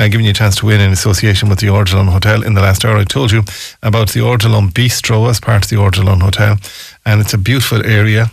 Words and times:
uh, 0.00 0.08
giving 0.08 0.24
you 0.24 0.30
a 0.30 0.34
chance 0.34 0.56
to 0.56 0.66
win 0.66 0.80
in 0.80 0.90
association 0.90 1.48
with 1.50 1.60
the 1.60 1.66
Ardilaun 1.66 2.10
Hotel. 2.10 2.42
In 2.42 2.54
the 2.54 2.62
last 2.62 2.84
hour, 2.84 2.96
I 2.96 3.04
told 3.04 3.30
you 3.30 3.42
about 3.82 4.10
the 4.10 4.20
Ardilaun 4.20 4.70
Bistro 4.70 5.28
as 5.28 5.40
part 5.40 5.64
of 5.64 5.70
the 5.70 5.76
Ardilaun 5.76 6.22
Hotel, 6.22 6.56
and 7.04 7.20
it's 7.20 7.34
a 7.34 7.38
beautiful 7.38 7.84
area. 7.84 8.30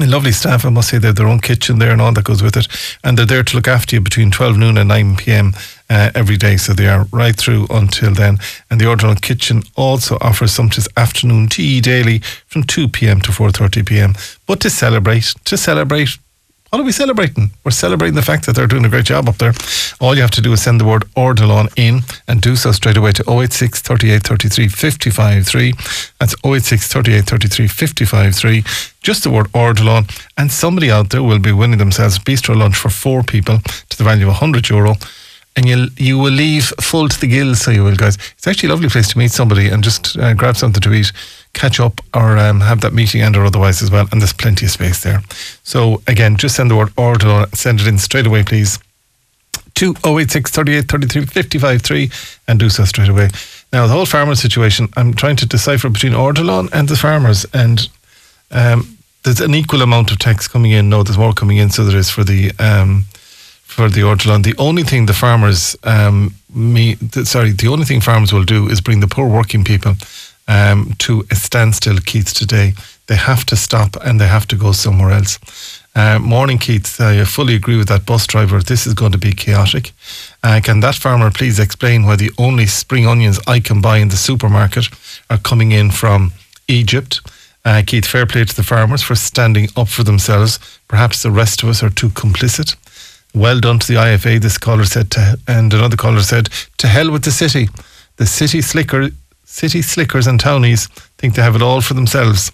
And 0.00 0.12
lovely 0.12 0.30
staff, 0.30 0.64
I 0.64 0.68
must 0.68 0.90
say, 0.90 0.98
they 0.98 1.08
have 1.08 1.16
their 1.16 1.26
own 1.26 1.40
kitchen 1.40 1.80
there 1.80 1.90
and 1.90 2.00
all 2.00 2.12
that 2.12 2.24
goes 2.24 2.40
with 2.40 2.56
it. 2.56 2.68
And 3.02 3.18
they're 3.18 3.26
there 3.26 3.42
to 3.42 3.56
look 3.56 3.66
after 3.66 3.96
you 3.96 4.00
between 4.00 4.30
12 4.30 4.56
noon 4.56 4.78
and 4.78 4.88
9 4.88 5.16
p.m. 5.16 5.54
Uh, 5.90 6.12
every 6.14 6.36
day. 6.36 6.56
So 6.56 6.72
they 6.72 6.86
are 6.86 7.06
right 7.10 7.34
through 7.34 7.66
until 7.68 8.14
then. 8.14 8.38
And 8.70 8.80
the 8.80 8.84
Ardilaun 8.84 9.20
Kitchen 9.20 9.64
also 9.74 10.16
offers 10.20 10.52
sumptuous 10.52 10.86
afternoon 10.96 11.48
tea 11.48 11.80
daily 11.80 12.20
from 12.46 12.62
2 12.62 12.86
p.m. 12.86 13.20
to 13.22 13.32
4.30 13.32 13.84
p.m. 13.84 14.14
But 14.46 14.60
to 14.60 14.70
celebrate, 14.70 15.34
to 15.46 15.56
celebrate 15.56 16.16
what 16.70 16.80
are 16.80 16.84
we 16.84 16.92
celebrating? 16.92 17.50
We're 17.64 17.70
celebrating 17.70 18.14
the 18.14 18.22
fact 18.22 18.44
that 18.46 18.54
they're 18.54 18.66
doing 18.66 18.84
a 18.84 18.90
great 18.90 19.06
job 19.06 19.28
up 19.28 19.38
there. 19.38 19.54
All 20.00 20.14
you 20.14 20.20
have 20.20 20.30
to 20.32 20.42
do 20.42 20.52
is 20.52 20.62
send 20.62 20.80
the 20.80 20.84
word 20.84 21.04
Ardilaun 21.16 21.72
in 21.76 22.00
and 22.26 22.42
do 22.42 22.56
so 22.56 22.72
straight 22.72 22.96
away 22.96 23.12
to 23.12 23.24
086 23.30 23.80
38 23.80 24.22
33 24.22 24.68
55 24.68 25.46
3. 25.46 25.72
That's 26.20 26.34
086 26.44 26.86
38 26.88 27.24
33 27.24 27.68
55 27.68 28.34
3. 28.34 28.64
Just 29.00 29.24
the 29.24 29.30
word 29.30 29.46
Ardilaun. 29.52 30.10
And 30.36 30.52
somebody 30.52 30.90
out 30.90 31.10
there 31.10 31.22
will 31.22 31.38
be 31.38 31.52
winning 31.52 31.78
themselves 31.78 32.18
bistro 32.18 32.54
lunch 32.54 32.76
for 32.76 32.90
four 32.90 33.22
people 33.22 33.60
to 33.88 33.98
the 33.98 34.04
value 34.04 34.24
of 34.24 34.40
100 34.40 34.68
euro 34.68 34.94
and 35.58 35.68
you'll 35.68 35.88
you 35.96 36.16
will 36.16 36.30
leave 36.30 36.72
full 36.80 37.08
to 37.08 37.20
the 37.20 37.26
gills. 37.26 37.60
So 37.62 37.72
you 37.72 37.82
will, 37.82 37.96
guys. 37.96 38.16
It's 38.36 38.46
actually 38.46 38.68
a 38.68 38.72
lovely 38.72 38.88
place 38.88 39.08
to 39.08 39.18
meet 39.18 39.32
somebody 39.32 39.68
and 39.68 39.82
just 39.82 40.16
uh, 40.16 40.32
grab 40.32 40.56
something 40.56 40.80
to 40.80 40.92
eat, 40.92 41.12
catch 41.52 41.80
up, 41.80 42.00
or 42.14 42.38
um, 42.38 42.60
have 42.60 42.80
that 42.82 42.92
meeting 42.92 43.22
and 43.22 43.36
or 43.36 43.44
otherwise 43.44 43.82
as 43.82 43.90
well. 43.90 44.06
And 44.12 44.20
there's 44.20 44.32
plenty 44.32 44.66
of 44.66 44.70
space 44.70 45.02
there. 45.02 45.20
So 45.64 46.00
again, 46.06 46.36
just 46.36 46.54
send 46.54 46.70
the 46.70 46.76
word 46.76 46.92
order, 46.96 47.46
send 47.54 47.80
it 47.80 47.88
in 47.88 47.98
straight 47.98 48.26
away, 48.26 48.44
please. 48.44 48.78
To 49.74 49.94
086 50.04 50.50
38 50.50 50.88
33 50.88 51.26
55 51.26 51.82
3 51.82 52.10
and 52.46 52.60
do 52.60 52.70
so 52.70 52.84
straight 52.84 53.08
away. 53.08 53.28
Now, 53.72 53.86
the 53.86 53.92
whole 53.92 54.06
farmer 54.06 54.36
situation, 54.36 54.88
I'm 54.96 55.12
trying 55.12 55.36
to 55.36 55.46
decipher 55.46 55.88
between 55.90 56.12
Ardilaun 56.12 56.68
and 56.72 56.88
the 56.88 56.96
farmers, 56.96 57.44
and 57.52 57.88
um, 58.52 58.96
there's 59.24 59.40
an 59.40 59.54
equal 59.54 59.82
amount 59.82 60.10
of 60.12 60.18
text 60.18 60.50
coming 60.50 60.70
in. 60.70 60.88
No, 60.88 61.02
there's 61.02 61.18
more 61.18 61.32
coming 61.32 61.58
in, 61.58 61.70
so 61.70 61.84
there 61.84 61.98
is 61.98 62.10
for 62.10 62.24
the 62.24 62.52
um, 62.58 63.04
for 63.78 63.88
the 63.88 64.00
Ardilaun. 64.00 64.42
The 64.42 64.56
only 64.58 64.82
thing 64.82 65.06
the 65.06 65.12
farmers, 65.12 65.76
um, 65.84 66.34
me, 66.52 66.96
sorry, 67.22 67.52
the 67.52 67.68
only 67.68 67.84
thing 67.84 68.00
farmers 68.00 68.32
will 68.32 68.42
do 68.42 68.68
is 68.68 68.80
bring 68.80 68.98
the 68.98 69.06
poor 69.06 69.28
working 69.28 69.62
people 69.62 69.94
um, 70.48 70.94
to 70.98 71.24
a 71.30 71.36
standstill, 71.36 71.98
Keith, 71.98 72.34
today. 72.34 72.74
They 73.06 73.14
have 73.14 73.44
to 73.46 73.56
stop 73.56 73.96
and 74.04 74.20
they 74.20 74.26
have 74.26 74.48
to 74.48 74.56
go 74.56 74.72
somewhere 74.72 75.12
else. 75.12 75.38
Uh, 75.94 76.18
morning, 76.18 76.58
Keith. 76.58 77.00
I 77.00 77.24
fully 77.24 77.54
agree 77.54 77.76
with 77.76 77.86
that 77.86 78.04
bus 78.04 78.26
driver. 78.26 78.60
This 78.60 78.84
is 78.84 78.94
going 78.94 79.12
to 79.12 79.18
be 79.18 79.32
chaotic. 79.32 79.92
Uh, 80.42 80.60
can 80.60 80.80
that 80.80 80.96
farmer 80.96 81.30
please 81.30 81.60
explain 81.60 82.04
why 82.04 82.16
the 82.16 82.32
only 82.36 82.66
spring 82.66 83.06
onions 83.06 83.38
I 83.46 83.60
can 83.60 83.80
buy 83.80 83.98
in 83.98 84.08
the 84.08 84.16
supermarket 84.16 84.88
are 85.30 85.38
coming 85.38 85.70
in 85.70 85.92
from 85.92 86.32
Egypt? 86.66 87.20
Uh, 87.64 87.82
Keith, 87.86 88.06
fair 88.06 88.26
play 88.26 88.44
to 88.44 88.56
the 88.56 88.64
farmers 88.64 89.02
for 89.04 89.14
standing 89.14 89.68
up 89.76 89.86
for 89.88 90.02
themselves. 90.02 90.58
Perhaps 90.88 91.22
the 91.22 91.30
rest 91.30 91.62
of 91.62 91.68
us 91.68 91.80
are 91.80 91.90
too 91.90 92.08
complicit. 92.08 92.74
Well 93.34 93.60
done 93.60 93.78
to 93.78 93.86
the 93.86 93.98
IFA, 93.98 94.40
this 94.40 94.58
caller 94.58 94.84
said, 94.84 95.10
to, 95.12 95.38
and 95.46 95.72
another 95.72 95.96
caller 95.96 96.22
said, 96.22 96.48
to 96.78 96.88
hell 96.88 97.10
with 97.10 97.24
the 97.24 97.30
city. 97.30 97.68
The 98.16 98.26
city 98.26 98.62
slicker, 98.62 99.10
city 99.44 99.82
slickers 99.82 100.26
and 100.26 100.40
townies 100.40 100.86
think 101.18 101.34
they 101.34 101.42
have 101.42 101.54
it 101.54 101.62
all 101.62 101.80
for 101.80 101.94
themselves. 101.94 102.50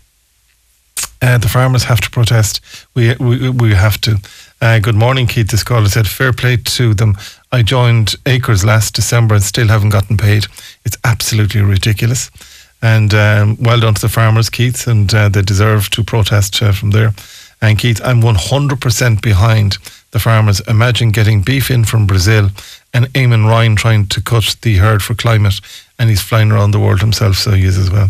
Uh, 1.22 1.38
the 1.38 1.48
farmers 1.48 1.84
have 1.84 2.00
to 2.02 2.10
protest. 2.10 2.60
We 2.94 3.14
we, 3.16 3.48
we 3.48 3.72
have 3.72 4.00
to. 4.02 4.18
Uh, 4.60 4.78
good 4.78 4.94
morning, 4.94 5.26
Keith. 5.26 5.48
This 5.48 5.64
caller 5.64 5.88
said, 5.88 6.06
fair 6.06 6.32
play 6.32 6.56
to 6.56 6.94
them. 6.94 7.16
I 7.52 7.62
joined 7.62 8.14
Acres 8.26 8.64
last 8.64 8.94
December 8.94 9.34
and 9.34 9.44
still 9.44 9.68
haven't 9.68 9.90
gotten 9.90 10.16
paid. 10.16 10.46
It's 10.84 10.96
absolutely 11.04 11.62
ridiculous. 11.62 12.30
And 12.82 13.14
um, 13.14 13.56
well 13.60 13.80
done 13.80 13.94
to 13.94 14.00
the 14.02 14.08
farmers, 14.08 14.50
Keith, 14.50 14.86
and 14.86 15.12
uh, 15.14 15.28
they 15.28 15.42
deserve 15.42 15.88
to 15.90 16.04
protest 16.04 16.62
uh, 16.62 16.72
from 16.72 16.90
there. 16.90 17.14
And 17.62 17.78
Keith, 17.78 18.00
I'm 18.04 18.20
100% 18.20 19.22
behind 19.22 19.78
the 20.14 20.20
farmers. 20.20 20.60
Imagine 20.66 21.10
getting 21.10 21.42
beef 21.42 21.70
in 21.70 21.84
from 21.84 22.06
Brazil 22.06 22.48
and 22.94 23.06
Eamon 23.12 23.46
Ryan 23.46 23.76
trying 23.76 24.06
to 24.06 24.22
cut 24.22 24.56
the 24.62 24.76
herd 24.76 25.02
for 25.02 25.14
climate, 25.14 25.60
and 25.98 26.08
he's 26.08 26.22
flying 26.22 26.50
around 26.50 26.70
the 26.70 26.78
world 26.78 27.00
himself, 27.00 27.36
so 27.36 27.50
he 27.50 27.64
is 27.64 27.76
as 27.76 27.90
well. 27.90 28.08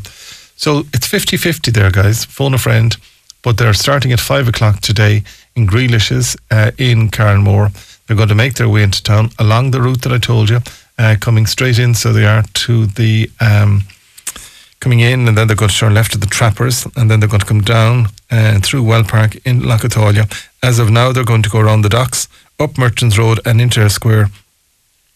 So 0.56 0.84
it's 0.92 1.08
50 1.08 1.36
50 1.36 1.70
there, 1.72 1.90
guys. 1.90 2.24
Phone 2.26 2.54
a 2.54 2.58
friend, 2.58 2.96
but 3.42 3.56
they're 3.56 3.74
starting 3.74 4.12
at 4.12 4.20
5 4.20 4.48
o'clock 4.48 4.80
today 4.80 5.24
in 5.56 5.66
Grealish's 5.66 6.36
uh, 6.50 6.70
in 6.78 7.08
Carnmore. 7.08 7.70
They're 8.06 8.16
going 8.16 8.28
to 8.28 8.34
make 8.34 8.54
their 8.54 8.68
way 8.68 8.82
into 8.82 9.02
town 9.02 9.30
along 9.38 9.70
the 9.70 9.80
route 9.80 10.02
that 10.02 10.12
I 10.12 10.18
told 10.18 10.50
you, 10.50 10.60
uh, 10.98 11.16
coming 11.18 11.46
straight 11.46 11.78
in, 11.78 11.94
so 11.94 12.12
they 12.12 12.26
are 12.26 12.44
to 12.66 12.86
the. 12.86 13.30
Um, 13.40 13.82
coming 14.80 15.00
in, 15.00 15.26
and 15.26 15.38
then 15.38 15.46
they're 15.46 15.56
going 15.56 15.70
to 15.70 15.78
turn 15.78 15.94
left 15.94 16.14
at 16.14 16.20
the 16.20 16.26
Trappers, 16.26 16.86
and 16.94 17.10
then 17.10 17.18
they're 17.18 17.28
going 17.28 17.40
to 17.40 17.46
come 17.46 17.62
down 17.62 18.08
uh, 18.30 18.58
through 18.60 18.82
Well 18.82 19.02
Park 19.02 19.34
in 19.46 19.62
Lough 19.62 19.78
Atalia. 19.78 20.26
As 20.64 20.78
of 20.78 20.88
now, 20.88 21.12
they're 21.12 21.24
going 21.24 21.42
to 21.42 21.50
go 21.50 21.58
around 21.58 21.82
the 21.82 21.90
docks, 21.90 22.26
up 22.58 22.78
Merchants 22.78 23.18
Road, 23.18 23.38
and 23.44 23.60
into 23.60 23.84
a 23.84 23.90
square, 23.90 24.30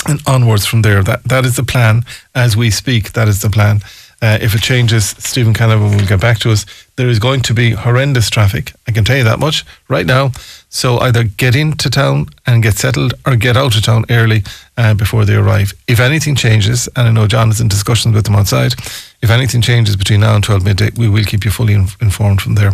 and 0.06 0.20
onwards 0.26 0.66
from 0.66 0.82
there. 0.82 1.02
That 1.02 1.24
that 1.24 1.46
is 1.46 1.56
the 1.56 1.62
plan 1.62 2.04
as 2.34 2.54
we 2.54 2.70
speak. 2.70 3.12
That 3.12 3.28
is 3.28 3.40
the 3.40 3.48
plan. 3.48 3.80
Uh, 4.20 4.36
if 4.42 4.54
it 4.54 4.60
changes, 4.60 5.14
Stephen 5.18 5.54
Canavan 5.54 5.96
will 5.96 6.06
get 6.06 6.20
back 6.20 6.38
to 6.40 6.50
us. 6.50 6.66
There 6.96 7.08
is 7.08 7.18
going 7.18 7.40
to 7.42 7.54
be 7.54 7.70
horrendous 7.70 8.28
traffic. 8.28 8.74
I 8.86 8.92
can 8.92 9.04
tell 9.04 9.16
you 9.16 9.24
that 9.24 9.38
much 9.38 9.64
right 9.88 10.04
now. 10.04 10.32
So 10.68 10.98
either 10.98 11.24
get 11.24 11.56
into 11.56 11.88
town 11.88 12.26
and 12.46 12.62
get 12.62 12.74
settled 12.76 13.14
or 13.24 13.34
get 13.36 13.56
out 13.56 13.74
of 13.74 13.82
town 13.82 14.04
early 14.10 14.42
uh, 14.76 14.92
before 14.92 15.24
they 15.24 15.36
arrive. 15.36 15.72
If 15.86 15.98
anything 15.98 16.34
changes, 16.36 16.90
and 16.94 17.08
I 17.08 17.10
know 17.10 17.26
John 17.26 17.48
is 17.48 17.60
in 17.60 17.68
discussions 17.68 18.14
with 18.14 18.26
them 18.26 18.36
outside, 18.36 18.74
if 19.22 19.30
anything 19.30 19.62
changes 19.62 19.96
between 19.96 20.20
now 20.20 20.34
and 20.34 20.44
12 20.44 20.62
midday, 20.62 20.90
we 20.94 21.08
will 21.08 21.24
keep 21.24 21.46
you 21.46 21.50
fully 21.50 21.72
in- 21.72 21.88
informed 22.02 22.42
from 22.42 22.54
there. 22.54 22.72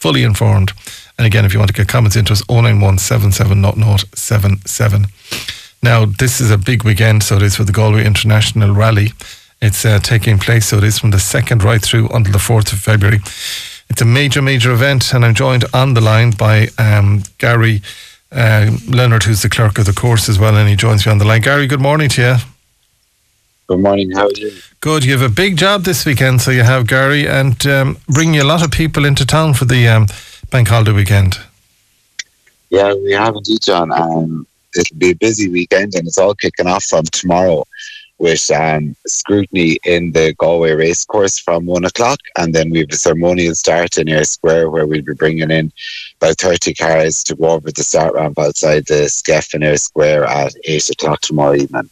Fully 0.00 0.24
informed. 0.24 0.72
And 1.18 1.26
again, 1.26 1.44
if 1.44 1.52
you 1.52 1.58
want 1.58 1.68
to 1.68 1.74
get 1.74 1.88
comments 1.88 2.16
into 2.16 2.32
us, 2.32 2.42
091 2.48 2.98
77 2.98 3.62
Now, 5.82 6.04
this 6.04 6.40
is 6.40 6.50
a 6.50 6.58
big 6.58 6.84
weekend, 6.84 7.22
so 7.22 7.36
it 7.36 7.42
is 7.42 7.56
for 7.56 7.64
the 7.64 7.72
Galway 7.72 8.04
International 8.04 8.74
Rally. 8.74 9.12
It's 9.62 9.86
uh, 9.86 9.98
taking 10.00 10.38
place, 10.38 10.66
so 10.66 10.76
it 10.76 10.84
is 10.84 10.98
from 10.98 11.10
the 11.12 11.16
2nd 11.16 11.62
right 11.62 11.80
through 11.80 12.08
until 12.08 12.32
the 12.32 12.38
4th 12.38 12.72
of 12.72 12.80
February. 12.80 13.20
It's 13.88 14.02
a 14.02 14.04
major, 14.04 14.42
major 14.42 14.72
event, 14.72 15.14
and 15.14 15.24
I'm 15.24 15.34
joined 15.34 15.64
on 15.72 15.94
the 15.94 16.02
line 16.02 16.32
by 16.32 16.68
um, 16.78 17.22
Gary 17.38 17.80
uh, 18.32 18.76
Leonard, 18.88 19.22
who's 19.22 19.42
the 19.42 19.48
clerk 19.48 19.78
of 19.78 19.86
the 19.86 19.94
course 19.94 20.28
as 20.28 20.38
well, 20.38 20.56
and 20.56 20.68
he 20.68 20.76
joins 20.76 21.06
me 21.06 21.12
on 21.12 21.18
the 21.18 21.24
line. 21.24 21.40
Gary, 21.40 21.66
good 21.66 21.80
morning 21.80 22.10
to 22.10 22.22
you. 22.22 22.36
Good 23.68 23.80
morning. 23.80 24.10
How 24.12 24.26
are 24.26 24.30
you? 24.36 24.52
Good. 24.80 25.04
You 25.04 25.12
have 25.12 25.28
a 25.28 25.34
big 25.34 25.56
job 25.56 25.84
this 25.84 26.04
weekend, 26.04 26.42
so 26.42 26.50
you 26.50 26.62
have 26.62 26.86
Gary, 26.86 27.26
and 27.26 27.66
um, 27.66 27.96
bringing 28.08 28.40
a 28.40 28.44
lot 28.44 28.62
of 28.64 28.70
people 28.70 29.04
into 29.04 29.24
town 29.24 29.54
for 29.54 29.64
the 29.64 29.88
um, 29.88 30.06
bank 30.50 30.68
holiday 30.68 30.92
weekend. 30.92 31.38
Yeah, 32.70 32.94
we 32.94 33.12
have 33.12 33.34
indeed, 33.36 33.62
John. 33.62 33.92
Um, 33.92 34.46
it'll 34.76 34.96
be 34.96 35.10
a 35.10 35.14
busy 35.14 35.48
weekend, 35.48 35.94
and 35.94 36.06
it's 36.06 36.18
all 36.18 36.34
kicking 36.34 36.66
off 36.66 36.84
from 36.84 37.04
tomorrow 37.04 37.64
with 38.18 38.50
um, 38.50 38.96
scrutiny 39.06 39.78
in 39.84 40.10
the 40.12 40.34
Galway 40.38 40.72
racecourse 40.72 41.38
from 41.38 41.66
one 41.66 41.84
o'clock, 41.84 42.18
and 42.36 42.54
then 42.54 42.70
we 42.70 42.80
have 42.80 42.90
a 42.90 42.96
ceremonial 42.96 43.54
start 43.54 43.98
in 43.98 44.08
Eyre 44.08 44.24
Square 44.24 44.70
where 44.70 44.86
we'll 44.86 45.02
be 45.02 45.14
bringing 45.14 45.50
in 45.50 45.70
about 46.20 46.38
30 46.38 46.74
cars 46.74 47.22
to 47.24 47.36
go 47.36 47.50
over 47.50 47.70
the 47.70 47.84
start 47.84 48.14
ramp 48.14 48.38
outside 48.38 48.86
the 48.86 49.08
Skeff 49.08 49.54
in 49.54 49.62
Eyre 49.62 49.76
Square 49.76 50.24
at 50.24 50.54
8 50.64 50.90
o'clock 50.90 51.20
tomorrow 51.20 51.54
evening. 51.54 51.90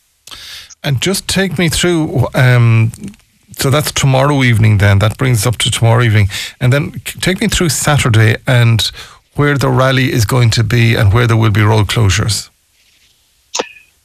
And 0.82 1.00
just 1.00 1.28
take 1.28 1.58
me 1.58 1.68
through. 1.68 2.26
Um, 2.34 2.92
so 3.58 3.70
that's 3.70 3.92
tomorrow 3.92 4.42
evening. 4.42 4.78
Then 4.78 4.98
that 4.98 5.16
brings 5.18 5.38
us 5.38 5.46
up 5.46 5.56
to 5.58 5.70
tomorrow 5.70 6.02
evening, 6.02 6.28
and 6.60 6.72
then 6.72 6.92
take 7.20 7.40
me 7.40 7.48
through 7.48 7.70
Saturday 7.70 8.36
and 8.46 8.80
where 9.34 9.58
the 9.58 9.68
rally 9.68 10.12
is 10.12 10.24
going 10.24 10.50
to 10.50 10.64
be 10.64 10.94
and 10.94 11.12
where 11.12 11.26
there 11.26 11.36
will 11.36 11.50
be 11.50 11.62
road 11.62 11.86
closures. 11.88 12.50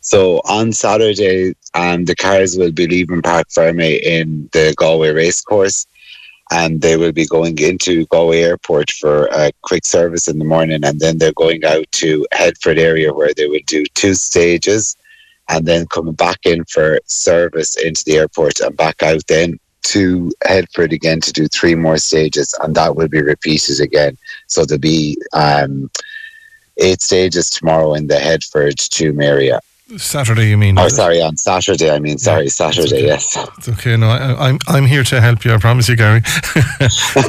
So 0.01 0.41
on 0.45 0.73
Saturday, 0.73 1.53
um, 1.75 2.05
the 2.05 2.15
cars 2.15 2.57
will 2.57 2.71
be 2.71 2.87
leaving 2.87 3.21
Parc 3.21 3.47
Fermé 3.49 4.01
in 4.01 4.49
the 4.53 4.73
Galway 4.75 5.11
racecourse 5.11 5.85
and 6.51 6.81
they 6.81 6.97
will 6.97 7.11
be 7.11 7.27
going 7.27 7.59
into 7.59 8.05
Galway 8.07 8.41
Airport 8.41 8.89
for 8.91 9.27
a 9.27 9.51
quick 9.61 9.85
service 9.85 10.27
in 10.27 10.39
the 10.39 10.45
morning 10.45 10.83
and 10.83 10.99
then 10.99 11.17
they're 11.17 11.33
going 11.33 11.63
out 11.63 11.85
to 11.93 12.25
Headford 12.31 12.79
area 12.79 13.13
where 13.13 13.33
they 13.35 13.47
will 13.47 13.59
do 13.67 13.85
two 13.93 14.15
stages 14.15 14.95
and 15.49 15.65
then 15.65 15.87
coming 15.87 16.13
back 16.13 16.39
in 16.45 16.63
for 16.65 16.99
service 17.05 17.75
into 17.77 18.03
the 18.05 18.17
airport 18.17 18.59
and 18.59 18.77
back 18.77 19.01
out 19.03 19.25
then 19.27 19.59
to 19.81 20.31
Headford 20.45 20.93
again 20.93 21.21
to 21.21 21.33
do 21.33 21.47
three 21.47 21.75
more 21.75 21.97
stages 21.97 22.53
and 22.61 22.75
that 22.75 22.95
will 22.95 23.07
be 23.07 23.21
repeated 23.21 23.79
again. 23.79 24.17
So 24.47 24.65
there'll 24.65 24.79
be 24.79 25.17
um, 25.33 25.89
eight 26.77 27.01
stages 27.01 27.49
tomorrow 27.49 27.93
in 27.93 28.07
the 28.07 28.19
Headford 28.19 28.77
Tuam 28.77 29.23
area. 29.23 29.59
Saturday, 29.97 30.49
you 30.49 30.57
mean? 30.57 30.77
Oh, 30.77 30.87
sorry, 30.87 31.21
on 31.21 31.35
Saturday. 31.37 31.89
I 31.89 31.99
mean, 31.99 32.19
sorry, 32.19 32.49
Saturday. 32.49 32.97
okay. 32.97 33.07
Yes. 33.07 33.35
It's 33.57 33.69
okay. 33.69 33.97
No, 33.97 34.09
I, 34.09 34.49
I'm 34.49 34.59
I'm 34.67 34.85
here 34.85 35.03
to 35.05 35.19
help 35.19 35.43
you. 35.43 35.53
I 35.53 35.57
promise 35.57 35.89
you, 35.89 35.95
Gary. 35.95 36.21
so 36.25 37.25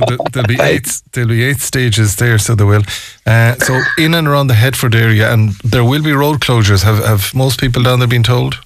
the, 0.00 0.28
there'll 0.32 0.48
be 0.48 0.58
eight 0.60 1.02
there'll 1.12 1.28
be 1.28 1.42
eight 1.42 1.60
stages 1.60 2.16
there. 2.16 2.38
So 2.38 2.54
there 2.54 2.66
will. 2.66 2.82
Uh, 3.26 3.54
so 3.56 3.78
in 3.98 4.14
and 4.14 4.26
around 4.26 4.46
the 4.46 4.54
Headford 4.54 4.94
area, 4.94 5.32
and 5.32 5.50
there 5.62 5.84
will 5.84 6.02
be 6.02 6.12
road 6.12 6.40
closures. 6.40 6.82
Have 6.82 7.04
have 7.04 7.34
most 7.34 7.60
people 7.60 7.82
down 7.82 7.98
there 7.98 8.08
been 8.08 8.22
told? 8.22 8.58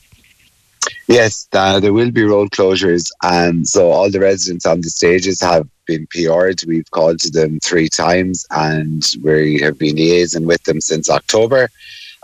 Yes, 1.08 1.48
uh, 1.52 1.80
there 1.80 1.92
will 1.92 2.10
be 2.10 2.22
road 2.22 2.50
closures, 2.50 3.10
and 3.22 3.66
so 3.66 3.90
all 3.90 4.10
the 4.10 4.20
residents 4.20 4.66
on 4.66 4.82
the 4.82 4.90
stages 4.90 5.40
have 5.40 5.66
been 5.86 6.06
PR'd. 6.06 6.64
We've 6.66 6.90
called 6.92 7.18
to 7.20 7.30
them 7.30 7.58
three 7.60 7.88
times, 7.88 8.46
and 8.50 9.04
we 9.22 9.58
have 9.60 9.78
been 9.78 9.96
liaising 9.96 10.44
with 10.44 10.62
them 10.64 10.80
since 10.80 11.10
October. 11.10 11.70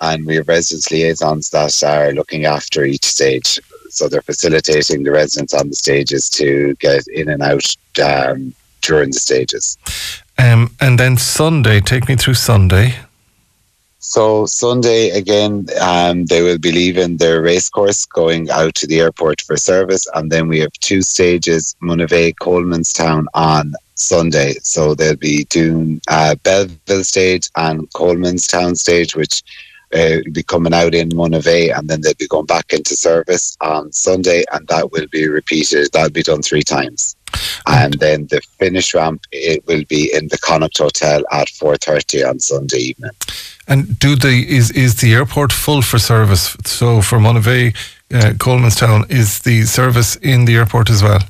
And 0.00 0.26
we 0.26 0.37
have 0.37 0.49
residents 0.49 0.91
liaisons 0.91 1.50
that 1.50 1.82
are 1.85 2.12
looking 2.12 2.44
after 2.44 2.85
each 2.85 3.05
stage, 3.05 3.58
so 3.91 4.08
they're 4.08 4.23
facilitating 4.23 5.02
the 5.02 5.12
residents 5.12 5.55
on 5.55 5.69
the 5.69 5.76
stages 5.76 6.29
to 6.31 6.75
get 6.81 7.06
in 7.08 7.29
and 7.29 7.43
out 7.43 7.76
um, 8.02 8.55
during 8.82 9.11
the 9.11 9.19
stages. 9.19 9.79
Um, 10.38 10.75
and 10.81 10.99
then 10.99 11.17
Sunday, 11.17 11.81
take 11.81 12.08
me 12.08 12.17
through 12.17 12.35
Sunday. 12.35 12.94
So 13.99 14.44
Sunday 14.46 15.11
again, 15.11 15.67
um, 15.81 16.26
they 16.26 16.43
will 16.43 16.58
be 16.58 16.73
leaving 16.73 17.17
their 17.17 17.41
racecourse, 17.41 18.05
going 18.05 18.50
out 18.50 18.75
to 18.76 18.87
the 18.87 19.00
airport 19.00 19.41
for 19.41 19.56
service, 19.56 20.06
and 20.14 20.31
then 20.31 20.46
we 20.46 20.61
have 20.61 20.73
two 20.75 21.00
stages: 21.00 21.75
Monivea, 21.82 22.35
Colemanstown 22.35 23.25
on 23.32 23.73
Sunday. 23.94 24.55
So 24.62 24.94
they'll 24.94 25.17
be 25.17 25.44
doing 25.44 26.00
uh, 26.08 26.35
Belleville 26.43 27.05
stage 27.05 27.49
and 27.56 27.91
Colemanstown 27.93 28.76
stage, 28.76 29.17
which 29.17 29.43
uh, 29.94 30.20
will 30.25 30.32
be 30.32 30.43
coming 30.43 30.75
out 30.75 30.94
in 30.94 31.11
Monivea, 31.11 31.76
and 31.79 31.88
then 31.88 32.00
they'll 32.00 32.14
be 32.14 32.26
going 32.26 32.46
back 32.46 32.73
into 32.73 32.96
service 32.96 33.56
on 33.61 33.93
Sunday, 33.93 34.44
and 34.52 34.67
that 34.69 34.93
will 34.93 35.06
be 35.08 35.29
repeated. 35.29 35.88
That'll 35.93 36.11
be 36.11 36.23
done 36.23 36.43
three 36.43 36.62
times. 36.62 37.17
And 37.67 37.94
then 37.94 38.26
the 38.26 38.41
finish 38.58 38.94
ramp 38.94 39.23
it 39.32 39.67
will 39.67 39.85
be 39.88 40.12
in 40.14 40.29
the 40.29 40.38
Connacht 40.38 40.79
Hotel 40.79 41.23
at 41.32 41.49
four 41.49 41.76
thirty 41.76 42.23
on 42.23 42.38
Sunday 42.38 42.79
evening. 42.79 43.11
And 43.67 43.99
do 43.99 44.14
the 44.14 44.46
is 44.49 44.70
is 44.70 44.96
the 44.96 45.14
airport 45.14 45.52
full 45.52 45.82
for 45.82 45.99
service? 45.99 46.56
So 46.64 47.00
for 47.00 47.19
Monivea, 47.19 47.75
uh, 48.12 48.35
Colemanstown, 48.35 49.11
is 49.11 49.41
the 49.41 49.62
service 49.62 50.17
in 50.17 50.44
the 50.44 50.56
airport 50.56 50.91
as 50.91 51.02
well? 51.02 51.20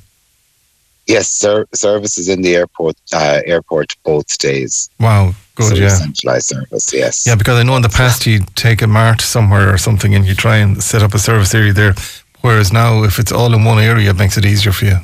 Yes, 1.06 1.30
ser- 1.30 1.68
services 1.72 2.28
in 2.28 2.42
the 2.42 2.56
airport. 2.56 2.96
Uh, 3.12 3.40
airport 3.46 3.94
both 4.04 4.38
days. 4.38 4.90
Wow, 4.98 5.34
good, 5.54 5.68
so 5.68 5.74
yeah. 5.74 5.88
Centralized 5.88 6.46
service. 6.46 6.92
Yes. 6.92 7.26
Yeah, 7.26 7.36
because 7.36 7.58
I 7.58 7.62
know 7.62 7.76
in 7.76 7.82
the 7.82 7.88
past 7.88 8.26
you 8.26 8.40
take 8.54 8.82
a 8.82 8.86
mart 8.86 9.20
somewhere 9.20 9.72
or 9.72 9.78
something 9.78 10.14
and 10.14 10.24
you 10.26 10.34
try 10.34 10.56
and 10.56 10.82
set 10.82 11.02
up 11.02 11.14
a 11.14 11.18
service 11.18 11.54
area 11.54 11.72
there. 11.72 11.94
Whereas 12.40 12.72
now, 12.72 13.04
if 13.04 13.18
it's 13.18 13.32
all 13.32 13.54
in 13.54 13.64
one 13.64 13.78
area, 13.78 14.10
it 14.10 14.18
makes 14.18 14.36
it 14.36 14.44
easier 14.44 14.72
for 14.72 14.84
you. 14.84 14.98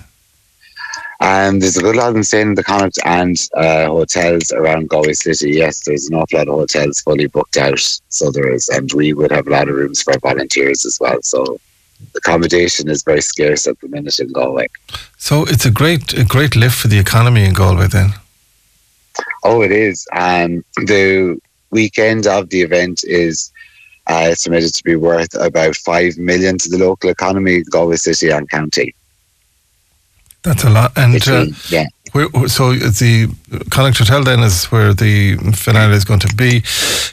And 1.20 1.62
there's 1.62 1.76
a 1.76 1.82
good 1.82 1.96
lot 1.96 2.08
of 2.08 2.14
them 2.14 2.22
staying 2.22 2.48
in 2.48 2.54
the 2.54 2.64
Connacht 2.64 2.98
and 3.04 3.36
uh, 3.54 3.86
hotels 3.86 4.52
around 4.52 4.88
Galway 4.88 5.12
City. 5.12 5.52
Yes, 5.52 5.84
there's 5.84 6.08
an 6.08 6.16
awful 6.16 6.38
lot 6.38 6.48
of 6.48 6.54
hotels 6.54 7.00
fully 7.00 7.26
booked 7.26 7.56
out. 7.56 7.80
So 8.08 8.30
there 8.30 8.52
is, 8.52 8.68
and 8.68 8.92
we 8.92 9.12
would 9.12 9.30
have 9.30 9.46
a 9.46 9.50
lot 9.50 9.68
of 9.68 9.74
rooms 9.74 10.02
for 10.02 10.18
volunteers 10.18 10.84
as 10.84 10.98
well. 11.00 11.22
So 11.22 11.58
accommodation 12.16 12.88
is 12.88 13.02
very 13.02 13.22
scarce 13.22 13.66
at 13.66 13.78
the 13.80 13.88
minute 13.88 14.18
in 14.18 14.32
Galway. 14.32 14.66
So 15.16 15.44
it's 15.44 15.64
a 15.64 15.70
great, 15.70 16.12
a 16.14 16.24
great 16.24 16.56
lift 16.56 16.76
for 16.76 16.88
the 16.88 16.98
economy 16.98 17.44
in 17.44 17.54
Galway, 17.54 17.86
then. 17.86 18.10
Oh, 19.44 19.62
it 19.62 19.72
is. 19.72 20.06
And 20.12 20.64
the 20.76 21.40
weekend 21.70 22.26
of 22.26 22.50
the 22.50 22.62
event 22.62 23.04
is 23.04 23.50
uh, 24.08 24.28
estimated 24.30 24.74
to 24.74 24.84
be 24.84 24.96
worth 24.96 25.34
about 25.34 25.76
five 25.76 26.16
million 26.18 26.58
to 26.58 26.68
the 26.68 26.78
local 26.78 27.10
economy, 27.10 27.62
Galway 27.62 27.96
City 27.96 28.30
and 28.30 28.48
County. 28.50 28.94
That's 30.42 30.64
a 30.64 30.70
lot. 30.70 30.92
And 30.96 31.26
uh, 31.26 31.46
yeah, 31.70 31.86
where, 32.14 32.28
so 32.48 32.74
the 32.74 33.28
Connacht 33.70 33.98
Hotel 33.98 34.22
then 34.22 34.40
is 34.40 34.66
where 34.66 34.94
the 34.94 35.36
finale 35.52 35.94
is 35.94 36.04
going 36.04 36.20
to 36.20 36.34
be, 36.36 36.62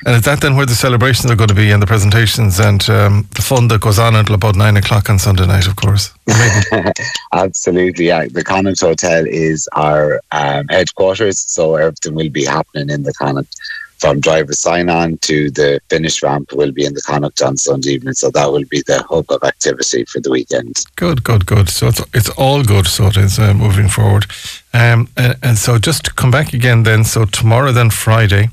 and 0.06 0.16
is 0.16 0.22
that 0.24 0.42
then 0.42 0.56
where 0.56 0.68
the 0.68 0.76
celebrations 0.76 1.32
are 1.32 1.36
going 1.36 1.48
to 1.48 1.56
be 1.56 1.72
and 1.72 1.82
the 1.82 1.88
presentations 1.88 2.60
and 2.60 2.88
um, 2.90 3.28
the 3.34 3.42
fun 3.42 3.68
that 3.70 3.82
goes 3.82 3.98
on 3.98 4.16
until 4.16 4.36
about 4.36 4.56
nine 4.56 4.78
o'clock 4.78 5.10
on 5.10 5.18
Sunday 5.18 5.48
night, 5.48 5.66
of 5.66 5.76
course. 5.76 6.14
Absolutely. 7.34 8.08
Yeah, 8.08 8.28
the 8.28 8.44
Connacht 8.44 8.82
Hotel 8.82 9.26
is 9.26 9.68
our 9.74 10.22
um, 10.34 10.68
headquarters, 10.68 11.40
so 11.40 11.76
everything 11.76 12.14
will 12.14 12.30
be 12.30 12.46
happening 12.46 12.90
in 12.90 13.02
the 13.02 13.14
Connacht. 13.14 13.60
From 14.02 14.20
driver 14.20 14.54
sign 14.54 14.90
on 14.90 15.20
to 15.20 15.52
the 15.52 15.80
finish 15.88 16.24
ramp 16.24 16.54
will 16.54 16.72
be 16.72 16.86
in 16.86 16.96
the 16.96 17.02
Connacht 17.02 17.40
on 17.44 17.56
Sunday 17.56 17.92
evening, 17.92 18.16
so 18.16 18.32
that 18.32 18.52
will 18.52 18.66
be 18.66 18.82
the 18.88 19.04
hub 19.04 19.28
of 19.30 19.44
activity 19.44 20.06
for 20.06 20.20
the 20.20 20.32
weekend. 20.32 20.84
Good, 20.96 21.24
good, 21.24 21.46
good. 21.46 21.70
So 21.70 21.90
it's 21.90 22.02
it's 22.12 22.30
all 22.30 22.64
good. 22.64 22.88
So 22.88 23.06
it 23.08 23.18
is 23.18 23.38
uh, 23.38 23.54
moving 23.54 23.90
forward. 23.90 24.26
Um, 24.74 25.08
and, 25.16 25.36
and 25.44 25.58
so 25.58 25.78
just 25.78 26.06
to 26.06 26.14
come 26.14 26.32
back 26.32 26.52
again 26.52 26.82
then. 26.82 27.04
So 27.04 27.26
tomorrow 27.26 27.72
then 27.72 27.92
Friday, 27.92 28.50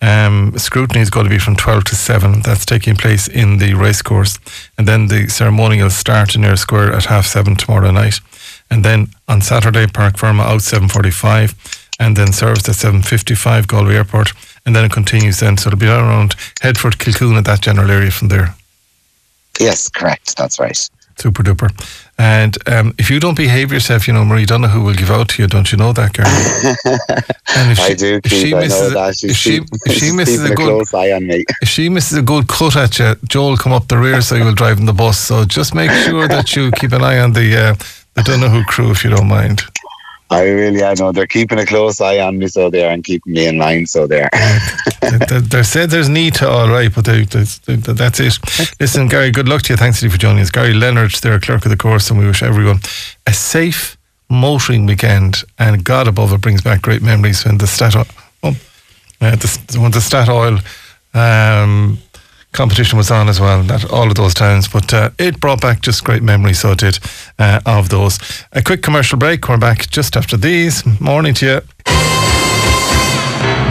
um, 0.00 0.56
scrutiny 0.56 1.00
is 1.00 1.10
going 1.10 1.26
to 1.26 1.30
be 1.30 1.40
from 1.40 1.56
twelve 1.56 1.82
to 1.84 1.96
seven. 1.96 2.40
That's 2.42 2.64
taking 2.64 2.94
place 2.94 3.26
in 3.26 3.58
the 3.58 3.74
racecourse, 3.74 4.38
and 4.78 4.86
then 4.86 5.08
the 5.08 5.28
ceremonial 5.28 5.90
start 5.90 6.36
in 6.36 6.44
Eyre 6.44 6.56
Square 6.56 6.92
at 6.92 7.06
half 7.06 7.26
seven 7.26 7.56
tomorrow 7.56 7.90
night, 7.90 8.20
and 8.70 8.84
then 8.84 9.08
on 9.26 9.40
Saturday 9.40 9.88
Parc 9.88 10.14
Fermé 10.14 10.42
out 10.42 10.62
seven 10.62 10.88
forty-five, 10.88 11.54
and 11.98 12.16
then 12.16 12.32
service 12.32 12.68
at 12.68 12.76
seven 12.76 13.02
fifty-five 13.02 13.66
Galway 13.66 13.96
Airport, 13.96 14.32
and 14.66 14.74
then 14.76 14.84
it 14.84 14.92
continues 14.92 15.40
then. 15.40 15.56
So 15.56 15.68
it'll 15.68 15.78
be 15.78 15.86
around 15.88 16.34
Headford, 16.60 16.98
Kilcoon, 16.98 17.36
at 17.38 17.44
that 17.46 17.60
general 17.62 17.90
area 17.90 18.10
from 18.10 18.28
there. 18.28 18.54
Yes, 19.60 19.88
correct. 19.88 20.36
That's 20.36 20.58
right. 20.58 20.78
Super 21.18 21.42
duper. 21.42 21.68
And 22.18 22.56
um, 22.68 22.94
if 22.98 23.10
you 23.10 23.20
don't 23.20 23.36
behave 23.36 23.70
yourself, 23.70 24.06
you 24.08 24.14
know, 24.14 24.24
Marie 24.24 24.46
Donahue 24.46 24.80
will 24.82 24.94
give 24.94 25.10
out 25.10 25.28
to 25.30 25.42
you. 25.42 25.48
Don't 25.48 25.70
you 25.70 25.76
know 25.78 25.92
that, 25.92 26.12
Gary? 26.14 26.28
And 27.54 27.70
if 27.70 27.80
I 27.80 27.92
do, 27.94 28.18
if 28.24 28.30
she 28.30 28.44
Keith. 28.44 28.54
I 28.54 28.56
know 28.56 28.60
misses, 28.60 28.92
that. 28.94 29.22
if 29.22 29.36
she, 29.36 29.50
keep- 29.60 29.68
if 29.86 29.92
she 29.98 30.12
misses 30.12 30.42
a 30.44 30.54
good, 30.54 30.56
close 30.68 30.94
eye 30.94 31.12
on 31.12 31.26
me. 31.26 31.44
if 31.60 31.68
she 31.68 31.88
misses 31.90 32.16
a 32.16 32.22
good 32.22 32.48
cut 32.48 32.76
at 32.76 32.98
you, 32.98 33.14
Joel 33.28 33.56
come 33.58 33.72
up 33.72 33.88
the 33.88 33.98
rear 33.98 34.22
so 34.22 34.36
you 34.36 34.44
will 34.44 34.54
drive 34.54 34.78
in 34.78 34.86
the 34.86 34.92
bus. 34.94 35.18
So 35.18 35.44
just 35.44 35.74
make 35.74 35.90
sure 35.90 36.26
that 36.28 36.56
you 36.56 36.70
keep 36.72 36.92
an 36.92 37.02
eye 37.02 37.18
on 37.18 37.34
the 37.34 37.56
uh, 37.56 37.74
the 38.14 38.22
Donahue 38.22 38.64
crew 38.64 38.90
if 38.90 39.04
you 39.04 39.10
don't 39.10 39.28
mind. 39.28 39.62
I 40.32 40.48
really, 40.48 40.82
I 40.82 40.94
know 40.94 41.12
they're 41.12 41.26
keeping 41.26 41.58
a 41.58 41.66
close 41.66 42.00
eye 42.00 42.18
on 42.18 42.38
me, 42.38 42.48
so 42.48 42.70
they 42.70 42.84
are, 42.84 42.90
and 42.90 43.04
keeping 43.04 43.34
me 43.34 43.46
in 43.46 43.58
line, 43.58 43.86
so 43.86 44.06
they 44.06 44.22
are. 44.22 44.30
they, 45.40 45.62
said 45.62 45.90
there's 45.90 46.08
need 46.08 46.34
to 46.34 46.48
all 46.48 46.68
right, 46.68 46.92
but 46.94 47.04
they, 47.04 47.24
they, 47.24 47.44
they, 47.66 47.76
that's 47.76 48.18
it. 48.18 48.38
Listen, 48.80 49.08
Gary, 49.08 49.30
good 49.30 49.48
luck 49.48 49.62
to 49.62 49.72
you. 49.72 49.76
Thanks 49.76 50.00
to 50.00 50.06
you 50.06 50.10
for 50.10 50.18
joining 50.18 50.40
us. 50.40 50.50
Gary 50.50 50.72
Leonard, 50.72 51.12
they're 51.12 51.38
clerk 51.38 51.64
of 51.64 51.70
the 51.70 51.76
course, 51.76 52.10
and 52.10 52.18
we 52.18 52.26
wish 52.26 52.42
everyone 52.42 52.80
a 53.26 53.32
safe 53.32 53.96
motoring 54.30 54.86
weekend. 54.86 55.44
And 55.58 55.84
God 55.84 56.08
above 56.08 56.32
it 56.32 56.40
brings 56.40 56.62
back 56.62 56.82
great 56.82 57.02
memories 57.02 57.44
when 57.44 57.58
the 57.58 57.66
stat. 57.66 57.94
Oh, 58.42 58.56
uh, 59.20 59.36
the, 59.36 59.78
when 59.78 59.92
the 59.92 60.00
Statoil 60.00 60.58
um, 61.14 61.98
competition 62.52 62.96
was 62.96 63.10
on 63.10 63.28
as 63.28 63.40
well. 63.40 63.62
That 63.62 63.90
all 63.90 64.08
of 64.08 64.14
those 64.14 64.34
towns, 64.34 64.68
but 64.68 64.92
uh, 64.92 65.10
it 65.18 65.40
brought 65.40 65.60
back 65.60 65.80
just 65.80 66.04
great 66.04 66.22
memories. 66.22 66.60
So 66.60 66.72
it 66.72 66.78
did 66.78 66.98
uh, 67.38 67.60
of 67.66 67.88
those. 67.88 68.18
A 68.52 68.62
quick 68.62 68.82
commercial 68.82 69.18
break. 69.18 69.48
We're 69.48 69.58
back 69.58 69.88
just 69.90 70.16
after 70.16 70.36
these. 70.36 70.84
Morning 71.00 71.34
to 71.34 71.46
you. 71.46 71.60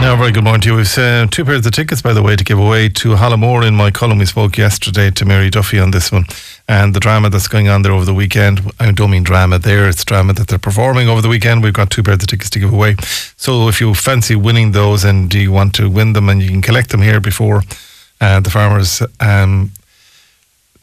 Now, 0.02 0.16
very 0.16 0.32
good 0.32 0.42
morning 0.42 0.60
to 0.62 0.70
you. 0.70 0.74
We've 0.74 0.98
uh, 0.98 1.28
two 1.30 1.44
pairs 1.44 1.64
of 1.64 1.72
tickets, 1.72 2.02
by 2.02 2.12
the 2.12 2.24
way, 2.24 2.34
to 2.34 2.42
give 2.42 2.58
away 2.58 2.88
to 2.88 3.10
Hallamore 3.10 3.64
in 3.64 3.76
my 3.76 3.92
column. 3.92 4.18
We 4.18 4.26
spoke 4.26 4.58
yesterday 4.58 5.12
to 5.12 5.24
Mary 5.24 5.48
Duffy 5.48 5.78
on 5.78 5.92
this 5.92 6.10
one 6.10 6.26
and 6.66 6.92
the 6.92 6.98
drama 6.98 7.30
that's 7.30 7.46
going 7.46 7.68
on 7.68 7.82
there 7.82 7.92
over 7.92 8.04
the 8.04 8.12
weekend. 8.12 8.72
I 8.80 8.90
don't 8.90 9.12
mean 9.12 9.22
drama 9.22 9.60
there, 9.60 9.88
it's 9.88 10.04
drama 10.04 10.32
that 10.32 10.48
they're 10.48 10.58
performing 10.58 11.08
over 11.08 11.20
the 11.20 11.28
weekend. 11.28 11.62
We've 11.62 11.72
got 11.72 11.90
two 11.90 12.02
pairs 12.02 12.20
of 12.20 12.26
tickets 12.26 12.50
to 12.50 12.58
give 12.58 12.72
away. 12.72 12.96
So 13.36 13.68
if 13.68 13.80
you 13.80 13.94
fancy 13.94 14.34
winning 14.34 14.72
those 14.72 15.04
and 15.04 15.32
you 15.32 15.52
want 15.52 15.72
to 15.76 15.88
win 15.88 16.14
them 16.14 16.28
and 16.28 16.42
you 16.42 16.50
can 16.50 16.62
collect 16.62 16.90
them 16.90 17.02
here 17.02 17.20
before 17.20 17.62
the 18.22 18.50
farmers 18.50 19.02
um, 19.20 19.72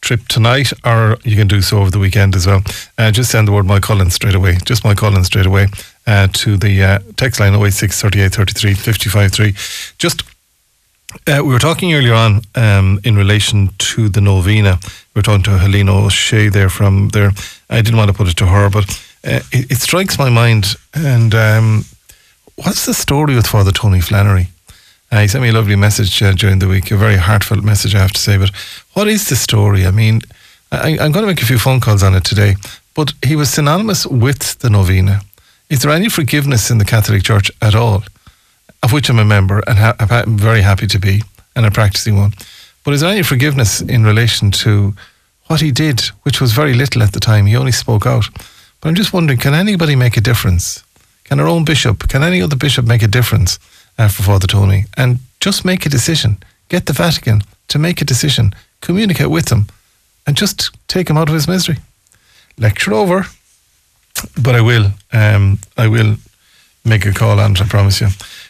trip 0.01 0.27
tonight, 0.27 0.71
or 0.85 1.17
you 1.23 1.35
can 1.35 1.47
do 1.47 1.61
so 1.61 1.79
over 1.79 1.91
the 1.91 1.99
weekend 1.99 2.35
as 2.35 2.47
well. 2.47 2.61
Uh, 2.97 3.11
just 3.11 3.31
send 3.31 3.47
the 3.47 3.51
word 3.51 3.65
Mike 3.65 3.83
Collins 3.83 4.13
straight 4.13 4.35
away. 4.35 4.57
Just 4.65 4.83
Mike 4.83 4.97
Collins 4.97 5.27
straight 5.27 5.45
away 5.45 5.67
uh, 6.07 6.27
to 6.33 6.57
the 6.57 6.83
uh, 6.83 6.99
text 7.17 7.39
line 7.39 7.53
086 7.53 8.01
38 8.01 8.33
33 8.33 8.73
55 8.73 9.31
3. 9.31 9.53
Just 9.97 10.23
uh, 11.27 11.41
we 11.43 11.53
were 11.53 11.59
talking 11.59 11.93
earlier 11.93 12.13
on 12.13 12.41
um, 12.55 12.99
in 13.03 13.15
relation 13.15 13.69
to 13.79 14.09
the 14.09 14.21
novena. 14.21 14.79
We 15.13 15.19
were 15.19 15.23
talking 15.23 15.43
to 15.43 15.57
Helena 15.57 16.05
O'Shea 16.05 16.49
there 16.49 16.69
from 16.69 17.09
there. 17.09 17.31
I 17.69 17.81
didn't 17.81 17.97
want 17.97 18.09
to 18.09 18.17
put 18.17 18.27
it 18.27 18.37
to 18.37 18.45
her, 18.45 18.69
but 18.69 18.89
uh, 19.23 19.41
it, 19.51 19.71
it, 19.71 19.77
strikes 19.77 20.19
my 20.19 20.29
mind. 20.29 20.75
And 20.93 21.33
um, 21.33 21.85
what's 22.55 22.85
the 22.85 22.93
story 22.93 23.35
with 23.35 23.47
Father 23.47 23.71
Tony 23.71 24.01
Flannery? 24.01 24.49
Uh, 25.11 25.21
he 25.21 25.27
sent 25.27 25.41
me 25.41 25.49
a 25.49 25.53
lovely 25.53 25.75
message 25.75 26.21
uh, 26.21 26.33
during 26.33 26.59
the 26.59 26.67
week, 26.67 26.91
a 26.91 26.97
very 26.97 27.17
heartfelt 27.17 27.63
message, 27.63 27.95
I 27.95 27.99
have 27.99 28.11
to 28.11 28.19
say. 28.19 28.37
But 28.37 28.51
what 28.93 29.07
is 29.07 29.27
the 29.27 29.35
story? 29.35 29.85
I 29.87 29.91
mean, 29.91 30.21
I, 30.71 30.91
am 30.91 31.11
going 31.11 31.23
to 31.23 31.27
make 31.27 31.41
a 31.41 31.47
few 31.47 31.57
phone 31.57 31.79
calls 31.79 32.03
on 32.03 32.13
it 32.13 32.23
today, 32.23 32.55
but 32.93 33.13
he 33.25 33.35
was 33.35 33.49
synonymous 33.49 34.05
with 34.05 34.59
the 34.59 34.69
novena. 34.69 35.21
Is 35.69 35.81
there 35.81 35.91
any 35.91 36.09
forgiveness 36.09 36.69
in 36.69 36.77
the 36.77 36.85
Catholic 36.85 37.23
Church 37.23 37.51
at 37.61 37.73
all? 37.73 38.03
Of 38.83 38.93
which 38.93 39.09
I'm 39.09 39.19
a 39.19 39.25
member 39.25 39.63
and 39.67 39.79
ha- 39.79 39.95
I'm 39.99 40.37
very 40.37 40.61
happy 40.61 40.85
to 40.87 40.99
be, 40.99 41.23
and 41.55 41.65
a 41.65 41.71
practicing 41.71 42.15
one. 42.15 42.33
But 42.83 42.93
is 42.93 43.01
there 43.01 43.11
any 43.11 43.23
forgiveness 43.23 43.81
in 43.81 44.03
relation 44.03 44.51
to 44.51 44.93
what 45.47 45.61
he 45.61 45.71
did, 45.71 46.01
which 46.21 46.39
was 46.39 46.53
very 46.53 46.75
little 46.75 47.01
at 47.01 47.13
the 47.13 47.19
time? 47.19 47.47
He 47.47 47.55
only 47.55 47.71
spoke 47.71 48.05
out. 48.05 48.25
But 48.79 48.89
I'm 48.89 48.95
just 48.95 49.11
wondering 49.11 49.39
can 49.39 49.55
anybody 49.55 49.95
make 49.95 50.17
a 50.17 50.21
difference? 50.21 50.83
Can 51.23 51.39
our 51.39 51.47
own 51.47 51.65
bishop, 51.65 52.07
can 52.07 52.23
any 52.23 52.41
other 52.41 52.55
bishop 52.55 52.85
make 52.85 53.03
a 53.03 53.07
difference 53.07 53.59
uh, 53.99 54.07
for 54.07 54.23
Father 54.23 54.47
Tony 54.47 54.85
and 54.97 55.19
just 55.39 55.63
make 55.63 55.85
a 55.85 55.89
decision? 55.89 56.37
Get 56.69 56.85
the 56.85 56.93
Vatican 56.93 57.43
to 57.67 57.77
make 57.77 58.01
a 58.01 58.05
decision, 58.05 58.53
communicate 58.81 59.29
with 59.29 59.45
them, 59.45 59.67
and 60.25 60.35
just 60.35 60.71
take 60.87 61.09
him 61.09 61.17
out 61.17 61.29
of 61.29 61.35
his 61.35 61.47
misery. 61.47 61.77
Lecture 62.57 62.93
over, 62.93 63.25
but 64.41 64.55
I 64.55 64.61
will. 64.61 64.91
Um, 65.13 65.59
I 65.77 65.87
will 65.87 66.15
make 66.85 67.05
a 67.05 67.13
call 67.13 67.39
on 67.39 67.51
it, 67.51 67.61
I 67.61 67.65
promise 67.65 68.01
you. 68.01 68.07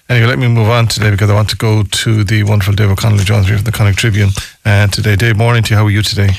Anyway, 0.09 0.27
let 0.27 0.39
me 0.39 0.47
move 0.47 0.69
on 0.69 0.87
today 0.87 1.11
because 1.11 1.29
I 1.29 1.35
want 1.35 1.49
to 1.49 1.57
go 1.57 1.83
to 1.83 2.23
the 2.23 2.43
wonderful 2.43 2.73
Dave 2.73 2.89
O'Connell 2.89 3.19
Jones 3.19 3.47
here 3.47 3.57
from 3.57 3.65
the 3.65 3.71
Connacht 3.71 3.99
Tribune 3.99 4.29
uh, 4.65 4.87
today. 4.87 5.15
Dave, 5.15 5.37
morning 5.37 5.63
to 5.63 5.69
you. 5.71 5.77
How 5.77 5.85
are 5.85 5.91
you 5.91 6.01
today? 6.01 6.29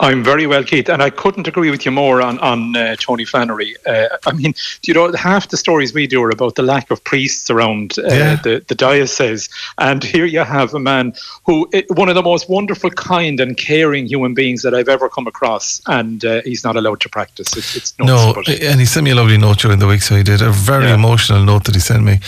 I'm 0.00 0.24
very 0.24 0.46
well, 0.46 0.64
Keith, 0.64 0.88
and 0.88 1.02
I 1.02 1.10
couldn't 1.10 1.46
agree 1.46 1.70
with 1.70 1.84
you 1.84 1.90
more 1.92 2.22
on 2.22 2.38
on 2.38 2.74
uh, 2.74 2.96
Tony 2.96 3.26
Flannery. 3.26 3.76
Uh, 3.86 4.08
I 4.26 4.32
mean, 4.32 4.54
you 4.82 4.94
know, 4.94 5.12
half 5.12 5.48
the 5.50 5.58
stories 5.58 5.92
we 5.92 6.06
do 6.06 6.22
are 6.22 6.30
about 6.30 6.54
the 6.54 6.62
lack 6.62 6.90
of 6.90 7.04
priests 7.04 7.50
around 7.50 7.98
uh, 7.98 8.02
yeah. 8.06 8.36
the 8.36 8.64
the 8.66 8.74
diocese, 8.74 9.48
and 9.78 10.02
here 10.02 10.24
you 10.24 10.40
have 10.40 10.72
a 10.74 10.80
man 10.80 11.12
who 11.44 11.68
one 11.90 12.08
of 12.08 12.14
the 12.14 12.22
most 12.22 12.48
wonderful, 12.48 12.90
kind, 12.90 13.40
and 13.40 13.58
caring 13.58 14.06
human 14.06 14.32
beings 14.32 14.62
that 14.62 14.74
I've 14.74 14.88
ever 14.88 15.08
come 15.10 15.26
across, 15.26 15.82
and 15.86 16.24
uh, 16.24 16.40
he's 16.44 16.64
not 16.64 16.76
allowed 16.76 17.00
to 17.00 17.08
practice. 17.10 17.54
It's, 17.56 17.76
it's 17.76 17.98
no, 17.98 18.34
and 18.48 18.80
he 18.80 18.86
sent 18.86 19.04
me 19.04 19.10
a 19.10 19.14
lovely 19.14 19.36
note 19.36 19.58
during 19.58 19.80
the 19.80 19.86
week, 19.86 20.02
so 20.02 20.16
he 20.16 20.22
did 20.22 20.40
a 20.40 20.50
very 20.50 20.86
yeah. 20.86 20.94
emotional 20.94 21.44
note 21.44 21.64
that 21.64 21.74
he 21.74 21.80
sent 21.80 22.04
me, 22.04 22.20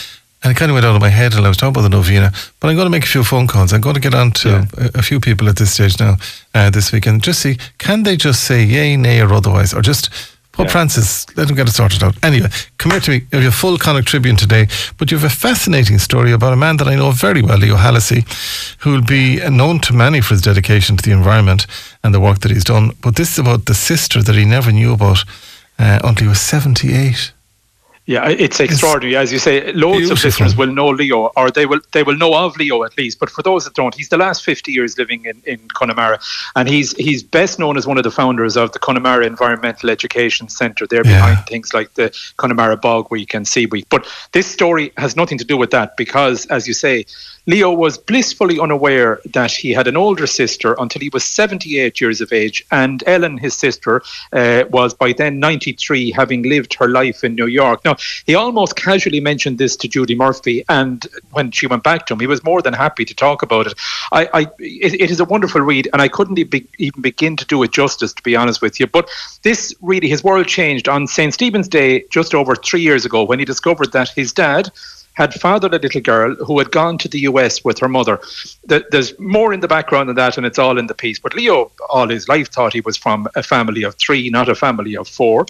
and 0.42 0.50
it 0.50 0.56
kind 0.56 0.70
of 0.70 0.74
went 0.74 0.86
out 0.86 0.94
of 0.94 1.00
my 1.00 1.08
head 1.08 1.34
and 1.34 1.44
I 1.44 1.48
was 1.48 1.56
talking 1.56 1.70
about 1.70 1.82
the 1.82 1.96
novena. 1.96 2.32
But 2.60 2.68
I'm 2.68 2.76
going 2.76 2.86
to 2.86 2.90
make 2.90 3.04
a 3.04 3.08
few 3.08 3.24
phone 3.24 3.46
calls. 3.46 3.72
I'm 3.72 3.80
going 3.80 3.94
to 3.94 4.00
get 4.00 4.14
on 4.14 4.32
to 4.32 4.48
yeah. 4.48 4.66
a, 4.76 4.98
a, 4.98 5.02
few 5.02 5.20
people 5.20 5.48
at 5.48 5.56
this 5.56 5.72
stage 5.74 6.00
now, 6.00 6.16
uh, 6.54 6.70
this 6.70 6.92
weekend. 6.92 7.22
just 7.22 7.40
see 7.40 7.58
can 7.78 8.02
they 8.02 8.16
just 8.16 8.44
say 8.44 8.62
yay, 8.64 8.96
nay, 8.96 9.20
or 9.20 9.32
otherwise, 9.32 9.72
or 9.72 9.82
just 9.82 10.10
Pope 10.52 10.66
yeah. 10.66 10.72
Francis, 10.72 11.26
let 11.34 11.48
him 11.48 11.56
get 11.56 11.66
it 11.66 11.72
sorted 11.72 12.02
out. 12.02 12.14
Anyway, 12.22 12.48
come 12.76 12.92
here 12.92 13.00
to 13.00 13.10
me. 13.10 13.26
You 13.32 13.38
have 13.38 13.48
a 13.48 13.56
full 13.56 13.78
Connacht 13.78 14.06
Tribune 14.06 14.36
today, 14.36 14.68
but 14.98 15.10
you 15.10 15.16
have 15.16 15.24
a 15.24 15.34
fascinating 15.34 15.98
story 15.98 16.30
about 16.30 16.52
a 16.52 16.56
man 16.56 16.76
that 16.76 16.88
I 16.88 16.94
know 16.94 17.10
very 17.10 17.40
well, 17.40 17.56
Leo 17.56 17.76
Hallisey, 17.76 18.26
who 18.80 18.92
will 18.92 19.02
be 19.02 19.40
known 19.48 19.80
to 19.80 19.94
many 19.94 20.20
for 20.20 20.34
his 20.34 20.42
dedication 20.42 20.98
to 20.98 21.02
the 21.02 21.16
environment 21.16 21.66
and 22.04 22.12
the 22.12 22.20
work 22.20 22.40
that 22.40 22.50
he's 22.50 22.64
done. 22.64 22.92
But 23.00 23.16
this 23.16 23.32
is 23.32 23.38
about 23.38 23.64
the 23.64 23.74
sister 23.74 24.22
that 24.22 24.34
he 24.34 24.44
never 24.44 24.70
knew 24.70 24.92
about 24.92 25.24
uh, 25.78 26.00
until 26.04 26.26
he 26.26 26.28
was 26.28 26.40
78. 26.42 27.32
Yeah, 28.12 28.28
it's 28.28 28.60
extraordinary. 28.60 29.16
As 29.16 29.32
you 29.32 29.38
say, 29.38 29.72
loads 29.72 30.00
beautiful. 30.00 30.12
of 30.18 30.24
listeners 30.24 30.54
will 30.54 30.72
know 30.72 30.88
Leo, 30.88 31.30
or 31.34 31.50
they 31.50 31.64
will 31.64 31.80
they 31.92 32.02
will 32.02 32.16
know 32.16 32.34
of 32.34 32.54
Leo 32.58 32.84
at 32.84 32.98
least. 32.98 33.18
But 33.18 33.30
for 33.30 33.42
those 33.42 33.64
that 33.64 33.72
don't, 33.72 33.94
he's 33.94 34.10
the 34.10 34.18
last 34.18 34.44
fifty 34.44 34.70
years 34.70 34.98
living 34.98 35.24
in, 35.24 35.42
in 35.46 35.66
Connemara, 35.68 36.20
and 36.54 36.68
he's 36.68 36.92
he's 36.96 37.22
best 37.22 37.58
known 37.58 37.78
as 37.78 37.86
one 37.86 37.96
of 37.96 38.04
the 38.04 38.10
founders 38.10 38.54
of 38.54 38.72
the 38.72 38.78
Connemara 38.78 39.24
Environmental 39.24 39.88
Education 39.88 40.50
Centre. 40.50 40.86
They're 40.86 41.06
yeah. 41.06 41.26
behind 41.26 41.46
things 41.46 41.72
like 41.72 41.94
the 41.94 42.14
Connemara 42.36 42.76
Bog 42.76 43.10
Week 43.10 43.32
and 43.32 43.48
Sea 43.48 43.64
Week. 43.64 43.86
But 43.88 44.06
this 44.32 44.46
story 44.46 44.92
has 44.98 45.16
nothing 45.16 45.38
to 45.38 45.44
do 45.44 45.56
with 45.56 45.70
that 45.70 45.96
because, 45.96 46.44
as 46.46 46.68
you 46.68 46.74
say, 46.74 47.06
Leo 47.46 47.72
was 47.72 47.98
blissfully 47.98 48.60
unaware 48.60 49.20
that 49.32 49.50
he 49.50 49.72
had 49.72 49.88
an 49.88 49.96
older 49.96 50.28
sister 50.28 50.76
until 50.78 51.00
he 51.02 51.08
was 51.12 51.24
78 51.24 52.00
years 52.00 52.20
of 52.20 52.32
age, 52.32 52.64
and 52.70 53.02
Ellen, 53.06 53.36
his 53.36 53.56
sister, 53.56 54.02
uh, 54.32 54.64
was 54.70 54.94
by 54.94 55.12
then 55.12 55.40
93, 55.40 56.12
having 56.12 56.42
lived 56.42 56.74
her 56.74 56.88
life 56.88 57.24
in 57.24 57.34
New 57.34 57.46
York. 57.46 57.84
Now, 57.84 57.96
he 58.26 58.34
almost 58.34 58.76
casually 58.76 59.20
mentioned 59.20 59.58
this 59.58 59.76
to 59.76 59.88
Judy 59.88 60.14
Murphy, 60.14 60.64
and 60.68 61.06
when 61.32 61.50
she 61.50 61.66
went 61.66 61.82
back 61.82 62.06
to 62.06 62.14
him, 62.14 62.20
he 62.20 62.26
was 62.26 62.44
more 62.44 62.62
than 62.62 62.74
happy 62.74 63.04
to 63.04 63.14
talk 63.14 63.42
about 63.42 63.66
it. 63.66 63.74
I, 64.12 64.28
I 64.32 64.40
it, 64.58 65.00
it 65.00 65.10
is 65.10 65.20
a 65.20 65.24
wonderful 65.24 65.60
read, 65.60 65.88
and 65.92 66.02
I 66.02 66.08
couldn't 66.08 66.38
even 66.38 67.02
begin 67.02 67.36
to 67.36 67.44
do 67.46 67.62
it 67.62 67.72
justice, 67.72 68.12
to 68.12 68.22
be 68.22 68.36
honest 68.36 68.62
with 68.62 68.78
you. 68.80 68.86
But 68.86 69.08
this 69.42 69.74
really, 69.80 70.08
his 70.08 70.24
world 70.24 70.46
changed 70.46 70.88
on 70.88 71.06
St. 71.06 71.32
Stephen's 71.32 71.68
Day 71.68 72.04
just 72.10 72.34
over 72.34 72.54
three 72.54 72.80
years 72.80 73.04
ago 73.04 73.24
when 73.24 73.38
he 73.38 73.44
discovered 73.44 73.92
that 73.92 74.08
his 74.10 74.32
dad 74.32 74.70
had 75.14 75.34
fathered 75.34 75.74
a 75.74 75.78
little 75.78 76.00
girl 76.00 76.34
who 76.36 76.58
had 76.58 76.70
gone 76.70 76.96
to 76.98 77.08
the 77.08 77.20
US 77.20 77.64
with 77.64 77.78
her 77.78 77.88
mother. 77.88 78.18
There's 78.64 79.18
more 79.18 79.52
in 79.52 79.60
the 79.60 79.68
background 79.68 80.08
than 80.08 80.16
that, 80.16 80.36
and 80.36 80.46
it's 80.46 80.58
all 80.58 80.78
in 80.78 80.86
the 80.86 80.94
piece. 80.94 81.18
But 81.18 81.34
Leo, 81.34 81.70
all 81.90 82.08
his 82.08 82.28
life, 82.28 82.48
thought 82.48 82.72
he 82.72 82.80
was 82.80 82.96
from 82.96 83.28
a 83.36 83.42
family 83.42 83.82
of 83.82 83.94
three, 83.96 84.30
not 84.30 84.48
a 84.48 84.54
family 84.54 84.96
of 84.96 85.08
four. 85.08 85.46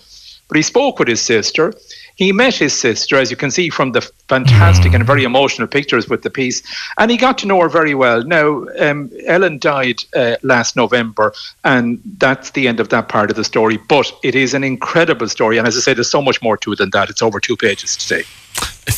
But 0.49 0.57
he 0.57 0.63
spoke 0.63 0.99
with 0.99 1.09
his 1.09 1.23
sister. 1.23 1.73
He 2.17 2.33
met 2.33 2.55
his 2.55 2.79
sister, 2.79 3.17
as 3.17 3.31
you 3.31 3.37
can 3.37 3.51
see 3.51 3.71
from 3.71 3.93
the 3.93 4.01
fantastic 4.29 4.93
and 4.95 5.05
very 5.05 5.25
emotional 5.25 5.69
pictures 5.69 6.09
with 6.09 6.23
the 6.23 6.31
piece, 6.31 6.63
and 6.99 7.11
he 7.11 7.17
got 7.17 7.39
to 7.39 7.47
know 7.47 7.61
her 7.61 7.69
very 7.69 7.95
well. 7.95 8.23
Now, 8.23 8.67
um, 8.79 9.11
Ellen 9.27 9.59
died 9.59 10.05
uh, 10.15 10.37
last 10.43 10.77
November, 10.77 11.33
and 11.65 12.01
that's 12.19 12.51
the 12.51 12.69
end 12.69 12.81
of 12.81 12.89
that 12.91 13.09
part 13.09 13.31
of 13.31 13.37
the 13.37 13.45
story. 13.45 13.79
But 13.89 14.13
it 14.23 14.35
is 14.35 14.55
an 14.55 14.65
incredible 14.65 15.29
story, 15.29 15.59
and 15.59 15.67
as 15.67 15.77
I 15.77 15.81
say, 15.81 15.95
there's 15.95 16.11
so 16.11 16.23
much 16.23 16.43
more 16.43 16.57
to 16.59 16.73
it 16.73 16.79
than 16.79 16.91
that. 16.91 17.11
It's 17.11 17.23
over 17.23 17.41
two 17.41 17.57
pages 17.57 17.97
today. 17.97 18.25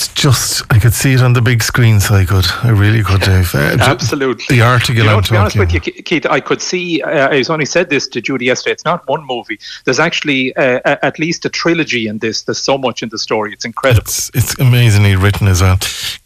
It's 0.05 0.13
just 0.13 0.63
I 0.71 0.79
could 0.79 0.93
see 0.93 1.15
it 1.15 1.23
on 1.23 1.33
the 1.33 1.41
big 1.41 1.63
screen, 1.63 1.99
so 1.99 2.15
I 2.15 2.27
could. 2.27 2.45
I 2.63 2.69
really 2.69 3.03
could, 3.03 3.23
Dave. 3.23 3.55
Uh, 3.55 3.79
Absolutely. 3.81 4.45
The 4.55 4.61
article. 4.61 4.97
You 4.97 5.05
know, 5.05 5.21
to 5.23 5.31
be 5.31 5.37
honest 5.39 5.57
with 5.59 5.73
you, 5.73 5.81
Keith, 5.81 6.27
I 6.27 6.41
could 6.41 6.61
see. 6.61 7.01
Uh, 7.01 7.31
I 7.31 7.39
was 7.39 7.49
only 7.49 7.65
said 7.65 7.89
this 7.89 8.07
to 8.09 8.21
Judy 8.21 8.45
yesterday. 8.45 8.73
It's 8.73 8.85
not 8.85 9.09
one 9.09 9.27
movie. 9.27 9.59
There's 9.85 9.99
actually 9.99 10.55
uh, 10.57 10.81
at 10.85 11.19
least 11.19 11.47
a 11.47 11.49
trilogy 11.49 12.07
in 12.07 12.19
this. 12.19 12.43
There's 12.43 12.59
so 12.59 12.77
much 12.77 13.03
in 13.03 13.09
the 13.09 13.17
story. 13.17 13.55
It's 13.55 13.65
incredible. 13.65 14.03
It's, 14.03 14.31
it's 14.35 14.59
amazingly 14.59 15.17
written 15.17 15.49
as 15.49 15.63
well. 15.63 15.79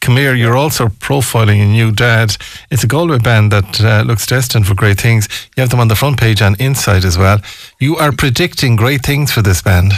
here. 0.04 0.35
you're 0.35 0.56
also 0.56 0.88
profiling 0.88 1.62
a 1.62 1.66
new 1.66 1.92
dad. 1.92 2.37
It's 2.73 2.82
a 2.82 2.88
Galway 2.88 3.18
band 3.18 3.52
that 3.52 3.80
uh, 3.80 4.02
looks 4.04 4.26
destined 4.26 4.66
for 4.66 4.75
great 4.75 5.00
things. 5.00 5.28
You 5.56 5.61
have 5.61 5.70
them 5.70 5.78
on 5.78 5.87
the 5.87 5.94
front 5.94 6.18
page 6.18 6.42
and 6.42 6.61
inside 6.61 7.04
as 7.04 7.16
well. 7.16 7.38
You 7.78 7.97
are 7.97 8.11
predicting 8.11 8.75
great 8.75 9.04
things 9.04 9.30
for 9.30 9.42
this 9.42 9.62
band. 9.62 9.92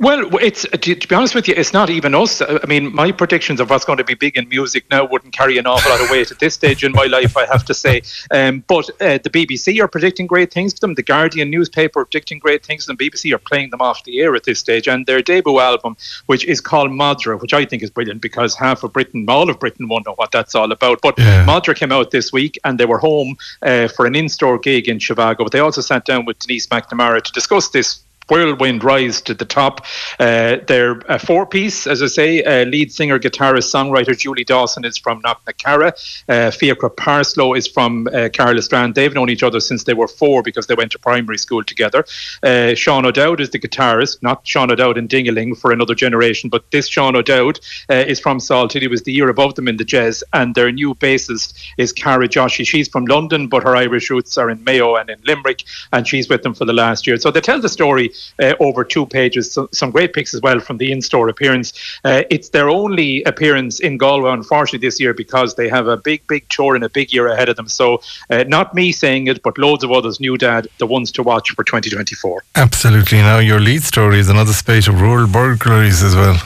Well, 0.00 0.34
it's 0.36 0.62
to, 0.62 0.94
to, 0.94 1.08
be 1.08 1.14
honest 1.14 1.34
with 1.34 1.46
you, 1.46 1.52
it's 1.54 1.74
not 1.74 1.90
even 1.90 2.14
us. 2.14 2.40
I 2.40 2.64
mean, 2.66 2.94
my 2.94 3.12
predictions 3.12 3.60
of 3.60 3.68
what's 3.68 3.84
going 3.84 3.98
to 3.98 4.04
be 4.04 4.14
big 4.14 4.34
in 4.38 4.48
music 4.48 4.86
now 4.90 5.04
wouldn't 5.04 5.34
carry 5.34 5.58
an 5.58 5.66
awful 5.66 5.90
lot 5.90 6.00
of 6.00 6.08
weight 6.08 6.30
at 6.30 6.38
this 6.38 6.54
stage 6.54 6.82
in 6.82 6.92
my 6.92 7.04
life, 7.04 7.36
I 7.36 7.44
have 7.44 7.66
to 7.66 7.74
say. 7.74 8.00
Um, 8.30 8.64
but 8.66 8.88
uh, 9.02 9.18
the 9.18 9.28
BBC 9.28 9.78
are 9.78 9.88
predicting 9.88 10.26
great 10.26 10.54
things 10.54 10.72
for 10.72 10.80
them. 10.80 10.94
The 10.94 11.02
Guardian 11.02 11.50
newspaper 11.50 12.00
are 12.00 12.06
predicting 12.06 12.38
great 12.38 12.64
things, 12.64 12.88
and 12.88 12.98
BBC 12.98 13.34
are 13.34 13.38
playing 13.38 13.68
them 13.68 13.82
off 13.82 14.02
the 14.04 14.20
air 14.20 14.34
at 14.34 14.44
this 14.44 14.58
stage. 14.58 14.88
And 14.88 15.04
their 15.04 15.20
debut 15.20 15.60
album, 15.60 15.98
which 16.24 16.46
is 16.46 16.62
called 16.62 16.90
Madra, 16.90 17.38
which 17.38 17.52
I 17.52 17.66
think 17.66 17.82
is 17.82 17.90
brilliant 17.90 18.22
because 18.22 18.54
half 18.56 18.82
of 18.82 18.94
Britain, 18.94 19.26
all 19.28 19.50
of 19.50 19.60
Britain, 19.60 19.86
won't 19.86 20.06
know 20.06 20.14
what 20.14 20.32
that's 20.32 20.54
all 20.54 20.72
about. 20.72 21.02
But 21.02 21.18
yeah. 21.18 21.44
Madra 21.44 21.76
came 21.76 21.92
out 21.92 22.10
this 22.10 22.32
week, 22.32 22.58
and 22.64 22.80
they 22.80 22.86
were 22.86 22.98
home 22.98 23.36
uh, 23.60 23.88
for 23.88 24.06
an 24.06 24.16
in-store 24.16 24.60
gig 24.60 24.88
in 24.88 24.98
Chicago. 24.98 25.44
But 25.44 25.52
they 25.52 25.60
also 25.60 25.82
sat 25.82 26.06
down 26.06 26.24
with 26.24 26.38
Denise 26.38 26.68
McNamara 26.68 27.20
to 27.20 27.32
discuss 27.32 27.68
this 27.68 28.02
whirlwind 28.30 28.84
rise 28.84 29.20
to 29.22 29.34
the 29.34 29.44
top. 29.44 29.84
Uh, 30.18 30.58
they're 30.66 30.98
a 31.08 31.18
four 31.18 31.46
piece, 31.46 31.86
as 31.86 32.02
I 32.02 32.06
say. 32.06 32.42
Uh, 32.42 32.64
lead 32.64 32.92
singer, 32.92 33.18
guitarist, 33.18 33.72
songwriter 33.72 34.16
Julie 34.16 34.44
Dawson 34.44 34.84
is 34.84 34.96
from 34.96 35.20
Knocknacarra. 35.22 35.92
Uh, 36.28 36.50
Fiachra 36.50 36.94
Parslow 36.94 37.56
is 37.56 37.66
from 37.66 38.08
uh, 38.08 38.28
Carlisle-Strand. 38.32 38.94
They've 38.94 39.12
known 39.12 39.30
each 39.30 39.42
other 39.42 39.60
since 39.60 39.84
they 39.84 39.94
were 39.94 40.08
four 40.08 40.42
because 40.42 40.66
they 40.66 40.74
went 40.74 40.92
to 40.92 40.98
primary 40.98 41.38
school 41.38 41.64
together. 41.64 42.04
Uh, 42.42 42.74
Sean 42.74 43.04
O'Dowd 43.04 43.40
is 43.40 43.50
the 43.50 43.58
guitarist, 43.58 44.22
not 44.22 44.46
Sean 44.46 44.70
O'Dowd 44.70 44.98
in 44.98 45.08
Dingaling 45.08 45.58
for 45.58 45.72
another 45.72 45.94
generation, 45.94 46.48
but 46.50 46.70
this 46.70 46.86
Sean 46.86 47.16
O'Dowd 47.16 47.60
uh, 47.88 47.94
is 47.94 48.20
from 48.20 48.38
Salthill. 48.38 48.80
He 48.80 48.88
was 48.88 49.02
the 49.02 49.12
year 49.12 49.28
above 49.28 49.54
them 49.54 49.68
in 49.68 49.76
the 49.76 49.84
Jazz, 49.84 50.22
and 50.32 50.54
their 50.54 50.70
new 50.70 50.94
bassist 50.94 51.54
is 51.78 51.92
Cara 51.92 52.28
Joshi. 52.28 52.66
She's 52.66 52.88
from 52.88 53.04
London, 53.06 53.48
but 53.48 53.62
her 53.62 53.76
Irish 53.76 54.10
roots 54.10 54.38
are 54.38 54.50
in 54.50 54.62
Mayo 54.64 54.96
and 54.96 55.10
in 55.10 55.18
Limerick, 55.24 55.64
and 55.92 56.06
she's 56.06 56.28
with 56.28 56.42
them 56.42 56.54
for 56.54 56.64
the 56.64 56.72
last 56.72 57.06
year. 57.06 57.16
So 57.18 57.30
they 57.30 57.40
tell 57.40 57.60
the 57.60 57.68
story 57.68 58.12
uh, 58.42 58.54
over 58.60 58.84
two 58.84 59.06
pages. 59.06 59.52
So, 59.52 59.68
some 59.72 59.90
great 59.90 60.12
pics 60.12 60.34
as 60.34 60.40
well 60.40 60.60
from 60.60 60.78
the 60.78 60.92
in-store 60.92 61.28
appearance. 61.28 61.72
Uh, 62.04 62.22
it's 62.30 62.50
their 62.50 62.68
only 62.68 63.22
appearance 63.24 63.80
in 63.80 63.98
Galway, 63.98 64.30
unfortunately, 64.30 64.86
this 64.86 65.00
year 65.00 65.14
because 65.14 65.54
they 65.54 65.68
have 65.68 65.86
a 65.86 65.96
big, 65.96 66.26
big 66.26 66.48
tour 66.48 66.74
and 66.74 66.84
a 66.84 66.88
big 66.88 67.12
year 67.12 67.28
ahead 67.28 67.48
of 67.48 67.56
them. 67.56 67.68
So 67.68 68.00
uh, 68.30 68.44
not 68.46 68.74
me 68.74 68.92
saying 68.92 69.26
it, 69.26 69.42
but 69.42 69.58
loads 69.58 69.84
of 69.84 69.92
others 69.92 70.20
New 70.20 70.36
Dad, 70.36 70.68
the 70.78 70.86
ones 70.86 71.10
to 71.12 71.22
watch 71.22 71.50
for 71.50 71.64
2024. 71.64 72.44
Absolutely. 72.56 73.18
Now 73.18 73.38
your 73.38 73.60
lead 73.60 73.82
story 73.82 74.18
is 74.18 74.28
another 74.28 74.52
spate 74.52 74.88
of 74.88 75.00
rural 75.00 75.26
burglaries 75.26 76.02
as 76.02 76.14
well. 76.14 76.38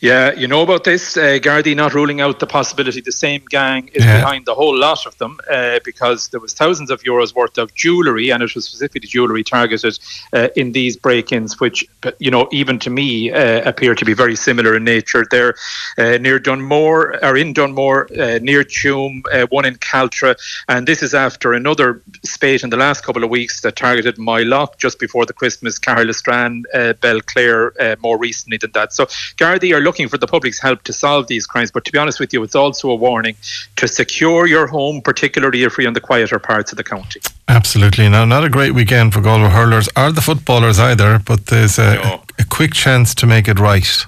Yeah, 0.00 0.32
you 0.32 0.48
know 0.48 0.62
about 0.62 0.84
this. 0.84 1.18
Uh, 1.18 1.38
Gardaí 1.42 1.76
not 1.76 1.92
ruling 1.92 2.22
out 2.22 2.40
the 2.40 2.46
possibility 2.46 3.02
the 3.02 3.12
same 3.12 3.42
gang 3.50 3.90
is 3.92 4.02
Yeah. 4.02 4.20
behind 4.20 4.46
the 4.46 4.54
whole 4.54 4.74
lot 4.74 5.04
of 5.04 5.16
them 5.18 5.38
uh, 5.50 5.78
because 5.84 6.28
there 6.28 6.40
was 6.40 6.54
thousands 6.54 6.90
of 6.90 7.02
euros 7.02 7.34
worth 7.34 7.58
of 7.58 7.74
jewellery 7.74 8.30
and 8.30 8.42
it 8.42 8.54
was 8.54 8.64
specifically 8.64 9.06
jewellery 9.06 9.44
targeted 9.44 9.98
uh, 10.32 10.48
in 10.56 10.72
these 10.72 10.96
break-ins, 10.96 11.60
which, 11.60 11.84
you 12.18 12.30
know, 12.30 12.48
even 12.50 12.78
to 12.78 12.88
me 12.88 13.30
uh, 13.30 13.68
appear 13.68 13.94
to 13.94 14.04
be 14.06 14.14
very 14.14 14.36
similar 14.36 14.74
in 14.74 14.84
nature. 14.84 15.26
They're 15.30 15.54
uh, 15.98 16.16
near 16.16 16.38
Dunmore, 16.38 17.22
or 17.22 17.36
in 17.36 17.52
Dunmore, 17.52 18.08
uh, 18.18 18.38
near 18.40 18.64
Tuam, 18.64 19.20
uh, 19.30 19.46
one 19.50 19.66
in 19.66 19.74
Caltra, 19.76 20.34
and 20.68 20.88
this 20.88 21.02
is 21.02 21.12
after 21.12 21.52
another 21.52 22.00
spate 22.24 22.64
in 22.64 22.70
the 22.70 22.78
last 22.78 23.04
couple 23.04 23.22
of 23.22 23.28
weeks 23.28 23.60
that 23.60 23.76
targeted 23.76 24.16
Moylough 24.16 24.78
just 24.78 24.98
before 24.98 25.26
the 25.26 25.34
Christmas, 25.34 25.78
uh, 25.78 26.94
Belclare 27.02 27.72
uh, 27.78 27.96
more 28.00 28.16
recently 28.16 28.56
than 28.56 28.72
that. 28.72 28.94
So 28.94 29.04
Gardaí 29.36 29.74
are 29.76 29.89
looking 29.90 30.08
for 30.08 30.18
the 30.18 30.26
public's 30.36 30.60
help 30.60 30.78
to 30.84 30.92
solve 30.92 31.26
these 31.26 31.46
crimes, 31.52 31.70
but 31.72 31.84
to 31.84 31.90
be 31.90 31.98
honest 31.98 32.20
with 32.20 32.32
you, 32.32 32.40
it's 32.44 32.54
also 32.54 32.88
a 32.90 32.94
warning 32.94 33.34
to 33.74 33.88
secure 33.88 34.46
your 34.46 34.68
home, 34.68 35.00
particularly 35.02 35.64
if 35.64 35.76
you're 35.76 35.88
in 35.88 35.94
the 35.94 36.00
quieter 36.00 36.38
parts 36.38 36.70
of 36.72 36.76
the 36.76 36.84
county. 36.84 37.20
Absolutely. 37.48 38.08
Now, 38.08 38.24
not 38.24 38.44
a 38.44 38.48
great 38.48 38.72
weekend 38.72 39.12
for 39.12 39.20
Galway 39.20 39.50
hurlers 39.50 39.88
or 39.96 40.12
the 40.12 40.20
footballers 40.20 40.78
either, 40.78 41.18
but 41.18 41.46
there's 41.46 41.76
a, 41.78 41.94
No. 41.96 42.22
a 42.38 42.44
quick 42.44 42.72
chance 42.72 43.16
to 43.16 43.26
make 43.26 43.48
it 43.48 43.58
right. 43.58 44.06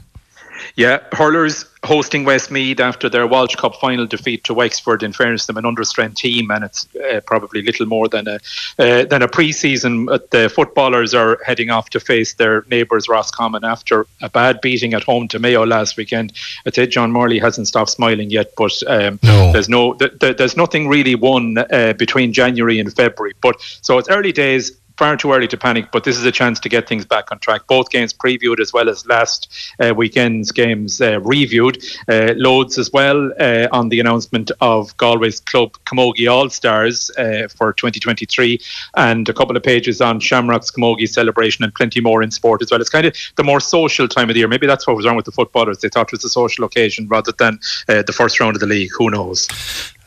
Yeah, 0.76 1.00
hurlers 1.12 1.66
hosting 1.84 2.24
Westmeath 2.24 2.78
after 2.80 3.08
their 3.08 3.26
Walsh 3.26 3.56
Cup 3.56 3.74
final 3.76 4.06
defeat 4.06 4.44
to 4.44 4.54
Wexford. 4.54 5.02
In 5.02 5.12
fairness, 5.12 5.46
them 5.46 5.56
an 5.56 5.64
understrength 5.64 6.14
team, 6.14 6.50
and 6.50 6.64
it's 6.64 6.86
uh, 6.96 7.20
probably 7.26 7.60
little 7.60 7.86
more 7.86 8.08
than 8.08 8.26
a 8.28 8.38
uh, 8.78 9.04
than 9.04 9.20
a 9.22 9.28
pre-season. 9.28 10.08
Uh, 10.08 10.18
The 10.30 10.48
footballers 10.48 11.12
are 11.14 11.38
heading 11.44 11.70
off 11.70 11.90
to 11.90 12.00
face 12.00 12.34
their 12.34 12.64
neighbours 12.70 13.08
Roscommon 13.08 13.64
after 13.64 14.06
a 14.22 14.30
bad 14.30 14.60
beating 14.60 14.94
at 14.94 15.02
home 15.02 15.28
to 15.28 15.38
Mayo 15.38 15.66
last 15.66 15.96
weekend. 15.96 16.32
I'd 16.66 16.74
say 16.74 16.86
John 16.86 17.10
Morley 17.12 17.38
hasn't 17.38 17.68
stopped 17.68 17.90
smiling 17.90 18.30
yet, 18.30 18.52
but 18.56 18.72
um, 18.86 19.18
No. 19.22 19.52
there's 19.52 19.68
no 19.68 19.94
th- 19.94 20.18
th- 20.20 20.36
there's 20.36 20.56
nothing 20.56 20.88
really 20.88 21.14
won 21.16 21.58
uh, 21.58 21.92
between 21.98 22.32
January 22.32 22.78
and 22.80 22.94
February. 22.94 23.34
But 23.42 23.56
so 23.82 23.98
it's 23.98 24.08
early 24.08 24.32
days. 24.32 24.72
Far 25.02 25.16
too 25.16 25.32
early 25.32 25.48
to 25.48 25.56
panic, 25.56 25.90
but 25.90 26.04
this 26.04 26.16
is 26.16 26.24
a 26.24 26.30
chance 26.30 26.60
to 26.60 26.68
get 26.68 26.88
things 26.88 27.04
back 27.04 27.32
on 27.32 27.40
track. 27.40 27.66
Both 27.66 27.90
games 27.90 28.12
previewed 28.12 28.60
as 28.60 28.72
well 28.72 28.88
as 28.88 29.04
last 29.04 29.52
uh, 29.80 29.92
weekend's 29.92 30.52
games 30.52 31.00
uh, 31.00 31.20
reviewed. 31.22 31.82
Uh, 32.08 32.34
loads 32.36 32.78
as 32.78 32.92
well 32.92 33.32
uh, 33.40 33.66
on 33.72 33.88
the 33.88 33.98
announcement 33.98 34.52
of 34.60 34.96
Galway's 34.98 35.40
club 35.40 35.72
Camogie 35.86 36.30
All 36.30 36.48
Stars 36.50 37.10
uh, 37.18 37.48
for 37.48 37.72
2023, 37.72 38.60
and 38.96 39.28
a 39.28 39.34
couple 39.34 39.56
of 39.56 39.64
pages 39.64 40.00
on 40.00 40.20
Shamrock's 40.20 40.70
Camogie 40.70 41.08
celebration, 41.08 41.64
and 41.64 41.74
plenty 41.74 42.00
more 42.00 42.22
in 42.22 42.30
sport 42.30 42.62
as 42.62 42.70
well. 42.70 42.80
It's 42.80 42.88
kind 42.88 43.06
of 43.06 43.16
the 43.34 43.42
more 43.42 43.58
social 43.58 44.06
time 44.06 44.30
of 44.30 44.34
the 44.34 44.38
year. 44.38 44.46
Maybe 44.46 44.68
that's 44.68 44.86
what 44.86 44.94
was 44.94 45.04
wrong 45.04 45.16
with 45.16 45.26
the 45.26 45.32
footballers. 45.32 45.78
They 45.78 45.88
thought 45.88 46.06
it 46.06 46.12
was 46.12 46.24
a 46.24 46.28
social 46.28 46.64
occasion 46.64 47.08
rather 47.08 47.32
than 47.32 47.58
uh, 47.88 48.02
the 48.02 48.12
first 48.12 48.38
round 48.38 48.54
of 48.54 48.60
the 48.60 48.68
league. 48.68 48.90
Who 48.98 49.10
knows? 49.10 49.48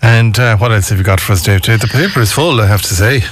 And 0.02 0.38
what 0.38 0.72
else 0.72 0.88
have 0.88 1.00
you 1.00 1.04
got 1.04 1.20
for 1.20 1.34
us? 1.34 1.44
Dave? 1.44 1.64
The 1.64 1.90
paper 1.92 2.22
is 2.22 2.32
full, 2.32 2.62
I 2.62 2.68
have 2.68 2.82
to 2.84 2.94
say. 2.94 3.24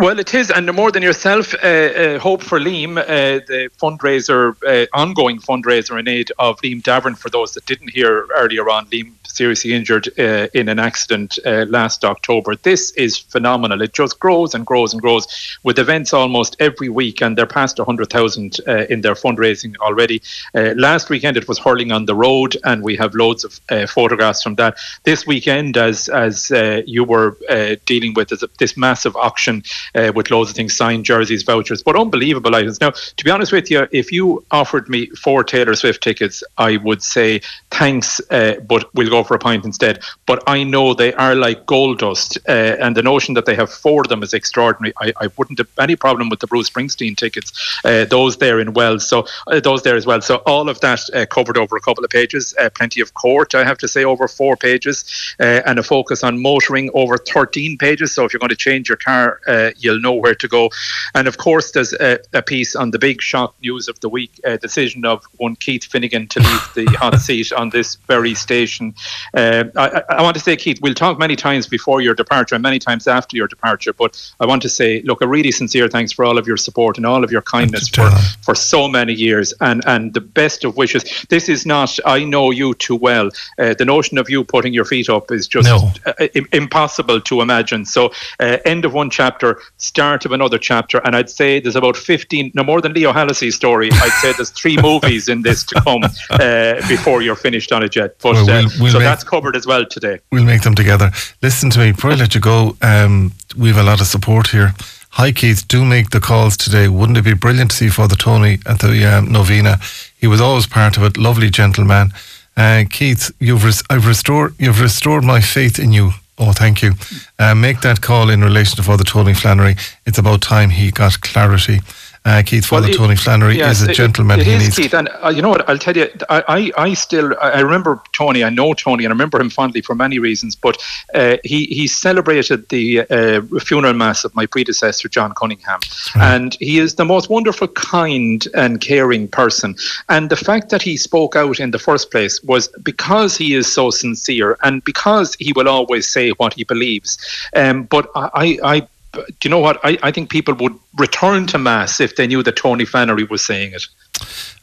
Well, 0.00 0.20
it 0.20 0.32
is, 0.32 0.52
and 0.52 0.72
more 0.74 0.92
than 0.92 1.02
yourself, 1.02 1.54
uh, 1.54 1.66
uh, 1.66 2.18
Hope 2.20 2.40
for 2.40 2.60
Liam, 2.60 2.98
uh, 2.98 3.44
the 3.48 3.68
fundraiser, 3.82 4.54
uh, 4.64 4.86
ongoing 4.96 5.40
fundraiser 5.40 5.98
in 5.98 6.06
aid 6.06 6.30
of 6.38 6.60
Liam 6.60 6.80
Davern. 6.80 7.18
For 7.18 7.30
those 7.30 7.52
that 7.54 7.66
didn't 7.66 7.88
hear 7.88 8.28
earlier 8.36 8.70
on, 8.70 8.86
Liam 8.90 9.14
seriously 9.26 9.72
injured 9.72 10.08
uh, 10.16 10.46
in 10.54 10.68
an 10.68 10.78
accident 10.78 11.40
uh, 11.44 11.64
last 11.68 12.04
October. 12.04 12.54
This 12.54 12.92
is 12.92 13.18
phenomenal. 13.18 13.82
It 13.82 13.92
just 13.92 14.20
grows 14.20 14.54
and 14.54 14.64
grows 14.64 14.92
and 14.92 15.02
grows 15.02 15.26
with 15.64 15.80
events 15.80 16.12
almost 16.12 16.54
every 16.60 16.88
week, 16.88 17.20
and 17.20 17.36
they're 17.36 17.46
past 17.46 17.78
100,000 17.78 18.60
uh, 18.68 18.84
in 18.88 19.00
their 19.00 19.14
fundraising 19.14 19.76
already. 19.78 20.22
Last 20.54 21.10
weekend 21.10 21.36
it 21.36 21.48
was 21.48 21.58
hurling 21.58 21.90
on 21.90 22.06
the 22.06 22.14
road, 22.14 22.56
and 22.62 22.84
we 22.84 22.94
have 22.96 23.14
loads 23.16 23.44
of 23.44 23.60
photographs 23.90 24.44
from 24.44 24.54
that. 24.56 24.78
This 25.02 25.26
weekend, 25.26 25.76
as 25.76 26.08
as 26.08 26.50
you 26.86 27.02
were 27.02 27.36
dealing 27.84 28.14
with, 28.14 28.28
this 28.58 28.76
massive 28.76 29.16
auction 29.16 29.62
uh, 29.94 30.12
with 30.14 30.30
loads 30.30 30.50
of 30.50 30.56
things, 30.56 30.76
signed 30.76 31.04
jerseys, 31.04 31.42
vouchers, 31.42 31.82
but 31.82 31.96
unbelievable 31.96 32.54
items. 32.54 32.80
Now, 32.80 32.90
to 32.90 33.24
be 33.24 33.30
honest 33.30 33.52
with 33.52 33.70
you, 33.70 33.86
if 33.92 34.12
you 34.12 34.44
offered 34.50 34.88
me 34.88 35.06
four 35.10 35.44
Taylor 35.44 35.74
Swift 35.74 36.02
tickets, 36.02 36.42
I 36.56 36.76
would 36.78 37.02
say 37.02 37.40
thanks, 37.70 38.20
uh, 38.30 38.54
but 38.66 38.92
we'll 38.94 39.10
go 39.10 39.22
for 39.24 39.34
a 39.34 39.38
pint 39.38 39.64
instead. 39.64 40.00
But 40.26 40.42
I 40.46 40.64
know 40.64 40.94
they 40.94 41.12
are 41.14 41.34
like 41.34 41.66
gold 41.66 41.98
dust, 41.98 42.38
uh, 42.48 42.76
and 42.80 42.96
the 42.96 43.02
notion 43.02 43.34
that 43.34 43.46
they 43.46 43.54
have 43.54 43.70
four 43.72 44.02
of 44.02 44.08
them 44.08 44.22
is 44.22 44.34
extraordinary. 44.34 44.92
I, 45.00 45.12
I 45.20 45.28
wouldn't 45.36 45.58
have 45.58 45.68
any 45.78 45.96
problem 45.96 46.28
with 46.28 46.40
the 46.40 46.46
Bruce 46.46 46.70
Springsteen 46.70 47.16
tickets, 47.16 47.80
uh, 47.84 48.04
those 48.04 48.36
there 48.36 48.60
in 48.60 48.72
Wells, 48.74 49.08
so 49.08 49.26
uh, 49.46 49.60
those 49.60 49.82
there 49.82 49.96
as 49.96 50.06
well. 50.06 50.20
So 50.20 50.36
all 50.46 50.68
of 50.68 50.80
that 50.80 51.00
uh, 51.14 51.26
covered 51.26 51.56
over 51.56 51.76
a 51.76 51.80
couple 51.80 52.04
of 52.04 52.10
pages. 52.10 52.54
Plenty 52.74 53.00
of 53.00 53.14
court, 53.14 53.54
I 53.54 53.64
have 53.64 53.78
to 53.78 53.88
say, 53.88 54.04
over 54.04 54.28
four 54.28 54.56
pages, 54.56 55.04
and 55.38 55.78
a 55.78 55.82
focus 55.82 56.22
on 56.24 56.40
motoring 56.40 56.90
over 56.94 57.16
13 57.16 57.78
pages. 57.78 58.14
So 58.14 58.24
if 58.24 58.32
you're 58.32 58.40
going 58.40 58.48
to 58.50 58.56
change 58.56 58.88
your 58.88 58.96
car, 58.96 59.40
uh, 59.46 59.70
you'll 59.78 60.00
know 60.00 60.12
where 60.14 60.34
to 60.34 60.48
go. 60.48 60.70
And 61.14 61.26
of 61.28 61.38
course, 61.38 61.72
there's 61.72 61.92
a, 61.94 62.18
a 62.32 62.42
piece 62.42 62.74
on 62.76 62.90
the 62.90 62.98
big 62.98 63.20
shock 63.22 63.54
news 63.62 63.88
of 63.88 63.98
the 64.00 64.08
week: 64.08 64.30
uh, 64.46 64.56
decision 64.58 65.04
of 65.04 65.24
one 65.36 65.56
Keith 65.56 65.84
Finnegan 65.84 66.28
to 66.28 66.40
leave 66.40 66.74
the 66.74 66.84
hot 66.98 67.20
seat 67.20 67.52
on 67.52 67.70
this 67.70 67.96
very 68.06 68.34
station. 68.34 68.94
Uh, 69.34 69.64
I, 69.76 70.02
I- 70.10 70.22
want 70.22 70.34
to 70.36 70.40
say, 70.42 70.56
Keith, 70.56 70.78
we'll 70.82 70.94
talk 70.94 71.18
many 71.18 71.36
times 71.36 71.66
before 71.66 72.00
your 72.02 72.14
departure 72.14 72.54
and 72.54 72.62
many 72.62 72.78
times 72.78 73.06
after 73.08 73.36
your 73.36 73.48
departure. 73.48 73.92
But 73.94 74.20
I 74.40 74.46
want 74.46 74.60
to 74.62 74.68
say, 74.68 75.00
look, 75.02 75.22
a 75.22 75.26
really 75.28 75.50
sincere 75.52 75.88
thanks 75.88 76.12
for 76.12 76.24
all 76.24 76.36
of 76.38 76.46
your 76.46 76.56
support 76.58 76.96
and 76.98 77.06
all 77.06 77.24
of 77.24 77.30
your 77.32 77.42
kindness 77.42 77.88
for, 77.88 78.10
for 78.42 78.54
so 78.54 78.88
many 78.88 79.12
years, 79.14 79.54
and 79.60 79.82
and 79.86 80.12
the 80.14 80.20
best 80.20 80.64
of 80.64 80.76
wishes. 80.76 81.24
This 81.30 81.48
is 81.48 81.64
not. 81.64 81.98
I 82.04 82.24
know 82.24 82.50
you 82.50 82.74
too 82.74 82.96
well. 82.96 83.30
Uh, 83.58 83.74
the 83.74 83.84
notion 83.84 84.18
of 84.18 84.28
you 84.28 84.44
putting 84.44 84.74
your 84.74 84.84
feet 84.84 85.08
up 85.08 85.30
is 85.30 85.48
just 85.48 85.66
No. 85.68 85.90
uh, 86.06 86.26
im- 86.34 86.48
impossible 86.52 87.20
to 87.22 87.40
imagine. 87.40 87.84
So, 87.84 88.12
uh, 88.40 88.58
end 88.64 88.84
of 88.84 88.92
one 88.92 89.08
chapter, 89.10 89.60
start 89.76 90.24
of 90.24 90.32
another 90.32 90.58
chapter, 90.58 90.98
and 91.04 91.14
I'd 91.14 91.30
say 91.30 91.60
there's 91.60 91.76
about 91.76 91.96
15, 91.96 92.52
no 92.54 92.64
more 92.64 92.80
than 92.80 92.92
Leo 92.94 93.12
Hallisey's 93.12 93.54
story. 93.54 93.90
I'd 93.92 94.18
say 94.22 94.32
there's 94.32 94.50
three 94.50 94.76
movies 94.82 95.28
in 95.28 95.42
this 95.42 95.64
to 95.64 95.80
come 95.82 96.02
uh, 96.30 96.74
before 96.88 97.22
you're 97.22 97.36
finished 97.36 97.70
on 97.72 97.82
it 97.82 97.94
yet. 97.94 98.16
But 98.20 98.34
Well, 98.34 98.46
we'll- 98.46 98.66
uh, 98.66 98.68
we'll 98.80 98.92
so 98.92 98.98
make- 98.98 99.06
that's 99.06 99.24
covered 99.24 99.54
as 99.56 99.66
well 99.66 99.84
today. 99.86 100.18
We'll 100.32 100.44
make 100.44 100.62
them 100.62 100.74
together. 100.74 101.10
Listen 101.42 101.70
to 101.70 101.78
me, 101.78 101.92
before 101.92 102.10
I 102.12 102.14
let 102.14 102.34
you 102.34 102.40
go, 102.40 102.76
um, 102.82 103.32
we 103.56 103.68
have 103.68 103.78
a 103.78 103.82
lot 103.82 104.00
of 104.00 104.06
support 104.06 104.48
here. 104.48 104.74
Hi, 105.12 105.32
Keith. 105.32 105.66
Do 105.68 105.84
make 105.84 106.10
the 106.10 106.20
calls 106.20 106.56
today. 106.56 106.86
Wouldn't 106.88 107.16
it 107.18 107.24
be 107.24 107.34
brilliant 107.34 107.70
to 107.70 107.76
see 107.76 107.88
Father 107.88 108.14
Tony 108.16 108.58
at 108.66 108.80
the 108.80 109.04
um, 109.04 109.32
novena? 109.32 109.78
He 110.16 110.26
was 110.26 110.40
always 110.40 110.66
part 110.66 110.96
of 110.96 111.02
it. 111.02 111.16
Lovely 111.16 111.50
gentleman. 111.50 112.12
Uh, 112.56 112.84
Keith, 112.90 113.30
you've 113.40 113.64
res- 113.64 113.82
I've 113.88 114.06
restored 114.06 114.54
you've 114.58 114.80
restored 114.80 115.24
my 115.24 115.40
faith 115.40 115.78
in 115.78 115.92
you. 115.92 116.10
Oh, 116.38 116.52
thank 116.52 116.82
you. 116.82 116.92
Uh, 117.38 117.54
make 117.54 117.80
that 117.80 118.00
call 118.00 118.30
in 118.30 118.42
relation 118.42 118.76
to 118.76 118.82
Father 118.82 119.02
Tony 119.04 119.34
Flannery. 119.34 119.74
It's 120.06 120.18
about 120.18 120.40
time 120.40 120.70
he 120.70 120.90
got 120.90 121.20
clarity. 121.20 121.80
Uh, 122.28 122.42
Keith, 122.42 122.70
Well, 122.70 122.82
Father 122.82 122.92
Tony 122.92 123.16
Flannery 123.16 123.58
is 123.58 123.86
a 123.86 123.90
it- 123.90 123.94
gentleman. 123.94 124.38
It, 124.40 124.46
he 124.46 124.52
is, 124.52 124.62
needs. 124.64 124.76
Keith, 124.76 124.92
and 124.92 125.08
uh, 125.24 125.32
you 125.34 125.40
know 125.40 125.48
what? 125.48 125.66
I'll 125.66 125.78
tell 125.78 125.96
you. 125.96 126.10
I, 126.28 126.44
I, 126.76 126.82
I 126.88 126.94
still, 126.94 127.34
I 127.40 127.60
remember 127.60 128.02
Tony. 128.12 128.44
I 128.44 128.50
know 128.50 128.74
Tony, 128.74 129.04
and 129.04 129.12
I 129.12 129.14
remember 129.14 129.40
him 129.40 129.48
fondly 129.48 129.80
for 129.80 129.94
many 129.94 130.18
reasons. 130.18 130.54
But 130.54 130.76
uh, 131.14 131.38
he 131.42 131.64
he 131.66 131.86
celebrated 131.86 132.68
the 132.68 133.00
uh, 133.08 133.40
funeral 133.60 133.94
mass 133.94 134.24
of 134.24 134.34
my 134.34 134.44
predecessor, 134.44 135.08
John 135.08 135.32
Cunningham, 135.34 135.80
and 136.16 136.54
he 136.60 136.78
is 136.78 136.96
the 136.96 137.06
most 137.06 137.30
wonderful, 137.30 137.68
kind, 137.68 138.46
and 138.54 138.78
caring 138.82 139.26
person. 139.28 139.74
And 140.10 140.28
the 140.28 140.36
fact 140.36 140.68
that 140.68 140.82
he 140.82 140.98
spoke 140.98 141.34
out 141.34 141.58
in 141.58 141.70
the 141.70 141.78
first 141.78 142.10
place 142.10 142.42
was 142.42 142.68
because 142.82 143.38
he 143.38 143.54
is 143.54 143.72
so 143.72 143.88
sincere, 143.90 144.58
and 144.62 144.84
because 144.84 145.34
he 145.38 145.54
will 145.54 145.68
always 145.68 146.06
say 146.06 146.30
what 146.32 146.52
he 146.52 146.64
believes. 146.64 147.16
Um, 147.56 147.84
but 147.84 148.10
I, 148.14 148.58
I 148.62 148.88
do 149.12 149.22
you 149.44 149.50
know 149.50 149.58
what? 149.58 149.80
I, 149.84 149.98
I 150.02 150.10
think 150.10 150.30
people 150.30 150.54
would 150.54 150.74
return 150.98 151.46
to 151.48 151.58
mass 151.58 152.00
if 152.00 152.16
they 152.16 152.26
knew 152.26 152.42
that 152.42 152.56
Tony 152.56 152.84
Flannery 152.84 153.24
was 153.24 153.44
saying 153.44 153.72
it. 153.72 153.84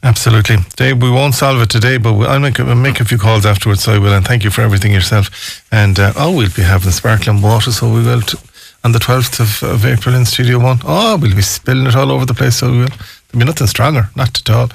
Absolutely. 0.02 0.56
Dave, 0.76 1.02
we 1.02 1.10
won't 1.10 1.34
solve 1.34 1.60
it 1.62 1.70
today, 1.70 1.96
but 1.96 2.14
I'll 2.20 2.40
make, 2.40 2.60
I'll 2.60 2.74
make 2.74 3.00
a 3.00 3.04
few 3.04 3.18
calls 3.18 3.46
afterwards, 3.46 3.82
so 3.82 3.94
I 3.94 3.98
will. 3.98 4.12
And 4.12 4.24
thank 4.24 4.44
you 4.44 4.50
for 4.50 4.62
everything 4.62 4.92
yourself. 4.92 5.64
And 5.72 5.98
uh, 5.98 6.12
oh, 6.16 6.36
we'll 6.36 6.50
be 6.54 6.62
having 6.62 6.90
sparkling 6.92 7.42
water, 7.42 7.72
so 7.72 7.92
we 7.92 8.02
will 8.02 8.20
t- 8.20 8.38
on 8.84 8.92
the 8.92 8.98
12th 8.98 9.40
of, 9.40 9.68
of 9.68 9.84
April 9.84 10.14
in 10.14 10.24
Studio 10.24 10.60
One. 10.60 10.78
Oh, 10.84 11.16
we'll 11.16 11.34
be 11.34 11.42
spilling 11.42 11.86
it 11.86 11.96
all 11.96 12.12
over 12.12 12.24
the 12.24 12.34
place, 12.34 12.56
so 12.56 12.70
we 12.70 12.78
will. 12.78 12.88
There'll 12.88 13.40
be 13.40 13.44
nothing 13.44 13.66
stronger, 13.66 14.10
not 14.14 14.38
at 14.38 14.50
all. 14.50 14.68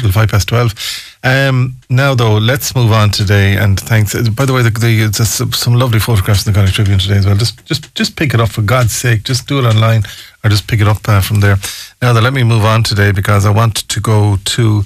Not 0.00 0.14
five 0.14 0.30
past 0.30 0.48
12. 0.48 1.18
Um, 1.22 1.76
now, 1.90 2.14
though, 2.14 2.38
let's 2.38 2.74
move 2.74 2.92
on 2.92 3.10
today. 3.10 3.56
And 3.56 3.78
thanks. 3.78 4.14
By 4.30 4.46
the 4.46 4.54
way, 4.54 4.62
the, 4.62 4.70
the, 4.70 5.08
there's 5.08 5.56
some 5.56 5.74
lovely 5.74 5.98
photographs 5.98 6.46
in 6.46 6.52
the 6.52 6.58
Connacht 6.58 6.74
Tribune 6.74 6.98
today 6.98 7.18
as 7.18 7.26
well. 7.26 7.36
Just, 7.36 7.64
just, 7.66 7.94
just 7.94 8.16
pick 8.16 8.32
it 8.32 8.40
up 8.40 8.48
for 8.48 8.62
God's 8.62 8.92
sake. 8.92 9.22
Just 9.24 9.46
do 9.46 9.58
it 9.58 9.64
online 9.64 10.02
or 10.42 10.50
just 10.50 10.66
pick 10.66 10.80
it 10.80 10.88
up 10.88 11.06
uh, 11.06 11.20
from 11.20 11.40
there. 11.40 11.56
Now, 12.00 12.14
though, 12.14 12.20
let 12.20 12.32
me 12.32 12.42
move 12.42 12.64
on 12.64 12.82
today 12.82 13.12
because 13.12 13.44
I 13.44 13.50
want 13.50 13.86
to 13.88 14.00
go 14.00 14.38
to 14.42 14.82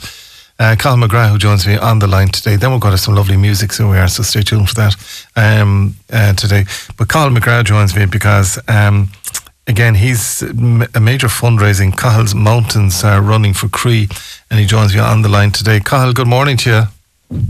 uh, 0.59 0.75
Colin 0.77 1.01
McGrath, 1.01 1.31
who 1.31 1.39
joins 1.39 1.67
me 1.67 1.77
on 1.77 2.01
the 2.01 2.09
line 2.09 2.29
today. 2.29 2.57
Then 2.57 2.71
we'll 2.71 2.81
go 2.81 2.91
to 2.91 2.99
some 2.99 3.15
lovely 3.15 3.37
music, 3.37 3.73
so 3.73 3.89
we 3.89 3.99
are. 3.99 4.09
So 4.09 4.25
stay 4.25 4.43
tuned 4.43 4.69
for 4.69 4.75
that 4.75 4.97
um, 5.37 5.95
uh, 6.13 6.33
today. 6.33 6.65
But 6.97 7.09
Colin 7.09 7.35
McGrath 7.35 7.67
joins 7.67 7.95
me 7.95 8.07
because. 8.07 8.59
Um, 8.69 9.11
again, 9.67 9.95
he's 9.95 10.43
a 10.43 11.01
major 11.01 11.29
fundraising. 11.29 11.97
Cathal's 11.97 12.35
Mountains 12.35 13.05
uh, 13.05 13.21
running 13.23 13.55
for 13.55 13.67
Croí, 13.69 14.09
and 14.51 14.61
he 14.61 14.67
joins 14.67 14.95
me 14.95 15.01
on 15.01 15.23
the 15.23 15.29
line 15.29 15.53
today. 15.53 15.81
Cathal, 15.81 16.13
good 16.13 16.29
morning 16.29 16.57
to 16.59 16.71
you. 17.31 17.43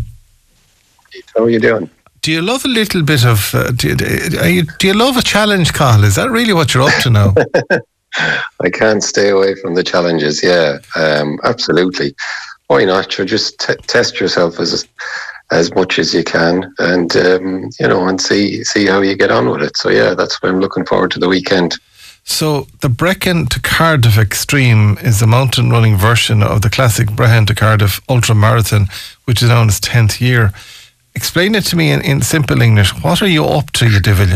How 1.35 1.44
are 1.44 1.50
you 1.50 1.61
doing? 1.61 1.90
Do 2.22 2.33
you 2.33 2.42
love 2.42 2.64
a 2.64 2.68
little 2.68 3.02
bit 3.02 3.24
of? 3.24 3.55
Uh, 3.55 3.70
do, 3.70 3.88
you, 3.88 4.62
do 4.79 4.87
you 4.87 4.94
love 4.94 5.16
a 5.16 5.22
challenge, 5.22 5.72
Cathal? 5.72 6.05
Is 6.05 6.16
that 6.16 6.31
really 6.31 6.52
what 6.52 6.74
you're 6.74 6.83
up 6.83 7.02
to 7.02 7.11
now? 7.11 7.35
I 8.61 8.70
can't 8.70 9.02
stay 9.02 9.29
away 9.29 9.55
from 9.57 9.74
the 9.74 9.85
challenges. 9.85 10.42
Yeah, 10.42 10.79
um, 10.96 11.38
absolutely. 11.44 12.14
Why 12.68 12.85
not? 12.85 13.18
You 13.18 13.24
just 13.24 13.61
t- 13.61 13.74
test 13.87 14.18
yourself 14.18 14.59
as 14.59 14.88
as 15.52 15.72
much 15.74 16.00
as 16.00 16.12
you 16.12 16.24
can, 16.24 16.72
and 16.79 17.14
um, 17.16 17.70
you 17.79 17.87
know, 17.87 18.09
and 18.09 18.20
see 18.20 18.64
see 18.64 18.87
how 18.87 19.00
you 19.02 19.16
get 19.16 19.31
on 19.31 19.48
with 19.50 19.62
it. 19.62 19.76
So 19.76 19.90
yeah, 19.90 20.14
that's 20.14 20.42
why 20.42 20.48
I'm 20.48 20.61
looking 20.61 20.87
forward 20.87 21.11
to 21.12 21.20
the 21.20 21.29
weekend. 21.29 21.76
So 22.29 22.67
the 22.81 22.89
Brecon 22.89 23.47
to 23.47 23.61
Cardiff 23.61 24.19
Extreme 24.19 24.99
is 24.99 25.23
a 25.23 25.27
mountain 25.27 25.71
running 25.71 25.97
version 25.97 26.43
of 26.43 26.61
the 26.61 26.69
classic 26.69 27.11
Brecon 27.12 27.47
to 27.47 27.55
Cardiff 27.55 28.01
Ultra 28.09 28.35
Marathon, 28.35 28.89
which 29.25 29.43
is 29.43 29.49
now 29.49 29.62
in 29.62 29.69
its 29.69 29.81
tenth 29.81 30.21
year. 30.21 30.53
Explain 31.15 31.55
it 31.55 31.65
to 31.67 31.77
me 31.77 31.93
in, 31.93 32.03
in 32.03 32.21
simple 32.21 32.61
English. 32.61 32.91
What 33.03 33.23
are 33.23 33.29
you 33.29 33.45
up 33.45 33.71
to, 33.73 33.89
you 33.89 34.01
devil? 34.01 34.27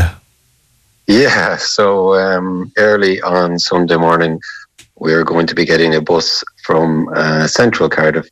Yeah, 1.05 1.57
so 1.57 2.15
um, 2.15 2.71
early 2.77 3.21
on 3.21 3.59
Sunday 3.59 3.97
morning, 3.97 4.39
we're 4.95 5.25
going 5.25 5.45
to 5.47 5.53
be 5.53 5.65
getting 5.65 5.93
a 5.93 6.01
bus 6.01 6.43
from 6.63 7.09
uh, 7.13 7.45
central 7.45 7.89
Cardiff 7.89 8.27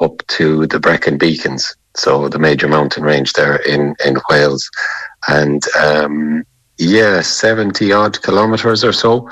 up 0.00 0.26
to 0.26 0.66
the 0.66 0.80
Brecon 0.80 1.16
Beacons, 1.16 1.74
so 1.94 2.28
the 2.28 2.40
major 2.40 2.68
mountain 2.68 3.04
range 3.04 3.32
there 3.34 3.56
in, 3.56 3.94
in 4.04 4.16
Wales. 4.28 4.68
And 5.28 5.62
um, 5.78 6.44
yeah, 6.78 7.20
70 7.20 7.92
odd 7.92 8.22
kilometres 8.22 8.84
or 8.84 8.92
so. 8.92 9.28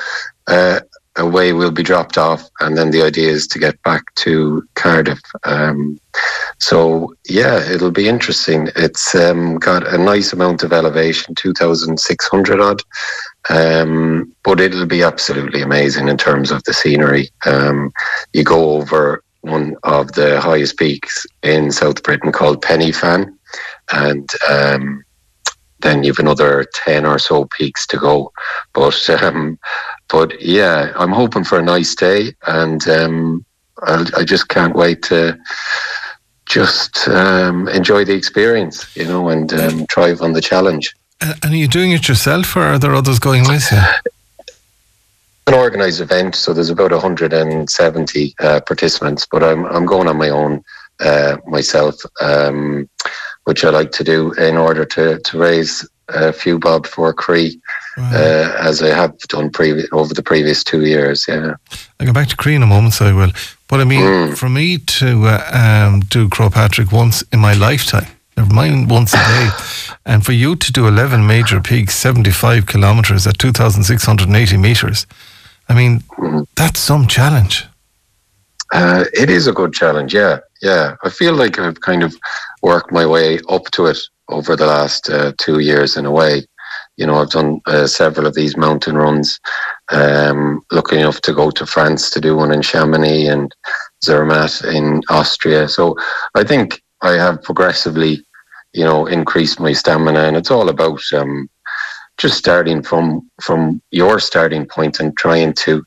Uh, 0.47 0.81
away 1.17 1.53
will 1.53 1.71
be 1.71 1.83
dropped 1.83 2.19
off, 2.19 2.49
and 2.61 2.77
then 2.77 2.91
the 2.91 3.03
idea 3.03 3.31
is 3.31 3.47
to 3.47 3.59
get 3.59 3.81
back 3.83 4.03
to 4.17 4.67
Cardiff. 4.75 5.21
Um, 5.45 5.99
so 6.59 7.15
yeah, 7.29 7.61
it'll 7.71 7.91
be 7.91 8.09
interesting. 8.09 8.69
It's 8.77 9.15
um, 9.15 9.57
got 9.57 9.87
a 9.87 9.99
nice 9.99 10.33
amount 10.33 10.63
of 10.63 10.73
elevation, 10.73 11.35
two 11.35 11.53
thousand 11.53 12.01
six 12.01 12.27
hundred 12.27 12.61
odd, 12.61 12.83
um, 13.51 14.33
but 14.43 14.61
it'll 14.61 14.87
be 14.87 15.03
absolutely 15.03 15.63
amazing 15.63 16.09
in 16.09 16.17
terms 16.17 16.51
of 16.51 16.65
the 16.65 16.75
scenery. 16.75 17.29
Um, 17.47 17.93
you 18.33 18.45
go 18.45 18.73
over 18.73 19.23
one 19.43 19.77
of 19.83 20.13
the 20.13 20.41
highest 20.41 20.79
peaks 20.79 21.27
in 21.43 21.71
South 21.71 22.03
Britain 22.03 22.33
called 22.33 22.63
Pen 22.63 22.81
y 22.81 22.93
Fan, 22.93 23.39
and 23.93 24.29
um, 24.49 25.04
then 25.85 26.03
you've 26.03 26.19
another 26.19 26.65
10 26.75 27.07
or 27.07 27.19
so 27.19 27.45
peaks 27.57 27.87
to 27.87 27.99
go. 27.99 28.33
But 28.73 29.09
um, 29.11 29.59
but 30.09 30.41
yeah, 30.41 30.93
I'm 30.97 31.13
hoping 31.13 31.45
for 31.45 31.59
a 31.59 31.63
nice 31.63 31.95
day, 31.95 32.35
and 32.47 32.87
um, 32.89 33.45
i 33.83 34.25
just 34.25 34.49
can't 34.49 34.75
wait 34.75 35.03
to 35.05 35.39
just 36.47 37.07
um, 37.09 37.69
enjoy 37.69 38.05
the 38.05 38.15
experience, 38.15 38.97
you 38.97 39.05
know, 39.05 39.29
and 39.29 39.53
um, 39.53 39.87
thrive 39.87 40.23
on 40.23 40.33
the 40.33 40.41
challenge. 40.41 40.95
And 41.21 41.53
are 41.53 41.57
you 41.57 41.69
doing 41.69 41.93
it 41.93 42.09
yourself, 42.09 42.57
or 42.57 42.63
are 42.63 42.79
there 42.79 42.95
others 42.95 43.19
going 43.19 43.47
with 43.47 43.71
you? 43.71 43.79
An 45.47 45.55
organised 45.55 46.01
event, 46.01 46.35
so 46.35 46.55
there's 46.55 46.71
about 46.71 46.93
170 46.93 48.35
uh, 48.41 48.61
participants, 48.67 49.27
but 49.31 49.43
I'm 49.43 49.67
I'm 49.67 49.85
going 49.85 50.09
on 50.09 50.17
my 50.17 50.31
own 50.31 50.65
uh, 51.01 51.37
myself. 51.47 51.97
Um, 52.21 52.89
which 53.45 53.65
I 53.65 53.71
like 53.71 53.93
to 53.93 54.05
do 54.05 54.33
in 54.33 54.57
order 54.57 54.85
to, 54.85 55.19
to 55.19 55.39
raise 55.39 55.89
a 56.09 56.33
few 56.33 56.59
bob 56.59 56.87
for 56.87 57.15
Croí, 57.15 57.59
uh, 57.97 58.57
as 58.61 58.83
I 58.83 58.89
have 58.89 59.17
done 59.29 59.51
previ- 59.51 59.89
over 59.93 60.13
the 60.13 60.23
previous 60.23 60.63
two 60.63 60.85
years. 60.85 61.27
Yeah, 61.29 61.55
I'll 61.99 62.07
go 62.07 62.13
back 62.13 62.29
to 62.29 62.37
Croí 62.37 62.55
in 62.55 62.63
a 62.63 62.67
moment, 62.67 62.95
so 62.95 63.07
I 63.07 63.13
will. 63.13 63.33
But 63.69 63.81
I 63.81 63.85
mean, 63.85 64.01
mm. 64.01 64.37
for 64.37 64.49
me 64.49 64.79
to 64.79 65.27
uh, 65.27 65.89
um, 65.89 66.01
do 66.01 66.29
Croagh 66.29 66.53
Patrick 66.53 66.93
once 66.93 67.23
in 67.33 67.41
my 67.41 67.55
lifetime, 67.55 68.07
never 68.37 68.53
mind 68.53 68.91
once 68.91 69.15
a 69.15 69.17
day, 69.17 69.49
and 70.07 70.25
for 70.25 70.33
you 70.33 70.57
to 70.57 70.73
do 70.73 70.87
11 70.87 71.27
major 71.27 71.61
peaks, 71.61 71.95
75 71.95 72.67
kilometres 72.67 73.27
at 73.27 73.39
2,680 73.39 74.57
metres, 74.57 75.07
I 75.69 75.75
mean, 75.75 76.01
mm. 76.19 76.47
that's 76.57 76.81
some 76.81 77.07
challenge. 77.07 77.67
Uh, 78.75 79.05
it 79.15 79.31
is 79.31 79.47
a 79.47 79.53
good 79.53 79.73
challenge, 79.73 80.13
yeah, 80.13 80.39
yeah. 80.61 80.97
I 81.05 81.09
feel 81.09 81.33
like 81.35 81.61
I've 81.61 81.81
kind 81.81 82.03
of 82.03 82.17
worked 82.61 82.91
my 82.91 83.07
way 83.07 83.39
up 83.49 83.71
to 83.73 83.87
it 83.87 83.99
over 84.29 84.57
the 84.57 84.67
last 84.67 85.09
uh, 85.09 85.33
two 85.39 85.61
years 85.61 85.97
in 85.97 86.07
a 86.07 86.11
way. 86.11 86.43
You 86.97 87.07
know, 87.07 87.15
I've 87.15 87.31
done 87.31 87.61
uh, 87.67 87.87
several 87.87 88.27
of 88.27 88.35
these 88.35 88.57
mountain 88.57 88.97
runs. 88.97 89.39
Um, 89.93 90.61
lucky 90.73 90.99
enough 90.99 91.21
to 91.21 91.33
go 91.33 91.53
to 91.53 91.67
France 91.67 92.11
to 92.11 92.21
do 92.21 92.37
one 92.37 92.51
in 92.51 92.63
Chamonix 92.63 93.29
and 93.29 93.55
Zermatt 94.05 94.65
in 94.65 95.03
Austria. 95.09 95.69
So 95.69 95.97
I 96.35 96.43
think 96.43 96.83
I 97.01 97.13
have 97.13 97.45
progressively, 97.45 98.25
you 98.73 98.85
know, 98.85 99.07
increased 99.07 99.61
my 99.61 99.73
stamina, 99.73 100.21
and 100.21 100.37
it's 100.37 100.51
all 100.51 100.69
about 100.69 101.01
um, 101.15 101.49
just 102.19 102.39
starting 102.39 102.83
from 102.83 103.31
from 103.41 103.81
your 103.93 104.19
starting 104.19 104.67
point 104.67 104.99
and 104.99 105.17
trying 105.17 105.53
to 105.53 105.85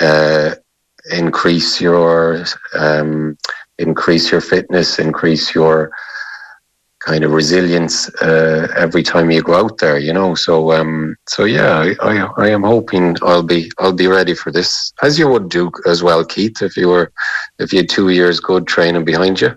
uh, 0.00 0.54
increase 1.10 1.80
your 1.80 2.44
um, 2.74 3.36
increase 3.78 4.30
your 4.30 4.40
fitness, 4.40 4.98
increase 4.98 5.54
your 5.54 5.90
kind 7.00 7.24
of 7.24 7.32
resilience 7.32 8.08
uh, 8.22 8.68
every 8.76 9.02
time 9.02 9.30
you 9.30 9.42
go 9.42 9.54
out 9.54 9.78
there. 9.78 9.98
You 9.98 10.12
know, 10.12 10.34
so 10.34 10.72
um, 10.72 11.16
so 11.26 11.44
yeah, 11.44 11.78
I, 11.78 11.94
I, 12.00 12.32
I 12.38 12.48
am 12.48 12.62
hoping 12.62 13.16
I'll 13.22 13.42
be 13.42 13.70
I'll 13.78 13.92
be 13.92 14.06
ready 14.06 14.34
for 14.34 14.50
this 14.52 14.92
as 15.02 15.18
you 15.18 15.28
would 15.28 15.48
do 15.48 15.70
as 15.86 16.02
well, 16.02 16.24
Keith, 16.24 16.62
if 16.62 16.76
you 16.76 16.88
were 16.88 17.12
if 17.58 17.72
you 17.72 17.80
had 17.80 17.88
two 17.88 18.10
years 18.10 18.40
good 18.40 18.66
training 18.66 19.04
behind 19.04 19.40
you. 19.40 19.56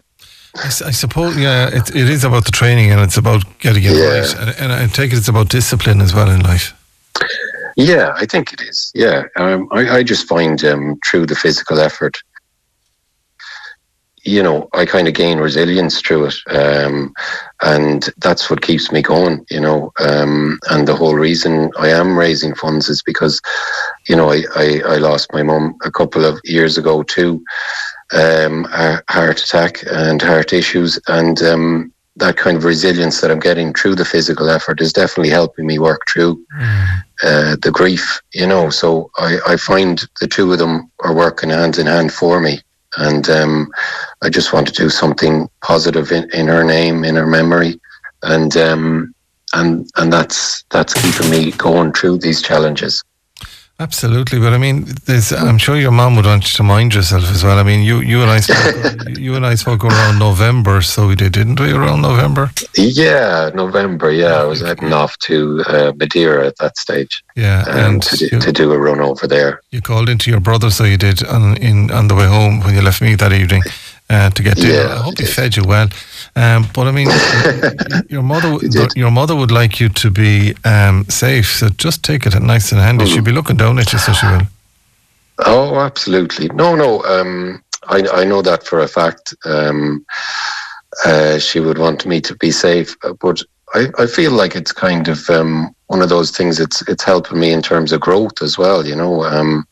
I, 0.58 0.68
I 0.68 0.92
suppose, 0.92 1.38
yeah, 1.38 1.68
it, 1.68 1.94
it 1.94 2.10
is 2.10 2.24
about 2.24 2.46
the 2.46 2.52
training 2.52 2.90
and 2.90 3.02
it's 3.02 3.18
about 3.18 3.44
getting 3.60 3.84
it 3.84 3.92
yeah. 3.92 4.20
right. 4.20 4.40
And, 4.40 4.56
and 4.62 4.72
I 4.72 4.88
take 4.88 5.12
it 5.12 5.18
it's 5.18 5.28
about 5.28 5.50
discipline 5.50 6.00
as 6.00 6.14
well 6.14 6.30
in 6.30 6.42
life. 6.42 6.74
Yeah, 7.76 8.14
I 8.16 8.26
think 8.26 8.54
it 8.54 8.62
is. 8.62 8.92
Yeah, 8.96 9.24
um, 9.36 9.68
I, 9.72 9.98
I 9.98 10.04
just 10.04 10.28
find 10.28 10.64
um, 10.64 10.98
through 11.06 11.26
the 11.26 11.36
physical 11.36 11.80
effort, 11.80 12.18
you 14.24 14.42
know, 14.42 14.68
I 14.74 14.86
kind 14.86 15.08
of 15.08 15.14
gain 15.14 15.38
resilience 15.38 16.02
through 16.02 16.26
it, 16.26 16.36
um, 16.50 17.14
and 17.62 18.10
that's 18.18 18.50
what 18.50 18.64
keeps 18.64 18.92
me 18.92 19.02
going. 19.02 19.46
You 19.52 19.60
know, 19.60 19.92
um, 20.00 20.58
and 20.72 20.88
the 20.88 20.96
whole 20.96 21.16
reason 21.16 21.70
I 21.78 21.90
am 21.90 22.18
raising 22.18 22.56
funds 22.56 22.90
is 22.90 23.04
because, 23.04 23.40
you 24.08 24.16
know, 24.16 24.32
I 24.32 24.44
I, 24.56 24.82
I 24.86 24.98
lost 24.98 25.32
my 25.32 25.44
mum 25.44 25.76
a 25.84 25.92
couple 25.92 26.26
of 26.26 26.40
years 26.44 26.78
ago 26.78 27.04
too, 27.04 27.44
um, 28.14 28.66
a 28.72 29.02
heart 29.10 29.44
attack 29.44 29.84
and 29.92 30.22
heart 30.22 30.54
issues, 30.54 31.00
and 31.08 31.42
um, 31.44 31.94
that 32.16 32.38
kind 32.38 32.58
of 32.58 32.64
resilience 32.64 33.22
that 33.22 33.30
I'm 33.30 33.40
getting 33.40 33.74
through 33.74 33.96
the 33.96 34.06
physical 34.06 34.50
effort 34.50 34.82
is 34.82 34.94
definitely 34.94 35.30
helping 35.30 35.68
me 35.68 35.78
work 35.78 36.02
through 36.12 36.44
mm. 36.58 37.04
Uh, 37.23 37.56
the 37.62 37.71
grief, 37.71 38.21
you 38.34 38.47
know. 38.47 38.69
So 38.69 39.10
I, 39.17 39.38
I 39.47 39.58
find 39.58 40.04
the 40.19 40.28
two 40.28 40.51
of 40.51 40.60
them 40.60 40.91
are 40.99 41.13
working 41.15 41.49
hand 41.49 41.78
in 41.78 41.88
hand 41.88 42.13
for 42.13 42.39
me. 42.39 42.60
And 42.97 43.30
um, 43.30 43.69
I 44.21 44.30
just 44.30 44.54
want 44.54 44.67
to 44.67 44.73
do 44.73 44.89
something 44.89 45.49
positive 45.62 46.12
in, 46.12 46.30
in 46.34 46.47
her 46.47 46.63
name, 46.63 47.04
in 47.04 47.15
her 47.15 47.28
memory. 47.28 47.80
And 48.23 48.56
um, 48.58 49.13
and 49.54 49.89
and 49.95 50.12
that's 50.12 50.63
that's 50.69 50.93
keeping 50.93 51.30
me 51.30 51.51
going 51.51 51.93
through 51.93 52.19
these 52.19 52.41
challenges. 52.41 53.04
Absolutely, 53.78 54.40
but 54.40 54.54
I 54.54 54.58
mean, 54.58 54.88
I'm 55.38 55.58
sure 55.58 55.76
your 55.76 55.92
mom 55.92 56.16
would 56.16 56.26
want 56.26 56.44
you 56.50 56.56
to 56.56 56.64
mind 56.64 56.96
yourself 56.96 57.30
as 57.30 57.44
well. 57.44 57.60
I 57.60 57.64
mean, 57.64 57.84
you 57.84 58.00
you 58.00 58.22
and 58.22 58.32
I 58.32 58.40
spoke, 58.40 59.08
you 59.18 59.36
and 59.36 59.46
I 59.46 59.56
spoke 59.56 59.84
around 59.84 60.18
November, 60.18 60.82
so 60.82 61.10
we 61.10 61.16
did, 61.16 61.34
didn't 61.34 61.60
we? 61.60 61.74
Around 61.74 62.02
November. 62.02 62.52
Yeah, 62.76 63.52
November. 63.54 64.12
Yeah, 64.12 64.36
I 64.36 64.46
was 64.46 64.62
heading 64.62 64.94
off 64.94 65.18
to 65.28 65.62
uh, 65.68 65.92
Madeira 65.98 66.48
at 66.48 66.56
that 66.60 66.78
stage. 66.78 67.22
Yeah, 67.36 67.66
um, 67.68 67.78
and 67.78 68.04
to 68.04 68.16
do, 68.16 68.30
you, 68.32 68.40
to 68.40 68.52
do, 68.54 68.72
a 68.72 68.80
run 68.80 69.02
over 69.02 69.28
there. 69.28 69.60
You 69.72 69.82
called 69.82 70.08
into 70.08 70.32
your 70.32 70.40
brother, 70.40 70.70
so 70.70 70.86
you 70.86 70.98
did 70.98 71.26
on 71.28 71.58
in 71.58 71.92
on 71.92 72.08
the 72.08 72.16
way 72.16 72.28
home 72.28 72.62
when 72.62 72.76
you 72.76 72.82
left 72.82 73.02
me 73.02 73.16
that 73.16 73.34
evening 73.34 73.64
uh, 74.10 74.30
to 74.30 74.42
get 74.42 74.56
dinner. 74.56 74.74
Yeah, 74.74 74.94
I 74.94 75.04
hope 75.04 75.20
he 75.20 75.26
fed 75.26 75.58
you 75.58 75.64
well. 75.66 75.90
Um, 76.38 76.65
but 76.74 76.88
I 76.88 76.91
mean, 76.91 77.08
your 78.10 78.24
mother, 78.24 78.58
your 78.95 79.12
mother 79.12 79.36
would 79.36 79.52
like 79.52 79.80
you 79.80 79.89
to 79.89 80.12
be 80.12 80.54
um, 80.65 81.06
safe. 81.06 81.48
So 81.48 81.69
just 81.69 82.04
take 82.04 82.26
it 82.26 82.38
nice 82.41 82.71
and 82.71 82.82
handy. 82.82 83.06
Mm. 83.06 83.13
She'll 83.13 83.24
be 83.24 83.32
looking 83.32 83.56
down 83.56 83.80
at 83.80 83.93
you, 83.93 84.00
so 84.00 84.12
she 84.12 84.26
will. 84.26 84.41
Oh, 85.39 85.80
absolutely. 85.80 86.48
No, 86.50 86.76
no. 86.76 87.04
Um, 87.06 87.63
I, 87.88 88.04
I 88.13 88.26
know 88.26 88.41
that 88.41 88.63
for 88.63 88.80
a 88.80 88.88
fact. 88.88 89.34
Um, 89.45 90.06
uh, 91.06 91.39
she 91.39 91.60
would 91.60 91.78
want 91.78 92.06
me 92.06 92.21
to 92.21 92.36
be 92.36 92.52
safe, 92.52 92.95
but 93.19 93.41
I, 93.74 93.88
I 93.98 94.06
feel 94.06 94.32
like 94.32 94.56
it's 94.56 94.71
kind 94.71 95.08
of 95.08 95.30
um, 95.30 95.74
one 95.88 96.02
of 96.02 96.10
those 96.10 96.32
things. 96.32 96.60
It's 96.60 96.82
it's 96.88 97.04
helping 97.04 97.39
me 97.39 97.52
in 97.52 97.62
terms 97.62 97.91
of 97.91 98.02
growth 98.02 98.41
as 98.41 98.58
well. 98.58 98.86
You 98.86 98.95
know, 98.95 99.24
um, 99.24 99.65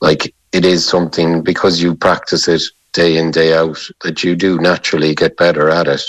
like 0.00 0.34
it 0.52 0.64
is 0.64 0.86
something 0.86 1.42
because 1.42 1.82
you 1.82 1.94
practice 1.94 2.46
it 2.46 2.62
day 2.94 3.16
in 3.18 3.30
day 3.30 3.52
out 3.54 3.78
that 4.02 4.24
you 4.24 4.34
do 4.34 4.58
naturally 4.58 5.14
get 5.14 5.36
better 5.36 5.68
at 5.68 5.86
it. 5.86 6.02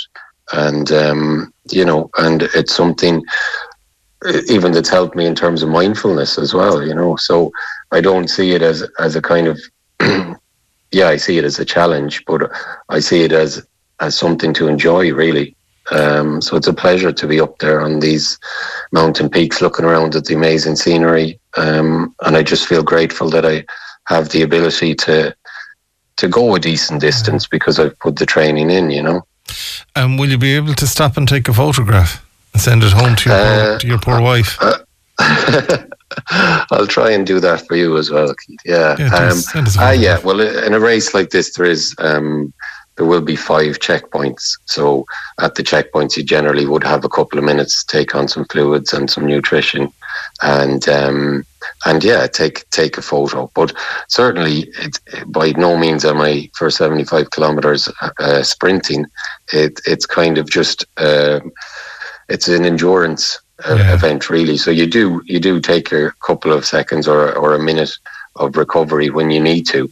And 0.53 0.91
um, 0.91 1.53
you 1.71 1.85
know 1.85 2.09
and 2.17 2.43
it's 2.53 2.73
something 2.75 3.23
even 4.49 4.71
that's 4.71 4.89
helped 4.89 5.15
me 5.15 5.25
in 5.25 5.35
terms 5.35 5.61
of 5.61 5.69
mindfulness 5.69 6.37
as 6.37 6.53
well 6.53 6.85
you 6.85 6.93
know. 6.93 7.15
So 7.15 7.51
i 7.91 8.01
don't 8.01 8.29
see 8.29 8.51
it 8.51 8.61
as 8.61 8.87
as 8.99 9.15
a 9.15 9.21
kind 9.21 9.47
of 9.47 9.59
yeah 10.91 11.07
i 11.07 11.17
see 11.17 11.37
it 11.37 11.43
as 11.43 11.59
a 11.59 11.65
challenge 11.65 12.23
but 12.25 12.51
i 12.89 12.99
see 12.99 13.23
it 13.23 13.31
as 13.31 13.65
as 13.99 14.17
something 14.17 14.53
to 14.53 14.67
enjoy 14.67 15.13
really. 15.13 15.55
Um, 15.91 16.41
so 16.41 16.57
it's 16.57 16.67
a 16.67 16.73
pleasure 16.73 17.11
to 17.11 17.27
be 17.27 17.39
up 17.39 17.59
there 17.59 17.79
on 17.79 17.99
these 17.99 18.39
mountain 18.91 19.29
peaks 19.29 19.61
looking 19.61 19.85
around 19.85 20.15
at 20.15 20.25
the 20.25 20.33
amazing 20.33 20.75
scenery. 20.75 21.39
Um, 21.57 22.15
and 22.21 22.35
i 22.35 22.43
just 22.43 22.67
feel 22.67 22.83
grateful 22.83 23.29
that 23.29 23.45
i 23.45 23.63
have 24.07 24.29
the 24.29 24.41
ability 24.41 24.93
to 24.95 25.35
to 26.17 26.27
go 26.27 26.55
a 26.55 26.59
decent 26.59 27.01
distance 27.01 27.47
because 27.47 27.79
I've 27.79 27.97
put 27.99 28.17
the 28.17 28.25
training 28.25 28.69
in, 28.69 28.89
you 28.89 29.03
know. 29.03 29.21
And 29.95 30.05
um, 30.05 30.17
will 30.17 30.29
you 30.29 30.37
be 30.37 30.55
able 30.55 30.73
to 30.73 30.87
stop 30.87 31.17
and 31.17 31.27
take 31.27 31.47
a 31.47 31.53
photograph 31.53 32.25
and 32.53 32.61
send 32.61 32.83
it 32.83 32.93
home 32.93 33.15
to 33.17 33.29
your 33.29 33.37
uh, 33.37 33.67
poor, 33.67 33.79
to 33.79 33.87
your 33.87 33.99
poor 33.99 34.21
wife? 34.21 34.57
Uh, 34.61 34.77
I'll 36.71 36.87
try 36.87 37.11
and 37.11 37.25
do 37.25 37.39
that 37.39 37.65
for 37.67 37.75
you 37.75 37.97
as 37.97 38.09
well, 38.09 38.33
Keith. 38.45 38.59
Yeah. 38.65 38.95
Yeah. 38.97 39.29
Um, 39.55 39.65
uh, 39.77 39.91
yeah. 39.91 40.19
Well, 40.19 40.41
in 40.41 40.73
a 40.73 40.79
race 40.79 41.13
like 41.13 41.29
this, 41.29 41.53
there 41.53 41.65
is 41.65 41.95
um, 41.99 42.53
there 42.95 43.05
will 43.05 43.21
be 43.21 43.35
five 43.35 43.79
checkpoints. 43.79 44.57
So 44.65 45.05
at 45.39 45.55
the 45.55 45.63
checkpoints, 45.63 46.15
you 46.15 46.23
generally 46.23 46.65
would 46.65 46.83
have 46.83 47.03
a 47.03 47.09
couple 47.09 47.37
of 47.37 47.45
minutes 47.45 47.83
to 47.83 47.97
take 47.97 48.15
on 48.15 48.27
some 48.27 48.45
fluids 48.45 48.93
and 48.93 49.09
some 49.09 49.25
nutrition, 49.25 49.91
and 50.41 50.87
um, 50.89 51.45
and 51.85 52.03
yeah, 52.03 52.27
take 52.27 52.69
take 52.69 52.97
a 52.97 53.01
photo. 53.01 53.49
But 53.53 53.73
certainly, 54.07 54.69
it, 54.79 54.99
by 55.27 55.51
no 55.51 55.77
means 55.77 56.05
am 56.05 56.21
I 56.21 56.49
for 56.53 56.69
seventy 56.69 57.03
five 57.03 57.31
kilometers 57.31 57.89
uh, 58.19 58.43
sprinting. 58.43 59.05
It 59.53 59.79
it's 59.85 60.05
kind 60.05 60.37
of 60.37 60.49
just 60.49 60.85
uh, 60.97 61.39
it's 62.29 62.47
an 62.47 62.65
endurance 62.65 63.39
uh, 63.67 63.75
yeah. 63.75 63.93
event, 63.93 64.29
really. 64.29 64.57
So 64.57 64.71
you 64.71 64.87
do 64.87 65.21
you 65.25 65.39
do 65.39 65.59
take 65.59 65.91
a 65.91 66.11
couple 66.25 66.51
of 66.51 66.65
seconds 66.65 67.07
or 67.07 67.33
or 67.35 67.53
a 67.53 67.63
minute 67.63 67.97
of 68.35 68.57
recovery 68.57 69.09
when 69.09 69.31
you 69.31 69.39
need 69.39 69.65
to. 69.67 69.89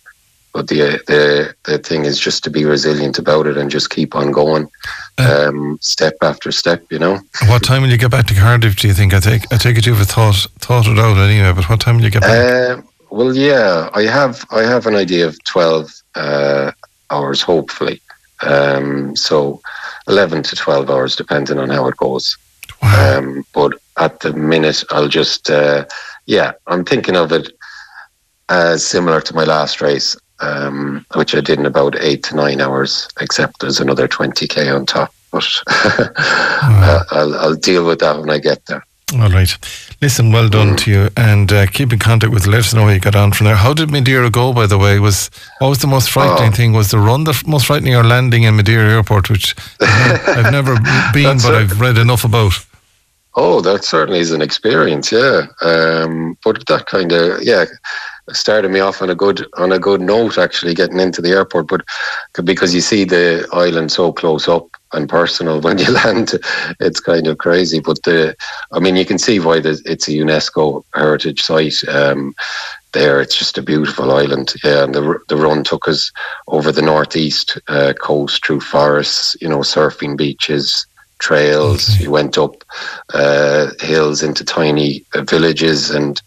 But 0.54 0.68
the 0.68 1.02
the 1.08 1.56
the 1.64 1.80
thing 1.80 2.06
is 2.06 2.20
just 2.20 2.44
to 2.44 2.52
be 2.52 2.64
resilient 2.64 3.18
about 3.18 3.48
it 3.48 3.58
and 3.58 3.72
just 3.72 3.90
keep 3.90 4.16
on 4.16 4.32
going, 4.32 4.70
uh, 5.18 5.48
um, 5.50 5.80
step 5.82 6.14
after 6.22 6.52
step. 6.52 6.86
You 6.92 7.00
know. 7.00 7.20
What 7.48 7.64
time 7.64 7.82
will 7.82 7.90
you 7.90 7.98
get 7.98 8.12
back 8.12 8.28
to 8.28 8.36
Cardiff? 8.36 8.76
Do 8.76 8.88
you 8.88 8.94
think? 8.94 9.16
I 9.16 9.20
take 9.20 9.52
I 9.52 9.58
take 9.58 9.78
it 9.78 9.88
you've 9.88 9.98
thought 10.08 10.46
thought 10.60 10.88
it 10.88 11.00
out 11.00 11.18
anyway. 11.18 11.54
But 11.54 11.68
what 11.70 11.82
time 11.82 11.96
will 11.98 12.04
you 12.04 12.12
get 12.12 12.22
back? 12.22 12.78
Uh, 12.78 12.82
well, 13.10 13.36
yeah, 13.36 13.90
I 13.94 14.04
have 14.04 14.46
I 14.52 14.62
have 14.62 14.86
an 14.86 14.96
idea 14.96 15.26
of 15.26 15.44
twelve 15.44 15.90
uh, 16.14 16.72
hours, 17.10 17.42
hopefully. 17.42 18.00
Um, 18.44 19.16
so 19.16 19.60
eleven 20.08 20.44
to 20.44 20.56
twelve 20.56 20.92
hours, 20.92 21.16
depending 21.16 21.58
on 21.58 21.70
how 21.70 21.88
it 21.88 21.98
goes. 21.98 22.38
Wow. 22.84 23.18
Um, 23.18 23.46
but 23.54 23.74
at 23.98 24.20
the 24.20 24.34
minute, 24.34 24.84
I'll 24.92 25.08
just 25.08 25.50
uh, 25.50 25.86
yeah, 26.28 26.52
I'm 26.68 26.86
thinking 26.86 27.16
of 27.16 27.32
it 27.32 27.52
as 28.50 28.86
similar 28.86 29.22
to 29.22 29.34
my 29.34 29.46
last 29.46 29.82
race 29.82 30.16
um, 30.44 31.06
which 31.16 31.36
I 31.36 31.42
did 31.42 31.60
in 31.60 31.66
about 31.66 31.96
eight 32.00 32.24
to 32.24 32.36
nine 32.36 32.62
hours, 32.62 33.08
except 33.20 33.60
there's 33.60 33.80
another 33.80 34.08
20k 34.08 34.74
on 34.76 34.86
top. 34.86 35.14
But 35.32 35.48
uh, 35.68 37.04
I'll, 37.12 37.36
I'll 37.36 37.56
deal 37.56 37.86
with 37.86 38.00
that 38.00 38.20
when 38.20 38.30
I 38.30 38.38
get 38.38 38.66
there. 38.68 38.86
All 39.14 39.30
right. 39.30 39.58
Listen, 40.02 40.32
well 40.32 40.50
done 40.50 40.70
mm. 40.70 40.78
to 40.80 40.92
you, 40.92 41.10
and 41.16 41.52
uh, 41.52 41.68
keep 41.68 41.94
in 41.94 42.00
contact 42.00 42.34
with. 42.34 42.48
Let 42.48 42.60
us 42.60 42.74
know 42.74 42.84
how 42.84 42.90
you 42.90 43.00
got 43.00 43.16
on 43.16 43.32
from 43.32 43.46
there. 43.46 43.56
How 43.56 43.74
did 43.74 43.92
Madeira 43.92 44.30
go, 44.30 44.54
by 44.54 44.66
the 44.66 44.78
way? 44.78 45.00
Was 45.00 45.30
what 45.60 45.70
was 45.70 45.80
the 45.80 45.88
most 45.88 46.10
frightening 46.10 46.52
oh. 46.52 46.56
thing? 46.56 46.74
Was 46.74 46.92
the 46.92 46.98
run 46.98 47.24
the 47.24 47.42
most 47.46 47.68
frightening, 47.68 47.96
or 47.96 48.04
landing 48.04 48.44
in 48.44 48.56
Madeira 48.56 48.92
Airport, 48.92 49.30
which 49.30 49.56
I've 49.80 50.52
never 50.52 50.76
been, 51.14 51.38
but 51.38 51.54
I've 51.54 51.80
read 51.80 51.98
enough 51.98 52.24
about. 52.24 52.54
Oh, 53.36 53.62
that 53.62 53.84
certainly 53.84 54.20
is 54.20 54.32
an 54.32 54.42
experience, 54.42 55.12
yeah. 55.12 55.48
Um, 55.62 56.38
but 56.44 56.66
that 56.68 56.86
kind 56.86 57.12
of, 57.12 57.42
yeah, 57.42 57.66
started 58.32 58.72
me 58.72 58.80
off 58.80 59.02
on 59.02 59.10
a 59.10 59.16
good 59.16 59.46
on 59.58 59.72
a 59.72 59.80
good 59.80 60.02
note 60.02 60.38
actually 60.38 60.74
getting 60.74 61.00
into 61.00 61.22
the 61.22 61.32
airport 61.32 61.68
but 61.68 61.82
because 62.46 62.74
you 62.74 62.82
see 62.82 63.04
the 63.04 63.48
island 63.52 63.92
so 63.92 64.14
close 64.14 64.48
up 64.48 64.66
and 64.94 65.10
personal 65.10 65.60
when 65.66 65.78
you 65.78 65.92
land 65.92 66.34
it's 66.80 67.00
kind 67.00 67.28
of 67.28 67.38
crazy 67.38 67.80
but 67.80 68.02
the 68.04 68.36
i 68.72 68.80
mean 68.80 68.96
you 68.96 69.06
can 69.06 69.18
see 69.18 69.40
why 69.40 69.58
it's 69.58 70.08
a 70.08 70.12
unesco 70.12 70.84
heritage 70.94 71.42
site 71.42 71.84
um, 71.90 72.34
there. 72.94 73.20
It's 73.20 73.36
just 73.36 73.58
a 73.58 73.62
beautiful 73.62 74.12
island. 74.12 74.54
Yeah 74.64 74.84
and 74.84 74.96
the, 74.96 75.20
the 75.28 75.36
run 75.36 75.64
took 75.64 75.88
us 75.88 76.12
over 76.48 76.72
the 76.72 76.82
northeast 76.82 77.60
uh, 77.68 77.94
coast 78.00 78.46
through 78.46 78.62
forests 78.62 79.36
you 79.42 79.50
know 79.50 79.60
surfing 79.60 80.16
beaches 80.16 80.86
trails. 81.20 81.88
He 81.88 82.08
went 82.08 82.38
up 82.38 82.64
uh, 83.14 83.68
hills 83.80 84.24
into 84.24 84.44
tiny 84.44 85.06
uh, 85.14 85.22
villages, 85.24 85.90
and 85.90 86.22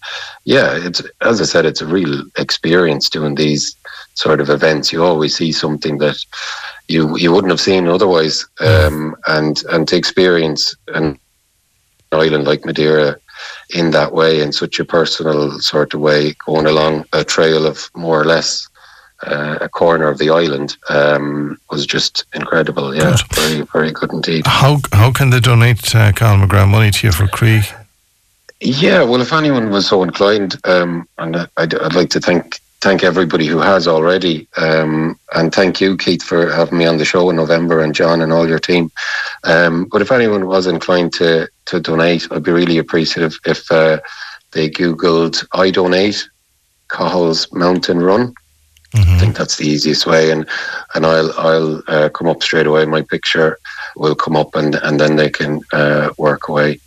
yeah, 0.44 0.70
it's 0.74 1.02
as 1.20 1.40
I 1.40 1.44
said, 1.44 1.66
it's 1.66 1.82
a 1.82 1.86
real 1.86 2.22
experience 2.38 3.08
doing 3.08 3.34
these 3.34 3.76
sort 4.14 4.40
of 4.40 4.50
events. 4.50 4.92
You 4.92 5.04
always 5.04 5.36
see 5.36 5.52
something 5.52 5.98
that 5.98 6.16
you 6.88 7.16
you 7.16 7.32
wouldn't 7.32 7.50
have 7.52 7.60
seen 7.60 7.86
otherwise, 7.86 8.46
um, 8.60 9.16
and 9.26 9.62
and 9.70 9.86
to 9.88 9.96
experience 9.96 10.74
an 10.88 11.18
island 12.12 12.46
like 12.46 12.64
Madeira 12.64 13.16
in 13.70 13.90
that 13.90 14.12
way, 14.12 14.40
in 14.40 14.52
such 14.52 14.78
a 14.78 14.84
personal 14.84 15.58
sort 15.60 15.94
of 15.94 16.00
way, 16.00 16.34
going 16.46 16.66
along 16.66 17.04
a 17.12 17.24
trail 17.24 17.66
of 17.66 17.90
more 17.94 18.20
or 18.20 18.24
less 18.24 18.68
uh, 19.22 19.58
a 19.60 19.68
corner 19.68 20.08
of 20.08 20.18
the 20.18 20.30
island 20.30 20.76
um, 20.88 21.58
was 21.70 21.86
just 21.86 22.24
incredible. 22.34 22.94
Yeah, 22.94 23.16
good. 23.16 23.36
very 23.36 23.60
very 23.72 23.92
good 23.92 24.12
indeed. 24.12 24.46
How 24.46 24.78
how 24.92 25.10
can 25.12 25.30
they 25.30 25.40
donate 25.40 25.94
uh, 25.94 26.12
Carl 26.12 26.38
McGrath 26.38 26.68
money 26.68 26.90
to 26.90 27.06
you 27.06 27.12
for 27.12 27.26
Croí? 27.26 27.64
Yeah, 28.60 29.02
well, 29.02 29.20
if 29.20 29.32
anyone 29.32 29.70
was 29.70 29.86
so 29.86 30.02
inclined, 30.02 30.56
um, 30.64 31.06
and 31.18 31.36
I'd, 31.58 31.74
I'd 31.74 31.94
like 31.94 32.08
to 32.10 32.20
thank 32.20 32.58
thank 32.80 33.02
everybody 33.02 33.46
who 33.46 33.58
has 33.58 33.88
already, 33.88 34.46
um, 34.56 35.18
and 35.34 35.52
thank 35.52 35.80
you, 35.80 35.96
Keith, 35.96 36.22
for 36.22 36.50
having 36.50 36.78
me 36.78 36.86
on 36.86 36.98
the 36.98 37.04
show 37.04 37.28
in 37.30 37.36
November, 37.36 37.80
and 37.80 37.94
John 37.94 38.20
and 38.22 38.32
all 38.32 38.48
your 38.48 38.58
team. 38.58 38.90
Um, 39.44 39.86
but 39.90 40.02
if 40.02 40.12
anyone 40.12 40.46
was 40.46 40.66
inclined 40.66 41.12
to 41.14 41.48
to 41.66 41.80
donate, 41.80 42.28
I'd 42.30 42.44
be 42.44 42.52
really 42.52 42.78
appreciative 42.78 43.38
if 43.44 43.70
uh, 43.70 44.00
they 44.52 44.70
googled 44.70 45.44
"I 45.52 45.70
donate 45.70 46.26
Cathal's 46.88 47.52
Mountain 47.52 48.02
Run." 48.02 48.34
Mm-hmm. 48.96 49.12
I 49.12 49.18
think 49.18 49.36
that's 49.36 49.56
the 49.56 49.66
easiest 49.66 50.06
way, 50.06 50.30
and 50.30 50.48
and 50.94 51.04
I'll 51.06 51.32
I'll 51.38 51.82
uh, 51.86 52.08
come 52.08 52.28
up 52.28 52.42
straight 52.42 52.66
away. 52.66 52.84
My 52.86 53.02
picture 53.02 53.58
will 53.96 54.14
come 54.14 54.36
up, 54.36 54.54
and 54.54 54.74
and 54.76 54.98
then 54.98 55.16
they 55.16 55.30
can 55.30 55.60
uh, 55.72 56.10
work 56.18 56.48
away 56.48 56.80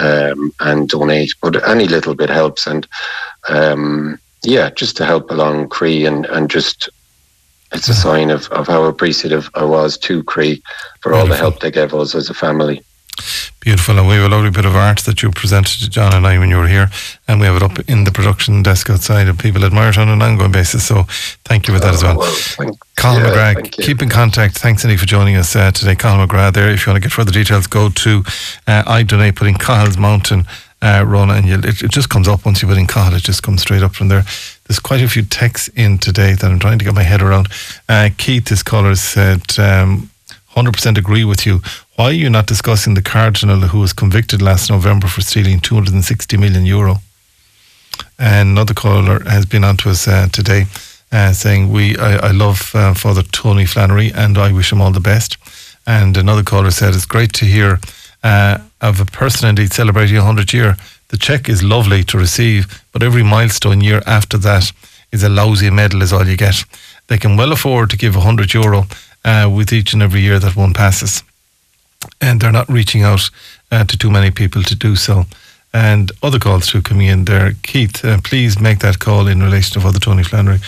um, 0.00 0.52
and 0.60 0.88
donate. 0.88 1.34
But 1.40 1.66
any 1.68 1.86
little 1.86 2.14
bit 2.14 2.30
helps, 2.30 2.66
and 2.66 2.86
um, 3.48 4.18
yeah, 4.42 4.70
just 4.70 4.96
to 4.98 5.06
help 5.06 5.30
along 5.30 5.68
Croí, 5.68 6.06
and 6.06 6.26
and 6.26 6.50
just 6.50 6.88
it's 7.72 7.88
a 7.88 7.94
sign 7.94 8.30
of, 8.30 8.48
of 8.48 8.66
how 8.66 8.84
appreciative 8.84 9.48
I 9.54 9.64
was 9.64 9.96
to 9.98 10.22
Croí 10.24 10.60
for 11.00 11.14
all 11.14 11.26
the 11.26 11.36
help 11.36 11.60
they 11.60 11.70
gave 11.70 11.94
us 11.94 12.14
as 12.14 12.28
a 12.28 12.34
family. 12.34 12.82
Beautiful, 13.60 13.98
and 13.98 14.08
we 14.08 14.14
have 14.14 14.24
a 14.24 14.34
lovely 14.34 14.50
bit 14.50 14.64
of 14.64 14.74
art 14.74 15.00
that 15.00 15.22
you 15.22 15.30
presented 15.30 15.80
to 15.80 15.88
John 15.88 16.12
and 16.14 16.26
I 16.26 16.38
when 16.38 16.50
you 16.50 16.56
were 16.56 16.66
here, 16.66 16.90
and 17.28 17.40
we 17.40 17.46
have 17.46 17.56
it 17.56 17.62
up 17.62 17.78
in 17.88 18.04
the 18.04 18.10
production 18.10 18.62
desk 18.62 18.90
outside, 18.90 19.28
and 19.28 19.38
people 19.38 19.64
admire 19.64 19.90
it 19.90 19.98
on 19.98 20.08
an 20.08 20.20
ongoing 20.20 20.50
basis. 20.50 20.86
So, 20.86 21.04
thank 21.44 21.68
you 21.68 21.74
for 21.74 21.80
that 21.80 21.94
as 21.94 22.02
well. 22.02 22.18
well 22.18 22.32
thank, 22.32 22.76
Colin 22.96 23.22
yeah, 23.22 23.54
McGrath, 23.54 23.70
keep 23.70 24.02
in 24.02 24.08
contact. 24.08 24.58
Thanks, 24.58 24.84
Andy, 24.84 24.96
for 24.96 25.06
joining 25.06 25.36
us 25.36 25.54
uh, 25.54 25.70
today. 25.70 25.94
Colin 25.94 26.26
McGrath, 26.26 26.54
there. 26.54 26.70
If 26.70 26.86
you 26.86 26.92
want 26.92 27.02
to 27.02 27.08
get 27.08 27.14
further 27.14 27.30
details, 27.30 27.66
go 27.66 27.88
to 27.88 28.24
uh, 28.66 28.82
I 28.86 29.02
donate, 29.04 29.36
put 29.36 29.46
in 29.46 29.54
Cathal's 29.54 29.96
Mountain 29.96 30.46
uh, 30.82 31.04
Rona, 31.06 31.34
and 31.34 31.64
it, 31.64 31.82
it, 31.82 31.90
just 31.90 32.08
comes 32.10 32.26
up 32.26 32.44
once 32.44 32.60
you 32.60 32.68
put 32.68 32.76
in 32.76 32.86
Cathal. 32.86 33.14
It 33.14 33.22
just 33.22 33.42
comes 33.42 33.62
straight 33.62 33.82
up 33.82 33.94
from 33.94 34.08
there. 34.08 34.24
There's 34.66 34.80
quite 34.80 35.00
a 35.00 35.08
few 35.08 35.22
texts 35.22 35.68
in 35.76 35.98
today 35.98 36.34
that 36.34 36.44
I'm 36.44 36.58
trying 36.58 36.80
to 36.80 36.84
get 36.84 36.94
my 36.94 37.04
head 37.04 37.22
around. 37.22 37.48
Uh, 37.88 38.10
Keith, 38.18 38.46
this 38.46 38.62
caller, 38.62 38.96
said, 38.96 39.58
um, 39.58 40.10
100% 40.54 40.98
agree 40.98 41.24
with 41.24 41.46
you. 41.46 41.62
Why 41.96 42.06
are 42.06 42.12
you 42.12 42.28
not 42.28 42.46
discussing 42.46 42.94
the 42.94 43.02
cardinal 43.02 43.60
who 43.60 43.80
was 43.80 43.92
convicted 43.92 44.42
last 44.42 44.70
November 44.70 45.06
for 45.06 45.22
stealing 45.22 45.60
260 45.60 46.36
million 46.36 46.66
euro? 46.66 46.96
And 48.18 48.50
another 48.50 48.74
caller 48.74 49.20
has 49.24 49.46
been 49.46 49.64
on 49.64 49.76
to 49.78 49.90
us 49.90 50.06
uh, 50.06 50.28
today 50.32 50.66
uh, 51.10 51.32
saying, 51.32 51.70
"We, 51.70 51.96
I, 51.98 52.28
I 52.28 52.30
love 52.32 52.74
uh, 52.74 52.94
Father 52.94 53.22
Tony 53.22 53.66
Flannery, 53.66 54.12
and 54.12 54.38
I 54.38 54.52
wish 54.52 54.72
him 54.72 54.80
all 54.80 54.92
the 54.92 55.00
best." 55.00 55.36
And 55.86 56.16
another 56.16 56.42
caller 56.42 56.70
said, 56.70 56.94
"It's 56.94 57.06
great 57.06 57.32
to 57.34 57.44
hear 57.44 57.80
uh, 58.22 58.58
of 58.80 59.00
a 59.00 59.04
person 59.04 59.48
indeed 59.48 59.72
celebrating 59.72 60.16
a 60.16 60.22
hundred 60.22 60.52
year. 60.52 60.76
The 61.08 61.18
check 61.18 61.48
is 61.48 61.62
lovely 61.62 62.04
to 62.04 62.18
receive, 62.18 62.82
but 62.92 63.02
every 63.02 63.22
milestone 63.22 63.80
year 63.80 64.02
after 64.06 64.38
that 64.38 64.72
is 65.10 65.22
a 65.22 65.28
lousy 65.28 65.70
medal. 65.70 66.02
Is 66.02 66.12
all 66.12 66.26
you 66.26 66.36
get. 66.36 66.64
They 67.08 67.18
can 67.18 67.36
well 67.36 67.52
afford 67.52 67.90
to 67.90 67.96
give 67.96 68.16
a 68.16 68.20
hundred 68.20 68.54
euro 68.54 68.86
uh, 69.24 69.50
with 69.54 69.72
each 69.72 69.92
and 69.92 70.02
every 70.02 70.20
year 70.20 70.38
that 70.38 70.56
one 70.56 70.72
passes, 70.74 71.22
and 72.20 72.40
they're 72.40 72.52
not 72.52 72.68
reaching 72.68 73.02
out 73.02 73.30
uh, 73.70 73.84
to 73.84 73.96
too 73.96 74.10
many 74.10 74.30
people 74.30 74.62
to 74.62 74.74
do 74.74 74.96
so." 74.96 75.24
And 75.74 76.12
other 76.22 76.38
calls 76.38 76.68
through 76.68 76.82
coming 76.82 77.06
in 77.06 77.24
there. 77.24 77.54
Keith, 77.62 78.04
uh, 78.04 78.18
please 78.22 78.60
make 78.60 78.80
that 78.80 78.98
call 78.98 79.26
in 79.26 79.42
relation 79.42 79.72
to 79.74 79.80
Father 79.80 79.98
Tony 80.00 80.22
Flannery 80.22 80.58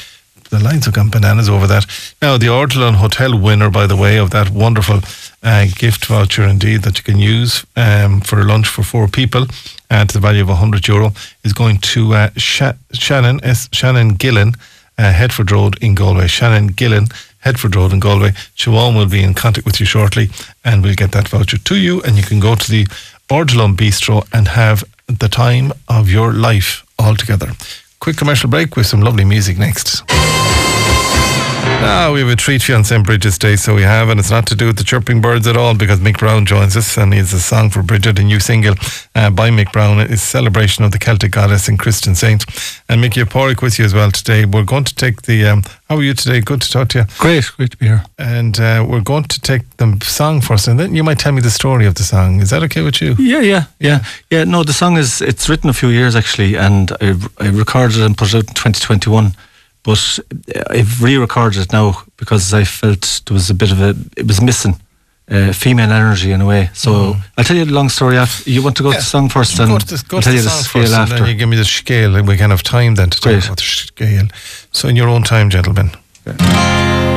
the 0.51 0.63
lines 0.63 0.85
have 0.85 0.95
gone 0.95 1.09
bananas 1.11 1.49
over 1.49 1.67
that. 1.67 1.85
Now, 2.23 2.37
the 2.37 2.47
Ardilaun 2.47 2.95
Hotel 2.95 3.37
winner, 3.37 3.71
by 3.71 3.87
the 3.89 3.97
way, 3.97 4.19
of 4.19 4.31
that 4.31 4.51
wonderful 4.51 5.01
uh, 5.43 5.67
gift 5.75 6.05
voucher 6.05 6.45
indeed 6.45 6.83
that 6.83 6.97
you 6.99 7.03
can 7.03 7.19
use 7.19 7.65
um, 7.77 8.21
for 8.21 8.39
a 8.41 8.45
lunch 8.45 8.69
for 8.69 8.83
four 8.85 9.09
people 9.09 9.47
to 9.47 10.07
the 10.13 10.21
value 10.21 10.43
of 10.43 10.49
100 10.49 10.87
euro 10.89 11.13
is 11.45 11.53
going 11.53 11.79
to 11.79 12.15
uh, 12.15 12.31
Sha- 12.37 12.75
Shannon, 12.93 13.41
S- 13.45 13.69
Shannon 13.73 14.11
Gillen, 14.15 14.55
uh, 14.99 15.13
Headford 15.13 15.51
Road 15.51 15.77
in 15.83 15.95
Galway. 15.95 16.27
Shannon 16.27 16.69
Gillen, 16.69 17.09
Headford 17.45 17.77
Road 17.77 17.93
in 17.93 18.01
Galway. 18.01 18.31
Siobhan 18.57 18.97
will 18.97 19.09
be 19.09 19.23
in 19.23 19.35
contact 19.35 19.67
with 19.67 19.79
you 19.81 19.87
shortly 19.87 20.31
and 20.65 20.83
we'll 20.83 20.95
get 20.95 21.13
that 21.13 21.29
voucher 21.29 21.59
to 21.59 21.77
you 21.77 22.03
and 22.03 22.17
you 22.17 22.23
can 22.23 22.41
go 22.41 22.55
to 22.55 22.71
the 22.71 22.87
Ardilaun 23.29 23.77
Bistro 23.77 24.27
and 24.33 24.49
have 24.49 24.83
the 25.07 25.29
time 25.29 25.73
of 25.89 26.09
your 26.09 26.33
life 26.33 26.85
altogether. 26.99 27.53
Quick 28.01 28.17
commercial 28.17 28.51
break 28.51 28.77
with 28.77 28.87
some 28.87 29.03
lovely 29.03 29.25
music 29.25 29.59
next. 29.59 30.03
Ah, 31.87 32.11
we 32.11 32.21
have 32.21 32.31
a 32.31 32.35
treat 32.35 32.63
for 32.63 32.73
you 32.73 32.79
on 32.79 32.85
St. 32.85 33.05
Bridget's 33.05 33.37
Day, 33.37 33.57
so 33.57 33.75
we 33.75 33.83
have, 33.83 34.09
and 34.09 34.19
it's 34.19 34.31
not 34.31 34.47
to 34.47 34.55
do 34.55 34.69
with 34.69 34.79
the 34.79 34.85
chirping 34.85 35.21
birds 35.21 35.47
at 35.47 35.55
all 35.55 35.75
because 35.75 36.01
Mick 36.01 36.19
Brown 36.19 36.47
joins 36.47 36.79
us 36.79 36.97
and 36.97 37.13
he 37.13 37.19
has 37.19 37.35
a 37.35 37.39
song 37.39 37.69
for 37.69 37.83
Bridget, 37.83 38.19
a 38.19 38.23
new 38.23 38.41
single 38.41 38.75
uh, 39.15 39.29
by 39.29 39.51
Mick 39.51 39.71
Brown. 39.71 40.01
It's 40.01 40.23
celebration 40.23 40.83
of 40.83 40.93
the 40.93 40.99
Celtic 40.99 41.33
goddess 41.33 41.69
and 41.69 41.79
Christian 41.79 42.15
saint. 42.15 42.47
And 42.89 43.03
Mickey 43.03 43.23
Porrick 43.25 43.61
with 43.61 43.79
you 43.79 43.85
as 43.85 43.93
well 43.93 44.11
today. 44.11 44.47
We're 44.47 44.65
going 44.65 44.85
to 44.85 44.95
take 44.95 45.23
the, 45.23 45.45
um, 45.45 45.63
how 45.91 45.97
are 45.97 46.03
you 46.03 46.15
today? 46.15 46.41
Good 46.41 46.63
to 46.63 46.71
talk 46.71 46.89
to 46.89 47.01
you. 47.01 47.05
Great, 47.19 47.51
great 47.55 47.73
to 47.73 47.77
be 47.77 47.85
here. 47.85 48.05
And 48.19 48.59
uh, 48.59 48.87
we're 48.89 49.03
going 49.03 49.25
to 49.25 49.39
take 49.39 49.69
the 49.77 49.99
song 50.03 50.41
first, 50.41 50.67
and 50.69 50.81
then 50.81 50.95
you 50.95 51.05
might 51.05 51.19
tell 51.19 51.33
me 51.33 51.43
the 51.43 51.51
story 51.51 51.85
of 51.85 51.97
the 51.97 52.05
song. 52.05 52.41
Is 52.41 52.49
that 52.49 52.63
okay 52.63 52.81
with 52.81 53.03
you? 53.03 53.15
Yeah, 53.19 53.41
yeah, 53.43 53.65
yeah, 53.79 54.03
yeah. 54.31 54.45
No, 54.45 54.63
the 54.63 54.73
song 54.73 54.97
is 54.97 55.21
it's 55.21 55.51
written 55.51 55.69
a 55.69 55.75
few 55.75 55.91
years 55.91 56.17
actually, 56.17 56.57
and 56.57 56.93
I, 57.03 57.15
I 57.41 57.49
recorded 57.51 57.99
it 57.99 58.07
and 58.07 58.17
put 58.17 58.33
it 58.33 58.37
out 58.37 58.49
in 58.49 58.55
2021 58.55 59.35
but 59.85 60.19
I've 60.71 61.03
re-recorded 61.03 61.61
it 61.63 61.73
now 61.73 62.03
because 62.17 62.53
I 62.53 62.65
felt 62.65 63.23
there 63.27 63.35
was 63.35 63.51
a 63.51 63.55
bit 63.55 63.71
of 63.71 63.81
a 63.81 63.95
it 64.17 64.27
was 64.27 64.41
missing 64.41 64.81
uh, 65.31 65.53
female 65.53 65.93
energy 65.93 66.33
in 66.33 66.41
a 66.41 66.47
way. 66.47 66.71
So 66.73 66.91
mm. 66.91 67.21
I'll 67.37 67.45
tell 67.45 67.57
you 67.57 67.65
the 67.65 67.73
long 67.73 67.89
story 67.89 68.17
after. 68.17 68.51
You 68.51 68.63
want 68.63 68.77
to 68.77 68.83
go 68.83 68.91
yeah. 68.91 68.97
to 68.97 69.01
the 69.01 69.07
song 69.07 69.29
first, 69.29 69.59
and 69.59 69.71
go 69.71 69.79
to 69.79 69.87
the, 69.87 70.05
go 70.09 70.17
I'll 70.17 70.23
tell 70.23 70.35
you 70.35 70.41
the, 70.41 70.45
the 70.45 70.51
scale 70.51 70.95
after. 70.95 71.17
And 71.17 71.29
you 71.29 71.35
give 71.35 71.49
me 71.49 71.57
the 71.57 71.65
scale, 71.65 72.17
and 72.17 72.27
we 72.27 72.37
can 72.37 72.51
have 72.51 72.63
time 72.63 72.95
then 72.95 73.11
to 73.11 73.21
talk 73.21 73.33
Great. 73.33 73.45
about 73.45 73.59
the 73.59 73.63
scale. 73.63 74.29
So 74.73 74.89
in 74.89 74.97
your 74.97 75.09
own 75.09 75.23
time, 75.23 75.51
gentlemen. 75.51 75.91
Okay. 76.27 77.14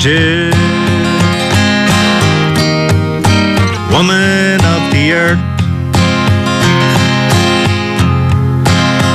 Bridget, 0.00 0.54
woman 3.90 4.60
of 4.62 4.92
the 4.92 5.10
earth. 5.12 5.42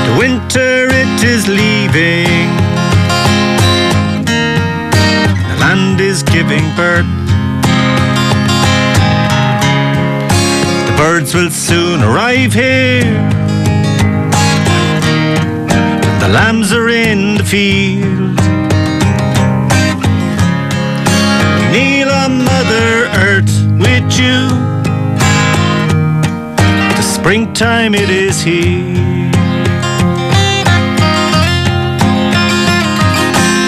The 0.07 0.15
winter 0.19 0.87
it 0.91 1.23
is 1.23 1.47
leaving, 1.47 2.49
the 5.47 5.55
land 5.61 6.01
is 6.01 6.21
giving 6.21 6.65
birth. 6.75 7.07
The 10.87 10.95
birds 10.97 11.33
will 11.33 11.49
soon 11.49 12.03
arrive 12.03 12.51
here. 12.51 13.05
The 16.19 16.27
lambs 16.27 16.73
are 16.73 16.89
in 16.89 17.35
the 17.35 17.43
field. 17.45 18.62
You. 24.17 24.49
The 26.97 27.01
springtime 27.01 27.95
it 27.95 28.09
is 28.09 28.41
here. 28.41 29.31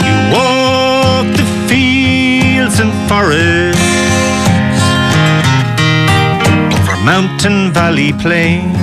You 0.06 0.16
walk 0.36 1.28
the 1.36 1.46
fields 1.68 2.80
and 2.80 2.94
forests 3.10 3.82
over 6.76 6.98
mountain, 7.04 7.72
valley, 7.72 8.14
plain, 8.14 8.74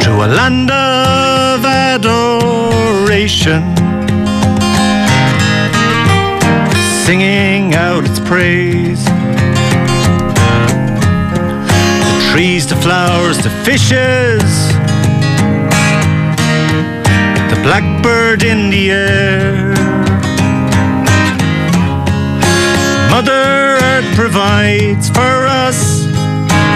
through 0.00 0.24
a 0.24 0.30
land 0.38 0.70
of 0.70 1.64
adoration 1.64 3.62
singing 7.08 7.74
out 7.74 8.04
its 8.04 8.20
praise. 8.20 9.02
Trees, 12.38 12.68
the 12.68 12.76
flowers, 12.76 13.36
the 13.38 13.50
fishes, 13.66 14.68
the 17.50 17.58
blackbird 17.64 18.44
in 18.44 18.70
the 18.70 18.92
air. 18.92 19.74
Mother 23.10 23.32
Earth 23.82 24.14
provides 24.14 25.10
for 25.10 25.48
us 25.66 26.04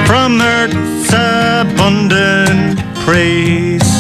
from 0.05 0.43
Earth's 0.43 1.13
abundant 1.13 2.81
praise. 3.05 3.93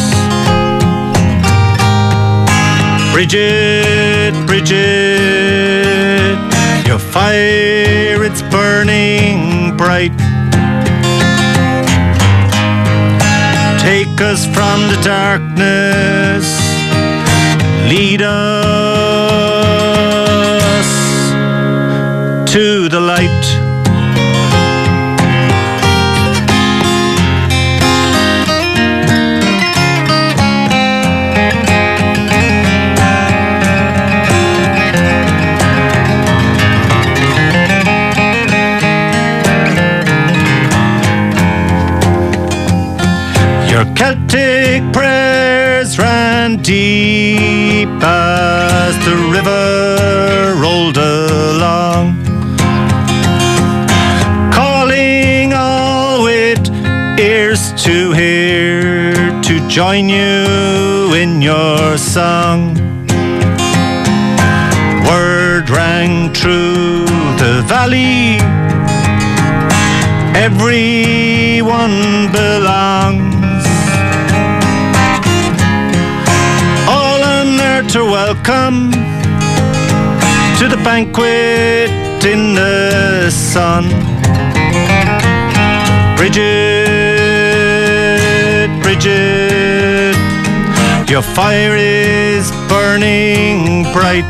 Bridget, 3.13 4.35
Bridget 4.49 5.93
your 6.89 6.99
fire, 6.99 8.25
it's 8.25 8.43
burning 8.51 9.77
bright. 9.77 10.22
Us 14.23 14.45
from 14.47 14.89
the 14.89 15.01
darkness, 15.03 16.47
lead 17.89 18.23
us 18.23 18.43
to 22.53 22.89
the 22.89 23.01
light. 23.01 23.62
Celtic 44.33 44.81
prayers 44.95 45.99
ran 45.99 46.57
deep 46.63 47.89
as 48.01 48.97
the 49.05 49.15
river 49.31 50.55
rolled 50.59 50.97
along, 50.97 52.17
calling 54.51 55.53
all 55.53 56.23
with 56.25 56.67
ears 57.21 57.75
to 57.85 58.13
hear 58.13 59.13
to 59.43 59.69
join 59.69 60.09
you 60.09 61.13
in 61.15 61.43
your 61.43 61.99
song. 61.99 62.75
Word 65.05 65.69
rang 65.69 66.33
through 66.33 67.05
the 67.37 67.63
valley, 67.67 68.39
everyone 70.35 72.01
belongs 72.33 73.22
welcome 78.01 78.91
to 80.59 80.67
the 80.67 80.79
banquet 80.83 81.91
in 82.25 82.55
the 82.55 83.31
sun. 83.31 83.85
Bridget, 86.17 86.41
Bridget, 88.83 90.17
your 91.11 91.21
fire 91.21 91.77
is 91.77 92.51
burning 92.67 93.83
bright. 93.93 94.25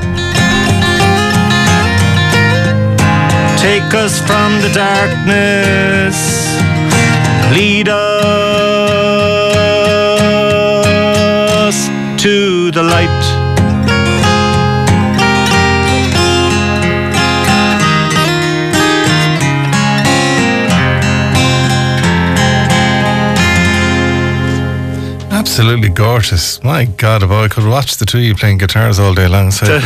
Take 3.59 3.95
us 3.95 4.19
from 4.27 4.61
the 4.61 4.71
darkness, 4.75 6.17
lead 7.55 7.89
us 7.89 8.03
to 12.23 12.71
the 12.73 12.83
light. 12.83 13.22
Absolutely 25.53 25.91
gorgeous. 25.91 26.65
My 26.65 26.87
God, 26.87 27.23
if 27.23 27.31
I 27.31 27.47
could 27.47 27.67
watch 27.67 27.99
the 27.99 28.07
two 28.07 28.17
of 28.17 28.25
you 28.25 28.35
playing 28.35 28.57
guitars 28.57 28.99
all 28.99 29.13
day 29.13 29.29
long. 29.29 29.51
So 29.51 29.67
well 29.69 29.81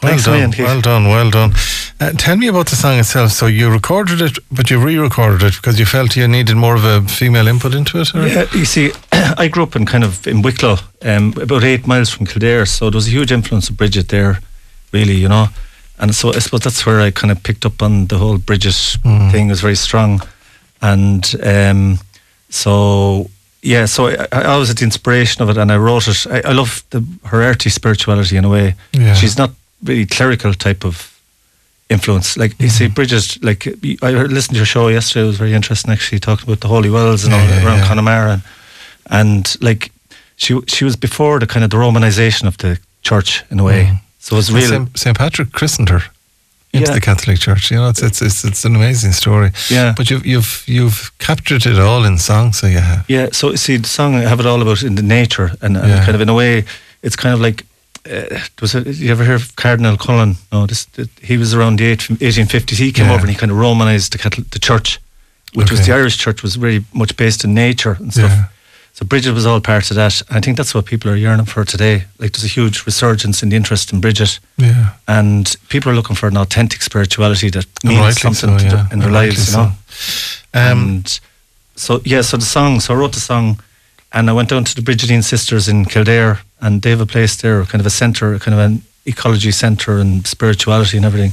Thanks, 0.00 0.24
done, 0.24 0.50
man, 0.50 0.54
well 0.58 0.80
done, 0.80 1.08
well 1.08 1.28
done. 1.30 1.52
Uh, 2.00 2.12
tell 2.12 2.38
me 2.38 2.48
about 2.48 2.68
the 2.68 2.76
song 2.76 2.98
itself. 2.98 3.32
So 3.32 3.44
you 3.46 3.70
recorded 3.70 4.22
it, 4.22 4.38
but 4.50 4.70
you 4.70 4.82
re-recorded 4.82 5.42
it 5.42 5.56
because 5.56 5.78
you 5.78 5.84
felt 5.84 6.16
you 6.16 6.26
needed 6.26 6.56
more 6.56 6.74
of 6.74 6.84
a 6.86 7.02
female 7.02 7.48
input 7.48 7.74
into 7.74 8.00
it. 8.00 8.14
Or? 8.14 8.26
Yeah, 8.26 8.46
you 8.54 8.64
see, 8.64 8.92
I 9.12 9.48
grew 9.48 9.64
up 9.64 9.76
in 9.76 9.84
kind 9.84 10.04
of 10.04 10.26
in 10.26 10.40
Wicklow, 10.40 10.78
um, 11.02 11.34
about 11.36 11.64
eight 11.64 11.86
miles 11.86 12.08
from 12.08 12.24
Kildare, 12.24 12.64
so 12.64 12.88
there 12.88 12.96
was 12.96 13.06
a 13.06 13.10
huge 13.10 13.30
influence 13.30 13.68
of 13.68 13.76
Bridget 13.76 14.08
there, 14.08 14.40
really, 14.90 15.16
you 15.16 15.28
know. 15.28 15.48
And 15.98 16.14
so 16.14 16.32
I 16.32 16.38
suppose 16.38 16.60
that's 16.60 16.86
where 16.86 17.02
I 17.02 17.10
kind 17.10 17.30
of 17.30 17.42
picked 17.42 17.66
up 17.66 17.82
on 17.82 18.06
the 18.06 18.16
whole 18.16 18.38
Bridget 18.38 18.72
Mm. 19.04 19.30
thing 19.30 19.48
was 19.48 19.60
very 19.60 19.76
strong, 19.76 20.22
and 20.80 21.30
um, 21.42 21.98
so 22.48 23.28
yeah, 23.64 23.86
so 23.86 24.08
I, 24.08 24.26
I 24.30 24.44
always 24.44 24.68
had 24.68 24.76
the 24.76 24.84
inspiration 24.84 25.42
of 25.42 25.48
it, 25.48 25.56
and 25.56 25.72
I 25.72 25.76
wrote 25.76 26.06
it. 26.08 26.26
I, 26.26 26.50
I 26.50 26.52
love 26.52 26.82
the, 26.90 27.02
her 27.24 27.54
spirituality 27.58 28.36
in 28.36 28.44
a 28.44 28.48
way. 28.48 28.74
Yeah. 28.92 29.14
She's 29.14 29.38
not 29.38 29.50
really 29.82 30.06
clerical 30.06 30.52
type 30.54 30.84
of 30.84 31.10
influence. 31.88 32.36
Like 32.36 32.50
you 32.60 32.68
Mm-hmm. 32.68 32.76
see, 32.76 32.88
Bridget. 32.88 33.38
Like 33.42 33.66
I 34.02 34.10
listened 34.26 34.54
to 34.54 34.56
your 34.56 34.66
show 34.66 34.88
yesterday. 34.88 35.24
It 35.24 35.28
was 35.28 35.38
very 35.38 35.54
interesting. 35.54 35.92
Actually, 35.92 36.18
talking 36.20 36.44
about 36.48 36.60
the 36.60 36.68
holy 36.68 36.90
wells 36.90 37.24
and 37.24 37.32
Yeah, 37.32 37.40
all 37.42 37.48
yeah, 37.48 37.64
around 37.66 37.78
yeah. 37.78 37.88
Connemara, 37.88 38.30
and, 38.32 38.42
and 39.10 39.56
like 39.62 39.90
she 40.36 40.60
she 40.66 40.84
was 40.84 40.96
before 40.96 41.38
the 41.40 41.46
kind 41.46 41.64
of 41.64 41.70
the 41.70 41.76
Romanization 41.78 42.46
of 42.46 42.56
the 42.56 42.78
church 43.02 43.44
in 43.50 43.60
a 43.60 43.64
way. 43.64 43.84
Mm. 43.84 44.00
So 44.18 44.36
it 44.36 44.38
was 44.38 44.50
really 44.52 44.86
Saint 44.94 45.16
Patrick 45.18 45.52
christened 45.52 45.88
her 45.88 46.02
into 46.74 46.90
Yeah. 46.90 46.94
the 46.94 47.00
Catholic 47.00 47.38
Church. 47.38 47.70
You 47.70 47.78
know, 47.78 47.88
it's 47.90 48.02
it's 48.02 48.20
it's, 48.22 48.44
it's 48.44 48.64
an 48.64 48.74
amazing 48.76 49.12
story. 49.12 49.50
Yeah. 49.70 49.94
But 49.96 50.06
you've 50.10 50.26
you've 50.26 50.62
you've 50.66 51.10
captured 51.18 51.66
it 51.66 51.78
all 51.78 52.04
in 52.04 52.18
song. 52.18 52.52
So 52.52 52.66
you 52.66 52.80
have. 52.80 53.04
Yeah, 53.08 53.28
so 53.32 53.50
you 53.50 53.56
see, 53.56 53.78
the 53.78 53.88
song 53.88 54.14
I 54.14 54.28
have 54.28 54.40
it 54.40 54.46
all 54.46 54.60
about 54.62 54.82
in 54.82 54.94
the 54.96 55.02
nature, 55.02 55.50
and, 55.62 55.76
and 55.76 55.88
Yeah. 55.88 56.04
kind 56.04 56.14
of 56.14 56.20
in 56.20 56.28
a 56.28 56.34
way, 56.34 56.64
it's 57.02 57.16
kind 57.16 57.34
of 57.34 57.40
like. 57.40 57.64
Uh, 58.06 58.38
was 58.60 58.74
it, 58.74 58.86
you 59.00 59.10
ever 59.10 59.24
hear 59.24 59.34
of 59.36 59.54
Cardinal 59.56 59.96
Cullen? 59.96 60.36
No, 60.52 60.66
this, 60.66 60.84
th- 60.86 61.08
he 61.22 61.38
was 61.38 61.54
around 61.54 61.78
the 61.78 61.86
eight, 61.86 62.00
1850s. 62.20 62.76
He 62.76 62.92
came 62.92 63.06
Yeah. 63.06 63.14
over 63.14 63.20
and 63.26 63.30
he 63.30 63.34
kind 63.36 63.50
of 63.50 63.56
Romanized 63.58 64.12
the, 64.12 64.18
Catholic, 64.18 64.50
the 64.50 64.58
church, 64.58 65.00
which 65.54 65.70
was 65.70 65.80
the 65.86 65.94
Irish 65.94 66.18
church, 66.18 66.42
was 66.42 66.56
very 66.56 66.84
much 66.92 67.16
based 67.16 67.44
in 67.44 67.54
nature 67.54 67.96
and 67.98 68.12
stuff. 68.12 68.32
So 68.94 69.04
Bridget 69.04 69.32
was 69.34 69.44
all 69.44 69.60
part 69.60 69.90
of 69.90 69.96
that. 69.96 70.22
I 70.30 70.40
think 70.40 70.56
that's 70.56 70.72
what 70.72 70.86
people 70.86 71.10
are 71.10 71.16
yearning 71.16 71.46
for 71.46 71.64
today. 71.64 72.04
Like 72.20 72.30
there's 72.32 72.44
a 72.44 72.60
huge 72.60 72.86
resurgence 72.86 73.42
in 73.42 73.48
the 73.48 73.56
interest 73.56 73.92
in 73.92 74.00
Bridget, 74.00 74.38
Yeah. 74.56 74.90
and 75.08 75.52
people 75.68 75.90
are 75.90 75.96
looking 75.96 76.14
for 76.16 76.28
an 76.28 76.36
authentic 76.36 76.80
spirituality 76.80 77.50
that 77.50 77.66
means 77.82 78.20
something 78.20 78.56
so, 78.58 78.68
to 78.68 78.76
yeah. 78.76 78.86
in 78.92 79.00
their 79.00 79.10
lives. 79.10 79.36
rightly 79.36 79.62
You 79.62 79.66
know. 79.68 79.72
so. 79.88 80.38
Um, 80.54 80.78
and 80.78 81.20
so 81.74 82.00
yeah, 82.04 82.22
so 82.22 82.36
the 82.36 82.44
song. 82.44 82.80
So 82.80 82.94
I 82.94 82.96
wrote 82.96 83.14
the 83.14 83.20
song, 83.20 83.58
and 84.12 84.30
I 84.30 84.32
went 84.32 84.48
down 84.50 84.62
to 84.64 84.74
the 84.74 84.82
Brigidine 84.82 85.24
Sisters 85.24 85.66
in 85.68 85.86
Kildare, 85.86 86.38
and 86.60 86.80
they 86.82 86.90
have 86.90 87.00
a 87.02 87.06
place 87.06 87.34
there, 87.36 87.64
kind 87.64 87.80
of 87.80 87.86
a 87.86 87.90
centre, 87.90 88.38
kind 88.38 88.54
of 88.54 88.60
an 88.60 88.82
ecology 89.06 89.50
centre 89.50 89.98
and 89.98 90.24
spirituality 90.24 90.96
and 90.98 91.04
everything. 91.06 91.32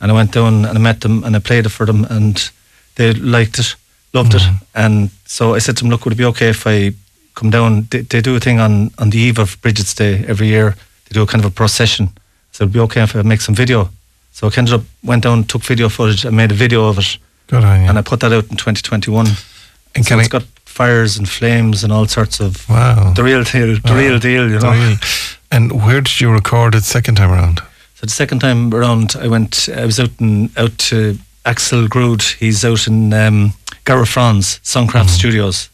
And 0.00 0.12
I 0.12 0.14
went 0.14 0.32
down 0.32 0.64
and 0.64 0.78
I 0.78 0.80
met 0.80 1.00
them 1.00 1.24
and 1.24 1.34
I 1.36 1.40
played 1.40 1.66
it 1.66 1.70
for 1.70 1.86
them, 1.86 2.04
and 2.08 2.50
they 2.94 3.12
liked 3.14 3.58
it, 3.58 3.74
loved 4.12 4.32
Mm-hmm. 4.32 4.54
it. 4.54 4.62
And 4.74 5.10
so 5.26 5.54
I 5.54 5.58
said 5.60 5.76
to 5.76 5.82
them, 5.84 5.90
"Look, 5.90 6.04
would 6.04 6.12
it 6.14 6.16
be 6.18 6.24
okay 6.30 6.48
if 6.50 6.66
I 6.66 6.92
come 7.34 7.50
down?" 7.50 7.86
They, 7.90 8.02
they 8.02 8.20
do 8.20 8.36
a 8.36 8.40
thing 8.40 8.60
on 8.60 8.90
on 8.98 9.10
the 9.10 9.18
eve 9.18 9.38
of 9.40 9.56
Bridget's 9.62 9.94
Day 9.94 10.24
every 10.28 10.46
year. 10.48 10.74
They 11.08 11.14
do 11.14 11.22
a 11.22 11.26
kind 11.26 11.44
of 11.44 11.50
a 11.50 11.54
procession. 11.54 12.08
So 12.52 12.64
it'd 12.64 12.72
be 12.72 12.80
okay 12.80 13.02
if 13.02 13.14
I 13.16 13.22
make 13.22 13.40
some 13.40 13.54
video. 13.56 13.88
So 14.32 14.46
I 14.48 14.50
ended 14.58 14.74
up 14.74 14.82
went 15.04 15.22
down, 15.22 15.44
took 15.44 15.62
video 15.62 15.88
footage, 15.88 16.24
and 16.26 16.36
made 16.36 16.52
a 16.52 16.54
video 16.54 16.88
of 16.88 16.98
it 16.98 17.18
good 17.46 17.64
on 17.64 17.82
you. 17.82 17.88
and 17.88 17.98
I 17.98 18.02
put 18.02 18.20
that 18.20 18.32
out 18.32 18.44
in 18.50 18.56
2021. 18.56 19.26
And 19.94 20.06
so 20.06 20.18
it's 20.18 20.26
I- 20.28 20.38
got 20.38 20.44
fires 20.64 21.18
and 21.18 21.28
flames 21.28 21.84
and 21.84 21.92
all 21.92 22.06
sorts 22.06 22.40
of 22.40 22.68
wow. 22.68 23.12
the 23.14 23.22
real 23.24 23.42
deal, 23.44 23.74
the 23.74 23.80
Wow. 23.92 23.96
real 23.98 24.18
deal, 24.20 24.50
you 24.50 24.58
know. 24.60 24.72
real- 24.72 24.98
And 25.50 25.72
where 25.84 26.00
did 26.00 26.20
you 26.20 26.30
record 26.32 26.74
it 26.74 26.84
second 26.84 27.16
time 27.16 27.30
around? 27.32 27.58
So 27.96 28.06
the 28.06 28.10
second 28.12 28.38
time 28.40 28.72
around, 28.72 29.14
I 29.20 29.26
went. 29.28 29.68
I 29.76 29.84
was 29.84 29.98
out 30.00 30.10
in 30.20 30.50
out 30.56 30.78
to 30.90 31.18
Axel 31.44 31.88
Grood. 31.88 32.22
He's 32.22 32.64
out 32.64 32.86
in 32.86 33.12
um, 33.12 33.52
Garafrans 33.94 34.60
Songcraft 34.62 35.06
Mhm. 35.08 35.18
Studios. 35.18 35.68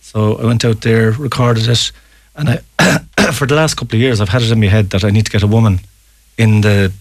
So 0.00 0.36
I 0.42 0.44
went 0.44 0.64
out 0.64 0.80
there, 0.80 1.12
recorded 1.12 1.68
it, 1.68 1.92
and 2.34 2.48
I 2.48 2.58
for 3.32 3.46
the 3.46 3.54
last 3.54 3.74
couple 3.76 3.96
of 3.96 4.00
years, 4.02 4.20
I've 4.20 4.28
had 4.32 4.42
it 4.42 4.50
in 4.50 4.60
my 4.60 4.66
head 4.68 4.90
that 4.90 5.04
I 5.04 5.10
need 5.10 5.26
to 5.26 5.30
get 5.32 5.42
a 5.42 5.46
woman 5.46 5.80
in 6.36 6.60
the 6.62 6.92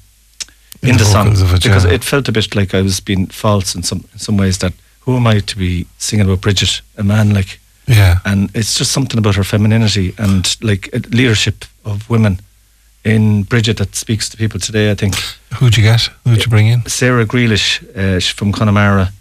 in, 0.81 0.89
In 0.89 0.97
the, 0.97 1.03
the 1.03 1.09
song 1.09 1.27
it, 1.31 1.63
because 1.63 1.85
yeah. 1.85 1.93
it 1.95 2.03
felt 2.03 2.27
a 2.27 2.31
bit 2.31 2.55
like 2.55 2.73
I 2.77 2.81
was 2.83 2.99
being 3.01 3.27
false 3.31 3.75
in 3.77 3.83
some 3.83 4.03
in 4.13 4.19
some 4.19 4.37
ways. 4.37 4.57
That 4.57 4.73
who 5.05 5.15
am 5.17 5.27
I 5.27 5.39
to 5.41 5.57
be 5.57 5.85
singing 5.97 6.25
about 6.27 6.41
Bridget, 6.41 6.81
a 6.97 7.03
man 7.03 7.33
like 7.33 7.59
Yeah. 7.87 8.17
and 8.23 8.49
it's 8.53 8.77
just 8.79 8.91
something 8.91 9.17
about 9.17 9.35
her 9.35 9.43
femininity 9.43 10.13
and 10.17 10.55
like 10.61 10.89
leadership 11.11 11.65
of 11.83 12.07
women 12.09 12.39
in 13.03 13.43
Bridget 13.43 13.77
that 13.77 13.95
speaks 13.95 14.29
to 14.29 14.37
people 14.37 14.59
today. 14.59 14.91
I 14.91 14.95
think 14.95 15.15
Who'd 15.59 15.77
you 15.77 15.83
get? 15.83 16.09
Who'd 16.23 16.37
you 16.45 16.49
bring 16.49 16.67
in? 16.67 16.85
Sarah 16.87 17.25
Grealish, 17.25 17.81
uh, 17.95 18.19
from 18.35 18.51
Connemara. 18.51 19.11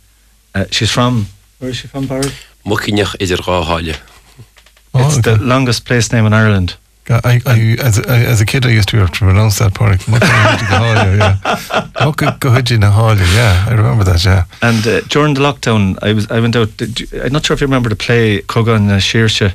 Uh, 0.54 0.64
she's 0.70 0.90
from 0.90 1.26
where 1.58 1.70
is 1.70 1.76
she 1.76 1.88
from, 1.88 2.06
Barry? 2.06 2.30
Muckineach 2.64 3.16
idir 3.20 3.38
rááile. 3.38 3.96
Oh, 4.92 5.06
it's 5.06 5.20
the 5.22 5.36
longest 5.38 5.84
place 5.84 6.12
name 6.12 6.26
in 6.26 6.32
Ireland. 6.32 6.76
I, 7.08 7.40
I, 7.44 7.76
as, 7.80 7.98
a, 7.98 8.08
as 8.08 8.40
a 8.40 8.46
kid, 8.46 8.64
I 8.64 8.70
used 8.70 8.88
to 8.88 8.96
have 8.98 9.10
to 9.12 9.18
pronounce 9.18 9.58
that 9.58 9.74
part. 9.74 10.06
Yeah. 10.08 10.16
Muckagohidji 12.00 12.78
Nahalia, 12.78 13.34
yeah. 13.34 13.66
I 13.68 13.74
remember 13.74 14.04
that, 14.04 14.24
yeah. 14.24 14.44
And 14.62 14.86
uh, 14.86 15.00
during 15.02 15.34
the 15.34 15.40
lockdown, 15.40 15.98
I 16.00 16.14
was 16.14 16.30
I 16.30 16.40
went 16.40 16.56
out. 16.56 16.76
did 16.76 17.00
you- 17.00 17.08
I'm 17.22 17.32
not 17.32 17.44
sure 17.44 17.54
if 17.54 17.60
you 17.60 17.66
remember 17.66 17.90
the 17.90 17.96
play 17.96 18.40
Cogan 18.42 18.88
uh, 18.90 18.96
Shearsha. 18.96 19.52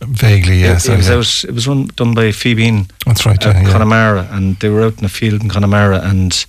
Vaguely, 0.00 0.60
yes. 0.60 0.86
it, 0.86 0.92
it 0.92 0.96
was 0.96 1.08
yeah. 1.08 1.14
out. 1.14 1.44
It 1.50 1.54
was 1.54 1.66
run, 1.66 1.86
done 1.96 2.14
by 2.14 2.30
Fíbín 2.30 2.88
That's 3.06 3.24
right, 3.26 3.46
at 3.46 3.54
yeah. 3.54 3.62
yeah. 3.62 3.72
Connemara, 3.72 4.28
and 4.30 4.56
they 4.60 4.68
were 4.68 4.82
out 4.82 4.94
in 4.94 5.02
the 5.02 5.08
field 5.08 5.42
in 5.42 5.48
Connemara, 5.48 6.00
and 6.02 6.44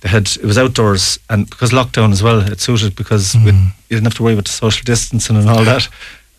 they 0.00 0.08
had 0.08 0.26
it 0.28 0.44
was 0.44 0.56
outdoors, 0.58 1.18
and 1.28 1.48
because 1.50 1.70
lockdown 1.70 2.12
as 2.12 2.22
well, 2.22 2.40
it 2.40 2.60
suited 2.60 2.94
because 2.96 3.34
with, 3.44 3.54
Mm. 3.54 3.66
you 3.88 3.96
didn't 3.96 4.04
have 4.06 4.14
to 4.16 4.22
worry 4.22 4.32
about 4.34 4.46
the 4.46 4.52
social 4.52 4.84
distancing 4.84 5.36
and 5.36 5.48
all 5.48 5.64
that. 5.64 5.88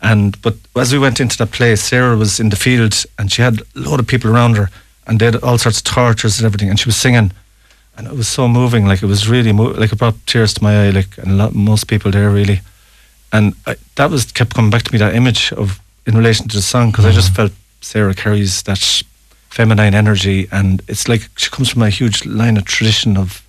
And 0.00 0.40
but 0.42 0.54
as 0.74 0.92
we 0.92 0.98
went 0.98 1.20
into 1.20 1.36
that 1.38 1.52
place, 1.52 1.80
Sarah 1.82 2.16
was 2.16 2.40
in 2.40 2.48
the 2.50 2.56
field, 2.56 3.04
and 3.18 3.30
she 3.30 3.42
had 3.42 3.60
a 3.76 3.80
lot 3.90 4.00
of 4.00 4.06
people 4.06 4.30
around 4.30 4.56
her, 4.56 4.68
and 5.06 5.18
they 5.20 5.26
had 5.26 5.36
all 5.42 5.58
sorts 5.58 5.78
of 5.78 5.84
torches 5.84 6.38
and 6.38 6.46
everything, 6.46 6.70
and 6.70 6.78
she 6.80 6.88
was 6.88 6.96
singing, 6.96 7.30
and 7.96 8.06
it 8.08 8.16
was 8.16 8.26
so 8.28 8.48
moving, 8.48 8.84
like 8.88 9.02
it 9.02 9.06
was 9.08 9.28
really 9.28 9.52
mo- 9.52 9.74
like 9.80 9.92
it 9.92 9.98
brought 9.98 10.16
tears 10.26 10.54
to 10.54 10.62
my 10.62 10.86
eye, 10.86 10.90
like 10.90 11.16
and 11.18 11.30
a 11.30 11.34
lot, 11.34 11.54
most 11.54 11.86
people 11.86 12.10
there 12.10 12.30
really, 12.30 12.60
and 13.32 13.54
I, 13.66 13.76
that 13.94 14.10
was 14.10 14.32
kept 14.32 14.54
coming 14.54 14.70
back 14.72 14.82
to 14.82 14.92
me 14.92 14.98
that 14.98 15.14
image 15.14 15.52
of 15.52 15.78
in 16.04 16.16
relation 16.16 16.48
to 16.48 16.56
the 16.56 16.62
song 16.62 16.90
because 16.90 17.04
I 17.06 17.12
just 17.12 17.32
felt 17.32 17.52
Sarah 17.80 18.14
carries 18.14 18.62
that 18.64 19.02
feminine 19.50 19.94
energy, 19.94 20.48
and 20.50 20.82
it's 20.88 21.06
like 21.08 21.28
she 21.36 21.48
comes 21.50 21.68
from 21.70 21.82
a 21.82 21.90
huge 21.90 22.24
line 22.26 22.56
of 22.56 22.64
tradition 22.64 23.16
of 23.16 23.40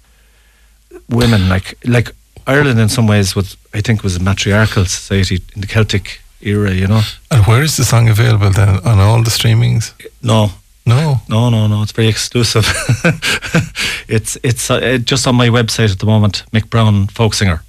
women, 1.10 1.50
like 1.50 1.78
like 1.86 2.12
Ireland 2.48 2.80
in 2.80 2.89
some 2.89 3.08
ways 3.08 3.36
was 3.36 3.58
I 3.78 3.82
think 3.82 4.04
was 4.04 4.16
a 4.18 4.20
matriarchal 4.24 4.86
society 4.86 5.36
in 5.56 5.62
the 5.62 5.68
Celtic 5.68 6.22
era, 6.41 6.72
you 6.72 6.88
know. 6.88 7.02
And 7.32 7.46
where 7.46 7.64
is 7.64 7.76
the 7.76 7.84
song 7.86 8.10
available 8.10 8.52
then? 8.52 8.70
On 8.86 9.00
all 9.00 9.24
the 9.24 9.32
streamings? 9.32 9.94
No, 10.22 10.50
No. 10.86 11.22
no, 11.30 11.50
no, 11.50 11.68
no. 11.68 11.82
It's 11.84 11.94
very 11.96 12.10
exclusive. 12.10 12.66
it's 14.08 14.38
it's 14.44 14.70
uh, 14.70 14.98
just 15.10 15.28
on 15.28 15.36
my 15.36 15.50
website 15.50 15.91
at 15.91 16.00
the 16.00 16.06
moment, 16.06 16.44
Mick 16.52 16.70
Brown 16.70 17.08
folk 17.08 17.34
singer. 17.34 17.62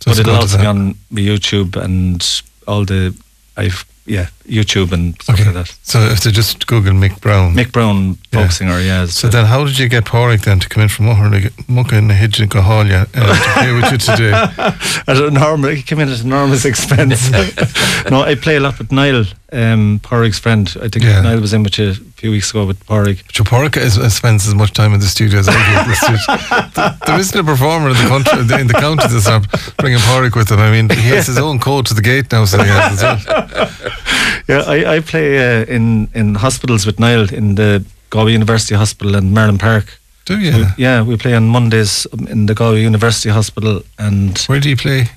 So 0.00 0.10
but 0.10 0.18
it's 0.18 0.20
it'll 0.20 0.40
also 0.40 0.58
be 0.58 0.66
on 0.66 0.94
YouTube 1.14 1.76
and 1.76 2.22
all 2.66 2.84
the. 2.84 3.14
I've 3.56 3.84
yeah, 4.06 4.28
YouTube 4.48 4.92
and 4.92 5.14
stuff 5.20 5.34
Okay. 5.34 5.44
like 5.44 5.54
that. 5.66 5.74
So 5.82 5.98
if 6.00 6.20
they 6.20 6.30
just 6.30 6.66
Google 6.66 6.92
Mick 6.92 7.20
Brown. 7.20 7.54
Mick 7.54 7.72
Brown, 7.72 8.14
folk 8.32 8.42
Yeah. 8.42 8.48
singer, 8.48 8.80
yeah. 8.80 9.06
So 9.06 9.28
then, 9.28 9.46
how 9.46 9.64
did 9.64 9.78
you 9.78 9.88
get 9.88 10.04
Porrick 10.04 10.42
then 10.42 10.60
to 10.60 10.68
come 10.68 10.82
in 10.84 10.88
from 10.88 11.06
Mucka 11.06 11.96
in 11.96 12.08
the 12.08 12.14
Hidge 12.14 12.40
and 12.40 12.50
Cahalia 12.50 13.06
uh, 13.14 13.34
to 13.34 13.50
play 13.54 13.72
with 13.72 13.90
you 13.92 13.98
today? 13.98 14.32
at 15.08 15.16
enormous, 15.16 15.76
he 15.76 15.82
came 15.82 16.00
in 16.00 16.08
at 16.08 16.20
enormous 16.20 16.64
expense. 16.64 17.30
no, 18.10 18.22
I 18.22 18.34
play 18.36 18.56
a 18.56 18.60
lot 18.60 18.78
with 18.78 18.92
Niall, 18.92 19.24
um, 19.52 20.00
Porrick's 20.02 20.38
friend. 20.38 20.72
I 20.80 20.88
think 20.88 21.04
Yeah. 21.04 21.22
Niall 21.22 21.40
was 21.40 21.52
in 21.52 21.62
with 21.64 21.76
you 21.78 21.90
a 21.90 21.94
few 22.20 22.30
weeks 22.30 22.50
ago 22.50 22.64
with 22.64 22.78
Porrick. 22.86 23.26
Joe 23.32 23.44
Porrick 23.44 23.76
is, 23.76 23.98
uh, 23.98 24.08
spends 24.08 24.46
as 24.46 24.54
much 24.54 24.72
time 24.72 24.94
in 24.94 25.00
the 25.00 25.06
studio 25.06 25.40
as 25.40 25.48
I 25.48 25.52
do. 25.52 25.58
the 25.90 25.96
studio. 25.96 26.96
There 27.06 27.18
isn't 27.18 27.40
a 27.40 27.44
performer 27.44 27.90
in 27.90 27.96
the 27.96 28.08
country 28.08 28.38
in 28.60 28.66
the 28.68 28.74
county 28.74 29.06
that's 29.08 29.26
not 29.26 29.46
bringing 29.78 29.98
Porrick 30.00 30.36
with 30.36 30.50
him. 30.50 30.60
I 30.60 30.70
mean, 30.70 30.88
he 30.88 31.08
has 31.10 31.26
his 31.26 31.38
own 31.38 31.58
code 31.58 31.86
to 31.86 31.94
the 31.94 32.02
gate 32.02 32.30
now, 32.30 32.44
so 32.44 32.62
he 32.62 32.68
has 32.68 33.02
as 33.02 33.26
well. 33.26 33.70
Yeah, 34.48 34.62
I, 34.66 34.96
I 34.96 35.00
play 35.00 35.38
uh, 35.38 35.64
in, 35.66 36.08
in 36.14 36.34
hospitals 36.36 36.86
with 36.86 37.00
Niall 37.00 37.32
in 37.34 37.54
the 37.56 37.84
Galway 38.10 38.32
University 38.32 38.74
Hospital 38.76 39.16
and 39.16 39.32
Merlin 39.32 39.58
Park. 39.58 39.98
Do 40.24 40.36
We- 40.36 40.48
you? 40.50 40.66
yeah, 40.78 41.02
we 41.02 41.16
play 41.16 41.34
on 41.34 41.48
Mondays 41.48 42.06
in 42.28 42.46
the 42.46 42.54
Galway 42.54 42.82
University 42.82 43.30
Hospital 43.30 43.82
and 43.98 44.38
Where 44.46 44.60
do 44.60 44.68
you 44.68 44.76
play? 44.76 45.08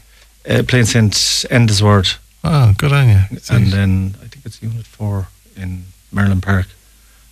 uh, 0.50 0.64
play 0.64 0.80
in 0.80 0.86
St. 0.86 1.14
Endesward. 1.52 2.18
Oh, 2.44 2.74
good 2.78 2.92
on 2.92 3.08
you. 3.10 3.22
and 3.52 3.68
then 3.72 4.16
I 4.24 4.28
think 4.28 4.46
it's 4.46 4.62
Unit 4.64 4.86
Four 4.88 5.28
in 5.56 5.84
Merlin 6.12 6.42
Park. 6.42 6.66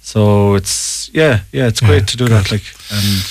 So 0.01 0.55
it's 0.55 1.09
yeah, 1.13 1.39
yeah, 1.51 1.67
it's 1.67 1.81
Yeah, 1.81 1.87
great 1.89 2.07
to 2.07 2.17
do 2.17 2.27
that. 2.27 2.51
Like, 2.51 2.63
and 2.91 3.23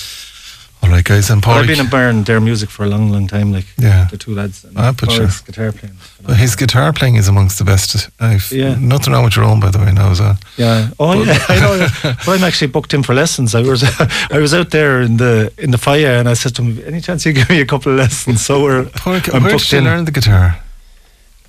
All 0.83 0.89
right, 0.89 1.03
guys, 1.03 1.29
and 1.29 1.41
but 1.41 1.51
I've 1.51 1.67
been 1.67 1.79
in 1.79 1.87
Bern 1.89 2.23
their 2.23 2.39
music 2.39 2.69
for 2.69 2.85
a 2.85 2.87
long, 2.87 3.11
long 3.11 3.27
time. 3.27 3.51
Like, 3.51 3.65
Yeah. 3.77 4.07
the 4.09 4.17
two 4.17 4.33
lads. 4.33 4.63
And 4.63 4.77
Ah, 4.77 4.93
but 4.93 5.11
sure. 5.11 5.27
guitar 5.45 5.71
playing. 5.71 5.97
Well, 6.25 6.37
his 6.37 6.55
guitar 6.55 6.93
playing 6.93 7.15
is 7.17 7.27
amongst 7.27 7.57
the 7.57 7.63
best. 7.65 8.09
I've 8.19 8.49
Yeah. 8.51 8.75
nothing 8.79 9.11
wrong 9.13 9.25
with 9.25 9.35
your 9.35 9.43
own, 9.45 9.59
by 9.59 9.69
the 9.71 9.79
way. 9.79 9.91
Now 9.91 10.11
as 10.11 10.19
well. 10.19 10.37
Yeah. 10.57 10.89
Oh 10.99 11.23
yeah. 11.23 11.39
I 11.49 11.59
know. 11.59 11.75
yeah. 11.75 11.89
But 12.25 12.37
I'm 12.39 12.43
actually 12.43 12.67
booked 12.71 12.93
in 12.93 13.03
for 13.03 13.13
lessons. 13.15 13.53
I 13.55 13.61
was 13.61 13.83
I 14.31 14.37
was 14.39 14.53
out 14.53 14.69
there 14.69 15.01
in 15.01 15.17
the 15.17 15.51
in 15.57 15.71
the 15.71 15.77
fire, 15.77 16.19
and 16.19 16.29
I 16.29 16.35
said 16.35 16.53
to 16.55 16.61
him, 16.61 16.79
"Any 16.87 17.01
chance 17.01 17.25
you 17.25 17.33
give 17.33 17.49
me 17.49 17.59
a 17.61 17.65
couple 17.65 17.91
of 17.91 17.97
lessons?" 17.97 18.45
So 18.45 18.61
we're 18.63 18.83
Porrick, 19.03 19.27
I'm 19.33 19.43
where 19.43 19.51
booked 19.51 19.63
did 19.69 19.71
you 19.73 19.77
in. 19.79 19.83
learn 19.85 20.05
the 20.05 20.11
guitar? 20.11 20.55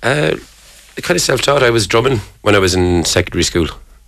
Uh, 0.03 0.31
kind 1.01 1.15
of 1.17 1.21
self-taught. 1.21 1.63
I 1.63 1.69
was 1.69 1.87
drumming 1.87 2.21
when 2.41 2.55
I 2.55 2.59
was 2.59 2.73
in 2.73 3.05
secondary 3.05 3.43
school, 3.43 3.67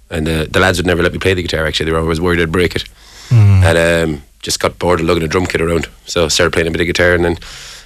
and 0.10 0.28
uh, 0.28 0.46
the 0.52 0.60
lads 0.60 0.78
would 0.78 0.88
never 0.88 1.02
let 1.04 1.14
me 1.14 1.20
play 1.20 1.34
the 1.36 1.42
guitar. 1.42 1.66
Actually, 1.68 1.86
they 1.86 1.94
were 1.94 2.04
always 2.04 2.20
worried 2.20 2.42
I'd 2.42 2.52
break 2.52 2.76
it, 2.76 2.84
Hmm. 3.30 3.64
and 3.64 3.78
um, 3.78 4.22
just 4.42 4.60
got 4.60 4.78
bored 4.80 5.00
of 5.00 5.06
lugging 5.06 5.24
a 5.24 5.28
drum 5.28 5.46
kit 5.46 5.62
around. 5.62 5.88
So 6.06 6.28
started 6.30 6.52
playing 6.54 6.68
a 6.68 6.72
bit 6.72 6.82
of 6.82 6.88
guitar, 6.88 7.14
and 7.14 7.24
then 7.26 7.38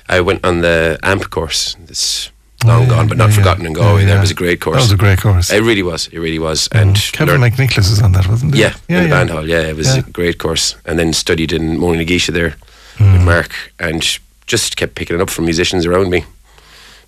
I 0.08 0.22
went 0.22 0.46
on 0.46 0.62
the 0.62 0.98
amp 1.04 1.30
course. 1.30 1.76
It's 1.90 2.32
long 2.64 2.80
Oh, 2.80 2.84
yeah, 2.84 2.90
gone, 2.90 3.08
but 3.08 3.18
not 3.18 3.30
yeah, 3.30 3.36
forgotten 3.36 3.66
in 3.66 3.74
Galway. 3.74 4.02
Yeah, 4.06 4.16
That 4.16 4.22
was 4.22 4.32
a 4.32 4.36
great 4.36 4.62
course. 4.62 4.78
That 4.78 4.82
was 4.84 4.92
a 4.92 4.98
great 4.98 5.20
course. 5.22 5.52
It 5.52 5.62
really 5.62 5.84
was. 5.84 6.08
It 6.08 6.20
really 6.20 6.40
was. 6.40 6.68
And 6.72 6.96
Kevin 7.12 7.40
learned- 7.42 7.54
McNicholas 7.56 7.90
was 7.90 8.02
on 8.02 8.14
that, 8.14 8.28
wasn't 8.28 8.56
he? 8.56 8.62
yeah, 8.62 8.74
yeah, 8.88 8.98
in 8.98 9.04
the 9.04 9.10
yeah. 9.10 9.16
band 9.16 9.30
hall. 9.30 9.48
Yeah, 9.48 9.62
it 9.62 9.76
was 9.76 9.96
a 9.96 10.02
great 10.02 10.38
course. 10.38 10.76
And 10.86 10.98
then 10.98 11.14
studied 11.14 11.52
in 11.54 11.78
Moneenageisha 11.78 12.34
there 12.34 12.56
Hmm. 12.98 13.14
with 13.14 13.22
Mark, 13.24 13.52
and 13.80 14.02
just 14.48 14.78
kept 14.78 14.96
picking 14.96 15.16
it 15.18 15.22
up 15.22 15.30
from 15.30 15.46
musicians 15.46 15.86
around 15.86 16.10
me. 16.10 16.24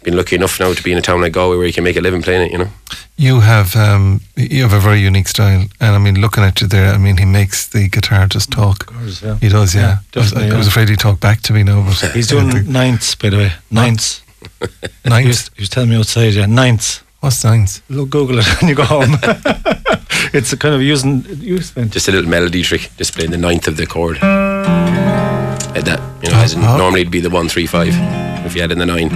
Been 0.08 0.16
lucky 0.16 0.38
enough 0.38 0.58
now 0.58 0.74
to 0.74 0.82
be 0.82 0.94
in 0.94 0.98
a 0.98 1.02
town 1.02 1.20
like 1.20 1.34
Galway 1.34 1.58
where 1.58 1.68
you 1.68 1.74
can 1.74 1.84
make 1.84 1.98
a 1.98 2.00
living 2.00 2.22
playing 2.22 2.44
it. 2.44 2.52
You 2.54 2.60
know. 2.60 2.70
You 3.18 3.42
have 3.42 3.76
um, 3.76 4.22
you 4.38 4.62
have 4.62 4.72
a 4.72 4.80
very 4.80 5.02
unique 5.02 5.28
style, 5.28 5.66
and 5.82 5.96
I 5.96 5.98
mean, 5.98 6.22
looking 6.22 6.46
at 6.46 6.62
you 6.62 6.68
there, 6.68 6.94
I 6.94 6.98
mean, 6.98 7.18
he 7.18 7.26
makes 7.26 7.68
the 7.68 7.90
guitar 7.90 8.26
just 8.26 8.50
talk. 8.50 8.86
Course, 8.86 9.22
yeah. 9.22 9.36
He 9.40 9.50
does, 9.50 9.76
yeah. 9.76 9.82
Yeah, 9.82 9.88
I, 10.16 10.20
was, 10.20 10.32
definitely, 10.32 10.56
I 10.56 10.58
was 10.60 10.68
afraid 10.68 10.88
he'd 10.88 11.00
talk 11.00 11.20
back 11.20 11.42
to 11.42 11.52
me 11.52 11.64
now, 11.64 11.84
but 11.84 12.12
He's 12.14 12.28
doing 12.28 12.50
think- 12.52 12.68
ninths, 12.70 13.16
by 13.16 13.32
the 13.32 13.38
way. 13.38 13.52
Ninths. 13.70 14.22
He 15.04 15.10
ninth. 15.10 15.28
was, 15.28 15.52
he 15.56 15.62
was 15.64 15.70
telling 15.70 15.90
me 15.90 15.98
outside, 15.98 16.36
yeah, 16.36 16.46
ninths. 16.46 17.04
What's 17.20 17.44
ninth? 17.44 17.82
Look, 17.90 18.10
Google 18.10 18.40
it 18.40 18.46
when 18.62 18.70
you 18.70 18.76
go 18.76 18.86
home. 18.86 19.18
it's 20.34 20.54
a 20.54 20.58
kind 20.58 20.74
of 20.74 20.82
using 20.82 21.26
you 21.42 21.62
spent 21.62 21.92
Just 21.92 22.08
a 22.08 22.14
little 22.14 22.30
melody 22.30 22.62
trick, 22.62 22.92
just 22.98 23.14
playing 23.14 23.32
the 23.32 23.38
ninth 23.38 23.68
of 23.68 23.76
the 23.76 23.86
chord. 23.86 24.20
Like 25.78 25.86
that, 25.86 26.24
you 26.24 26.32
know, 26.32 26.38
as 26.38 26.54
in, 26.54 26.64
Oh. 26.64 26.76
normally 26.78 27.02
it'd 27.02 27.12
be 27.12 27.20
the 27.20 27.30
one, 27.30 27.48
three, 27.50 27.68
five. 27.68 27.94
If 28.46 28.56
you 28.56 28.62
had 28.62 28.72
in 28.72 28.80
the 28.80 28.86
nine, 28.88 29.10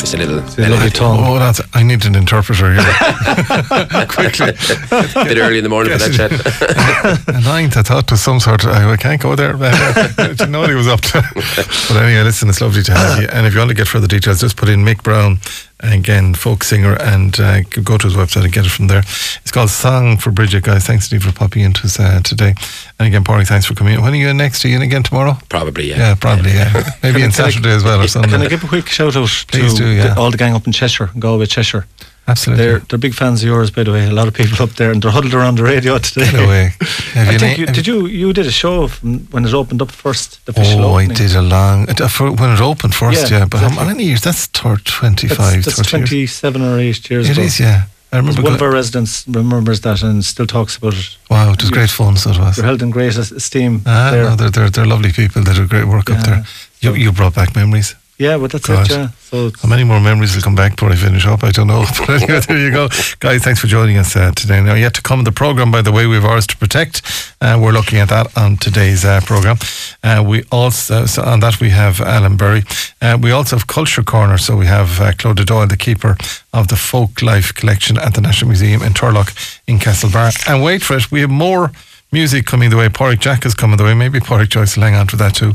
just 0.00 0.12
a 0.12 0.18
little. 0.18 0.42
melody. 0.58 0.90
tone. 0.90 1.18
Oh, 1.24 1.38
that's. 1.38 1.62
I 1.72 1.82
need 1.82 2.04
an 2.04 2.14
interpreter 2.14 2.74
here. 2.74 2.82
Quickly. 4.08 4.48
A 4.50 5.24
bit 5.24 5.38
early 5.38 5.58
in 5.58 5.64
the 5.64 5.70
morning 5.70 5.92
for 5.92 5.98
that 5.98 6.12
chat. 6.12 7.28
A 7.34 7.40
ninth, 7.40 7.76
I 7.78 7.82
thought 7.82 8.10
was 8.10 8.20
some 8.20 8.38
sort 8.40 8.64
of. 8.64 8.70
I 8.72 8.96
can't 8.96 9.20
go 9.20 9.34
there. 9.34 9.54
I 9.60 10.08
didn't 10.34 10.50
know 10.50 10.60
what 10.60 10.68
he 10.70 10.76
was 10.76 10.88
up 10.88 11.00
to. 11.02 11.22
But 11.34 11.96
anyway, 12.02 12.22
listen, 12.24 12.48
it's 12.50 12.60
lovely 12.60 12.82
to 12.82 12.92
have 12.92 13.22
you. 13.22 13.28
And 13.28 13.46
if 13.46 13.54
you 13.54 13.60
want 13.60 13.70
to 13.70 13.74
get 13.76 13.88
further 13.88 14.06
details, 14.08 14.40
just 14.40 14.56
put 14.58 14.68
in 14.68 14.84
Mick 14.84 15.02
Brown, 15.02 15.38
again, 15.80 16.34
folk 16.34 16.64
singer, 16.64 16.96
and 17.00 17.38
uh, 17.40 17.60
go 17.62 17.96
to 17.98 18.06
his 18.06 18.14
website 18.16 18.44
and 18.44 18.52
get 18.52 18.66
it 18.66 18.70
from 18.70 18.86
there. 18.88 19.00
It's 19.42 19.50
called 19.50 19.70
Song 19.70 20.16
for 20.16 20.30
Bridget, 20.30 20.64
guys. 20.64 20.86
Thanks, 20.86 21.06
Steve, 21.06 21.22
for 21.22 21.32
popping 21.32 21.62
into 21.62 21.84
us 21.84 21.98
uh, 22.00 22.20
today. 22.22 22.54
And 22.98 23.06
again, 23.08 23.24
Porrick, 23.24 23.46
thanks 23.46 23.66
for 23.66 23.74
coming 23.74 23.94
in. 23.94 24.02
When 24.02 24.12
are 24.12 24.16
you 24.16 24.28
in 24.28 24.36
next? 24.36 24.64
Are 24.64 24.68
you 24.68 24.76
in 24.76 24.82
again 24.82 25.02
tomorrow? 25.02 25.38
Probably, 25.48 25.88
yeah. 25.90 25.96
Yeah, 25.98 26.14
probably, 26.14 26.52
yeah. 26.52 26.72
Maybe 27.02 27.22
on 27.22 27.30
Can 27.30 27.44
I- 27.44 27.50
Saturday 27.50 27.70
as 27.70 27.84
well 27.84 28.00
or 28.02 28.08
something. 28.08 28.30
Can 28.32 28.42
I 28.42 28.48
give 28.48 28.64
a 28.64 28.68
quick 28.68 28.88
shout 28.88 29.16
out 29.16 29.28
to 29.28 29.46
Please 29.46 29.74
do, 29.74 29.86
yeah. 29.88 30.14
the- 30.14 30.20
all 30.20 30.30
the 30.30 30.36
gang 30.36 30.54
up 30.54 30.66
in 30.66 30.72
Cheshire, 30.72 31.10
Galway, 31.18 31.46
Cheshire? 31.46 31.86
Absolutely. 32.28 32.64
They're 32.64 32.78
they're 32.80 32.98
big 32.98 33.14
fans 33.14 33.42
of 33.42 33.48
yours, 33.48 33.70
by 33.70 33.84
the 33.84 33.92
way. 33.92 34.06
A 34.06 34.12
lot 34.12 34.28
of 34.28 34.34
people 34.34 34.62
up 34.62 34.74
there, 34.76 34.90
and 34.92 35.02
they're 35.02 35.10
huddled 35.10 35.34
around 35.34 35.56
the 35.58 35.64
radio 35.64 35.98
today. 35.98 36.44
Away. 36.44 36.72
Have 37.14 37.28
I 37.28 37.32
you 37.32 37.38
think 37.38 37.58
you, 37.58 37.66
did 37.66 37.86
you 37.86 38.06
you 38.06 38.32
did 38.32 38.46
a 38.46 38.50
show 38.50 38.88
from 38.88 39.20
when 39.32 39.46
it 39.46 39.54
opened 39.54 39.80
up 39.82 39.90
first, 39.90 40.44
the 40.44 40.52
official 40.52 40.84
Oh, 40.84 40.94
I 40.98 41.06
did 41.06 41.34
a 41.34 41.42
long 41.42 41.88
uh, 41.88 42.08
for, 42.08 42.30
when 42.30 42.50
it 42.50 42.60
opened 42.60 42.94
first, 42.94 43.30
yeah. 43.30 43.38
Yeah, 43.38 43.46
but 43.46 43.60
how 43.60 43.66
exactly. 43.68 43.94
many 43.94 44.04
years? 44.04 44.20
That's 44.20 44.46
25, 44.48 45.64
That's, 45.64 45.76
that's 45.76 45.90
30 45.90 46.16
years. 46.16 46.44
or 46.44 46.78
eight 46.78 47.10
years 47.10 47.28
It 47.28 47.38
ago. 47.38 47.42
is, 47.46 47.58
yeah. 47.58 47.82
I 48.12 48.16
remember. 48.16 48.42
One 48.42 48.54
of 48.54 48.62
our 48.62 48.72
residents 48.72 49.24
remembers 49.28 49.80
that 49.80 50.02
and 50.02 50.24
still 50.24 50.46
talks 50.46 50.76
about 50.76 50.94
it. 50.94 51.16
wow, 51.30 51.52
it 51.52 51.60
was 51.60 51.70
great 51.70 51.90
fun. 51.90 52.16
So 52.16 52.30
it 52.30 52.38
was. 52.38 52.56
They're 52.56 52.64
held 52.64 52.82
in 52.82 52.90
great 52.90 53.16
esteem. 53.16 53.82
Ah, 53.86 54.10
there. 54.10 54.24
no, 54.24 54.36
they're, 54.36 54.50
they're 54.50 54.70
they're 54.70 54.86
lovely 54.86 55.12
people. 55.12 55.42
They 55.42 55.54
do 55.54 55.66
great 55.66 55.86
work 55.86 56.10
up 56.10 56.24
there. 56.24 56.44
You 56.80 56.94
you 56.94 57.12
brought 57.12 57.34
back 57.34 57.54
memories. 57.54 57.94
Yeah, 58.18 58.36
but 58.36 58.50
that's 58.50 58.66
God. 58.66 58.90
it. 58.90 58.90
Yeah. 58.90 59.08
So 59.20 59.52
How 59.62 59.68
many 59.68 59.84
more 59.84 60.00
memories 60.00 60.34
will 60.34 60.42
come 60.42 60.56
back 60.56 60.74
before 60.74 60.90
I 60.90 60.96
finish 60.96 61.24
up? 61.24 61.44
I 61.44 61.52
don't 61.52 61.68
know. 61.68 61.84
But 61.98 62.08
anyway, 62.22 62.40
there 62.40 62.58
you 62.58 62.72
go. 62.72 62.88
Guys, 63.20 63.44
thanks 63.44 63.60
for 63.60 63.68
joining 63.68 63.96
us 63.96 64.16
uh, 64.16 64.32
today. 64.32 64.60
Now, 64.60 64.74
yet 64.74 64.94
to 64.94 65.02
come 65.02 65.20
in 65.20 65.24
the 65.24 65.30
programme, 65.32 65.70
by 65.70 65.82
the 65.82 65.92
way, 65.92 66.06
we 66.08 66.14
have 66.16 66.24
ours 66.24 66.46
to 66.48 66.56
protect. 66.56 67.02
Uh, 67.40 67.56
we're 67.62 67.72
looking 67.72 68.00
at 68.00 68.08
that 68.08 68.36
on 68.36 68.56
today's 68.56 69.04
uh, 69.04 69.20
programme. 69.24 69.58
Uh, 70.02 70.24
we 70.26 70.42
also, 70.50 71.06
so 71.06 71.22
on 71.22 71.38
that, 71.40 71.60
we 71.60 71.68
have 71.70 72.00
Alan 72.00 72.36
Berry. 72.36 72.64
Uh, 73.00 73.16
we 73.20 73.30
also 73.30 73.54
have 73.56 73.66
Culture 73.68 74.02
Corner. 74.02 74.36
So 74.38 74.56
we 74.56 74.66
have 74.66 75.00
uh, 75.00 75.12
Clodagh 75.12 75.46
Doyle, 75.46 75.68
the 75.68 75.76
keeper 75.76 76.16
of 76.52 76.66
the 76.66 76.76
Folk 76.76 77.22
Life 77.22 77.54
Collection 77.54 77.98
at 77.98 78.14
the 78.14 78.20
National 78.20 78.48
Museum 78.48 78.82
in 78.82 78.94
Turlough 78.94 79.60
in 79.68 79.78
Castlebar. 79.78 80.32
And 80.48 80.64
wait 80.64 80.82
for 80.82 80.96
it, 80.96 81.12
we 81.12 81.20
have 81.20 81.30
more 81.30 81.70
music 82.12 82.46
coming 82.46 82.70
the 82.70 82.76
way. 82.76 82.88
Porrick 82.88 83.20
Jack 83.20 83.44
is 83.44 83.54
coming 83.54 83.76
the 83.76 83.84
way. 83.84 83.94
Maybe 83.94 84.20
Pádraic 84.20 84.48
Joyce 84.48 84.76
will 84.76 84.84
hang 84.84 84.94
on 84.94 85.06
to 85.08 85.16
that 85.16 85.34
too. 85.34 85.52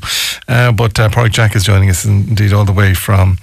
Uh, 0.47 0.71
but 0.71 0.99
uh, 0.99 1.29
Jack 1.29 1.55
is 1.55 1.63
joining 1.63 1.89
us 1.89 2.05
indeed 2.05 2.53
all 2.53 2.65
the 2.65 2.73
way 2.73 2.93
from 2.93 3.37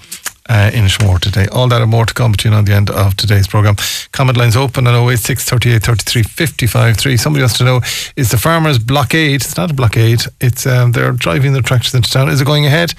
uh, 0.49 0.71
Inishmore 0.73 1.21
today. 1.21 1.47
All 1.53 1.69
that 1.69 1.81
and 1.81 1.91
more 1.91 2.07
to 2.07 2.15
come 2.15 2.33
between 2.33 2.55
on 2.55 2.65
the 2.65 2.73
end 2.73 2.91
of 2.91 3.17
today's 3.17 3.47
programme. 3.47 3.77
Comment 4.13 4.37
lines 4.37 4.57
open 4.57 4.87
at 4.87 4.95
086 4.95 5.45
38 5.45 5.83
33 5.83 6.23
55 6.23 6.97
3. 6.97 7.17
Somebody 7.17 7.43
wants 7.43 7.59
to 7.59 7.65
know 7.65 7.81
is 8.17 8.31
the 8.31 8.39
farmers' 8.39 8.79
blockade? 8.79 9.43
It's 9.43 9.57
not 9.57 9.71
a 9.71 9.75
blockade. 9.75 10.23
It's 10.41 10.67
um, 10.67 10.93
they're 10.93 11.13
driving 11.13 11.53
their 11.53 11.63
tractors 11.63 11.95
into 11.95 12.11
town. 12.11 12.29
Is 12.29 12.41
it 12.41 12.47
going 12.47 12.67
ahead? 12.67 12.95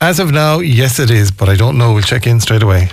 As 0.00 0.20
of 0.20 0.30
now, 0.30 0.60
yes, 0.60 1.00
it 1.00 1.10
is, 1.10 1.32
but 1.32 1.48
I 1.48 1.56
don't 1.56 1.76
know. 1.76 1.92
We'll 1.92 2.02
check 2.02 2.26
in 2.26 2.38
straight 2.38 2.62
away. 2.62 2.86